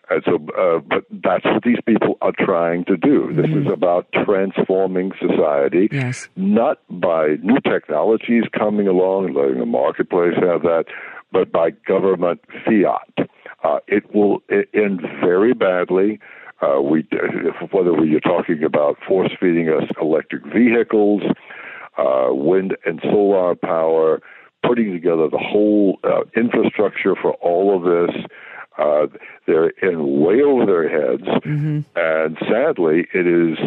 And 0.10 0.24
so, 0.26 0.36
uh, 0.58 0.80
but 0.80 1.06
that's 1.24 1.46
what 1.46 1.64
these 1.64 1.78
people 1.86 2.18
are 2.22 2.34
trying 2.38 2.86
to 2.86 2.98
do. 2.98 3.32
This 3.34 3.46
mm-hmm. 3.46 3.68
is 3.68 3.74
about 3.74 4.08
transforming 4.26 5.12
society, 5.20 5.88
yes. 5.92 6.28
not 6.36 6.80
by 6.90 7.36
new 7.44 7.60
technologies 7.62 8.44
coming 8.58 8.88
along 8.88 9.28
and 9.28 9.36
letting 9.36 9.60
the 9.60 9.66
marketplace 9.66 10.34
have 10.42 10.64
that, 10.64 10.86
but 11.32 11.52
by 11.52 11.70
government 11.70 12.42
fiat. 12.66 13.30
Uh, 13.64 13.80
it 13.88 14.14
will 14.16 14.42
end 14.74 15.02
very 15.22 15.54
badly. 15.54 16.20
Uh, 16.62 16.82
we, 16.82 17.08
whether 17.72 18.04
you're 18.04 18.20
talking 18.20 18.64
about 18.64 18.98
force 19.08 19.32
feeding 19.40 19.70
us 19.70 19.84
electric 20.02 20.44
vehicles, 20.46 21.22
uh, 21.98 22.28
wind 22.32 22.76
and 22.86 23.00
solar 23.04 23.56
power, 23.56 24.22
putting 24.66 24.92
together 24.92 25.30
the 25.30 25.38
whole 25.38 26.00
uh, 26.04 26.22
infrastructure 26.36 27.16
for 27.16 27.34
all 27.36 27.76
of 27.76 27.84
this, 27.84 28.24
uh, 28.80 29.08
they're 29.46 29.70
in 29.70 30.22
way 30.22 30.42
over 30.42 30.66
their 30.66 30.90
heads, 30.90 31.24
mm-hmm. 31.24 31.80
and 31.96 32.38
sadly, 32.48 33.08
it 33.14 33.28
is 33.28 33.58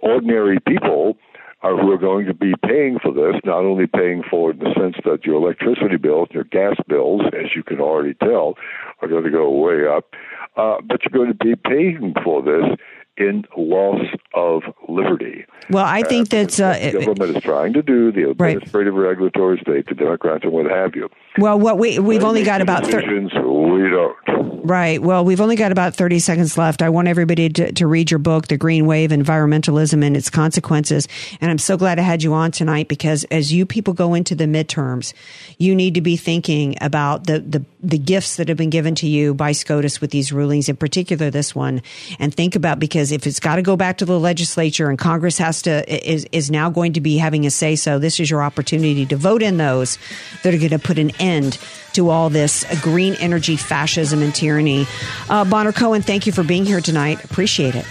ordinary 0.00 0.58
people 0.66 1.16
uh, 1.62 1.76
who 1.76 1.90
are 1.90 1.98
going 1.98 2.26
to 2.26 2.34
be 2.34 2.54
paying 2.64 2.98
for 3.02 3.12
this. 3.12 3.40
Not 3.44 3.64
only 3.64 3.86
paying 3.86 4.22
for 4.30 4.50
it 4.50 4.58
in 4.58 4.64
the 4.64 4.74
sense 4.74 4.96
that 5.04 5.24
your 5.24 5.36
electricity 5.36 5.96
bills 5.96 6.28
and 6.30 6.34
your 6.34 6.44
gas 6.44 6.76
bills, 6.88 7.22
as 7.32 7.54
you 7.54 7.62
can 7.62 7.80
already 7.80 8.14
tell, 8.14 8.54
are 9.02 9.08
going 9.08 9.24
to 9.24 9.30
go 9.30 9.50
way 9.50 9.86
up, 9.86 10.14
uh, 10.56 10.76
but 10.86 11.00
you're 11.02 11.24
going 11.24 11.36
to 11.36 11.44
be 11.44 11.56
paying 11.56 12.14
for 12.24 12.42
this 12.42 12.78
in 13.20 13.44
loss 13.56 14.00
of 14.34 14.62
liberty. 14.88 15.44
Well, 15.68 15.84
I 15.84 16.02
think 16.02 16.30
that's 16.30 16.58
uh, 16.58 16.90
the 16.92 17.04
government 17.04 17.36
is 17.36 17.42
trying 17.42 17.74
to 17.74 17.82
do 17.82 18.10
the 18.10 18.30
administrative 18.30 18.94
right. 18.94 19.08
regulatory 19.08 19.58
state, 19.60 19.86
the 19.86 19.94
Democrats 19.94 20.42
and 20.44 20.52
what 20.52 20.66
have 20.66 20.96
you. 20.96 21.08
Well, 21.38 21.60
what 21.60 21.78
we 21.78 21.98
we've 21.98 22.24
only 22.24 22.42
got 22.42 22.60
about 22.60 22.86
thir- 22.86 23.02
we 23.02 23.88
don't. 23.88 24.66
Right. 24.66 25.00
Well, 25.00 25.24
we've 25.24 25.40
only 25.40 25.56
got 25.56 25.70
about 25.70 25.94
thirty 25.94 26.18
seconds 26.18 26.58
left. 26.58 26.82
I 26.82 26.88
want 26.88 27.08
everybody 27.08 27.48
to, 27.50 27.72
to 27.72 27.86
read 27.86 28.10
your 28.10 28.18
book, 28.18 28.48
"The 28.48 28.56
Green 28.56 28.86
Wave: 28.86 29.10
Environmentalism 29.10 30.04
and 30.04 30.16
Its 30.16 30.30
Consequences." 30.30 31.06
And 31.40 31.50
I'm 31.50 31.58
so 31.58 31.76
glad 31.76 31.98
I 31.98 32.02
had 32.02 32.22
you 32.22 32.34
on 32.34 32.50
tonight 32.50 32.88
because 32.88 33.24
as 33.24 33.52
you 33.52 33.66
people 33.66 33.94
go 33.94 34.14
into 34.14 34.34
the 34.34 34.46
midterms, 34.46 35.12
you 35.58 35.76
need 35.76 35.94
to 35.94 36.00
be 36.00 36.16
thinking 36.16 36.76
about 36.80 37.26
the 37.26 37.38
the, 37.40 37.64
the 37.82 37.98
gifts 37.98 38.36
that 38.36 38.48
have 38.48 38.56
been 38.56 38.70
given 38.70 38.94
to 38.96 39.06
you 39.06 39.34
by 39.34 39.52
SCOTUS 39.52 40.00
with 40.00 40.10
these 40.10 40.32
rulings, 40.32 40.68
in 40.68 40.76
particular 40.76 41.30
this 41.30 41.54
one, 41.54 41.82
and 42.18 42.34
think 42.34 42.54
about 42.54 42.78
because 42.78 43.12
if 43.12 43.26
it's 43.26 43.40
got 43.40 43.56
to 43.56 43.62
go 43.62 43.76
back 43.76 43.98
to 43.98 44.04
the 44.04 44.18
legislature 44.18 44.90
and 44.90 44.98
Congress 44.98 45.38
has 45.38 45.62
to 45.62 46.08
is 46.08 46.26
is 46.32 46.50
now 46.50 46.70
going 46.70 46.92
to 46.92 47.00
be 47.00 47.16
having 47.16 47.46
a 47.46 47.50
say 47.50 47.76
so, 47.76 47.98
this 47.98 48.20
is 48.20 48.30
your 48.30 48.42
opportunity 48.42 49.06
to 49.06 49.16
vote 49.16 49.42
in 49.42 49.56
those 49.56 49.98
that 50.42 50.54
are 50.54 50.58
going 50.58 50.70
to 50.70 50.78
put 50.78 50.98
an 50.98 51.10
end 51.18 51.58
to 51.92 52.10
all 52.10 52.30
this 52.30 52.64
green 52.82 53.14
energy 53.14 53.56
fascism 53.56 54.22
and 54.22 54.34
tyranny. 54.34 54.86
Uh, 55.28 55.44
Bonner 55.44 55.72
Cohen, 55.72 56.02
thank 56.02 56.26
you 56.26 56.32
for 56.32 56.42
being 56.42 56.64
here 56.64 56.80
tonight. 56.80 57.24
Appreciate 57.24 57.74
it. 57.74 57.86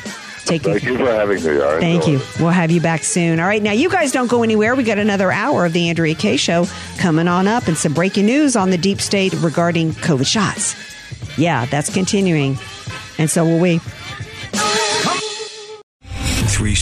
Take 0.50 0.64
Thank 0.64 0.84
you 0.84 0.97
for 0.97 1.06
having 1.06 1.43
me. 1.43 1.62
I 1.62 1.80
Thank 1.80 2.08
you. 2.08 2.20
We'll 2.39 2.50
have 2.50 2.72
you 2.72 2.82
back 2.82 3.04
soon. 3.04 3.39
All 3.39 3.45
right, 3.45 3.62
now 3.62 3.72
you 3.72 3.88
guys 3.88 4.12
don't 4.12 4.28
go 4.28 4.41
anywhere. 4.41 4.74
We 4.74 4.84
got 4.84 4.97
another 4.97 5.32
hour 5.32 5.66
of 5.66 5.74
the 5.74 5.89
Andrea 5.89 6.16
Kaye 6.16 6.38
Show 6.38 6.66
coming 6.97 7.28
on 7.28 7.47
up, 7.47 7.68
and 7.68 7.78
some 7.78 7.93
breaking 7.93 8.26
news 8.26 8.56
on 8.56 8.72
the 8.72 8.78
deep 8.78 9.00
state 9.00 9.32
regarding 9.34 9.91
COVID 9.91 10.26
shots. 10.26 10.76
Yeah, 11.38 11.66
that's 11.68 11.93
continuing, 11.93 12.58
and 13.20 13.30
so 13.30 13.45
will 13.45 13.60
we. 13.60 13.80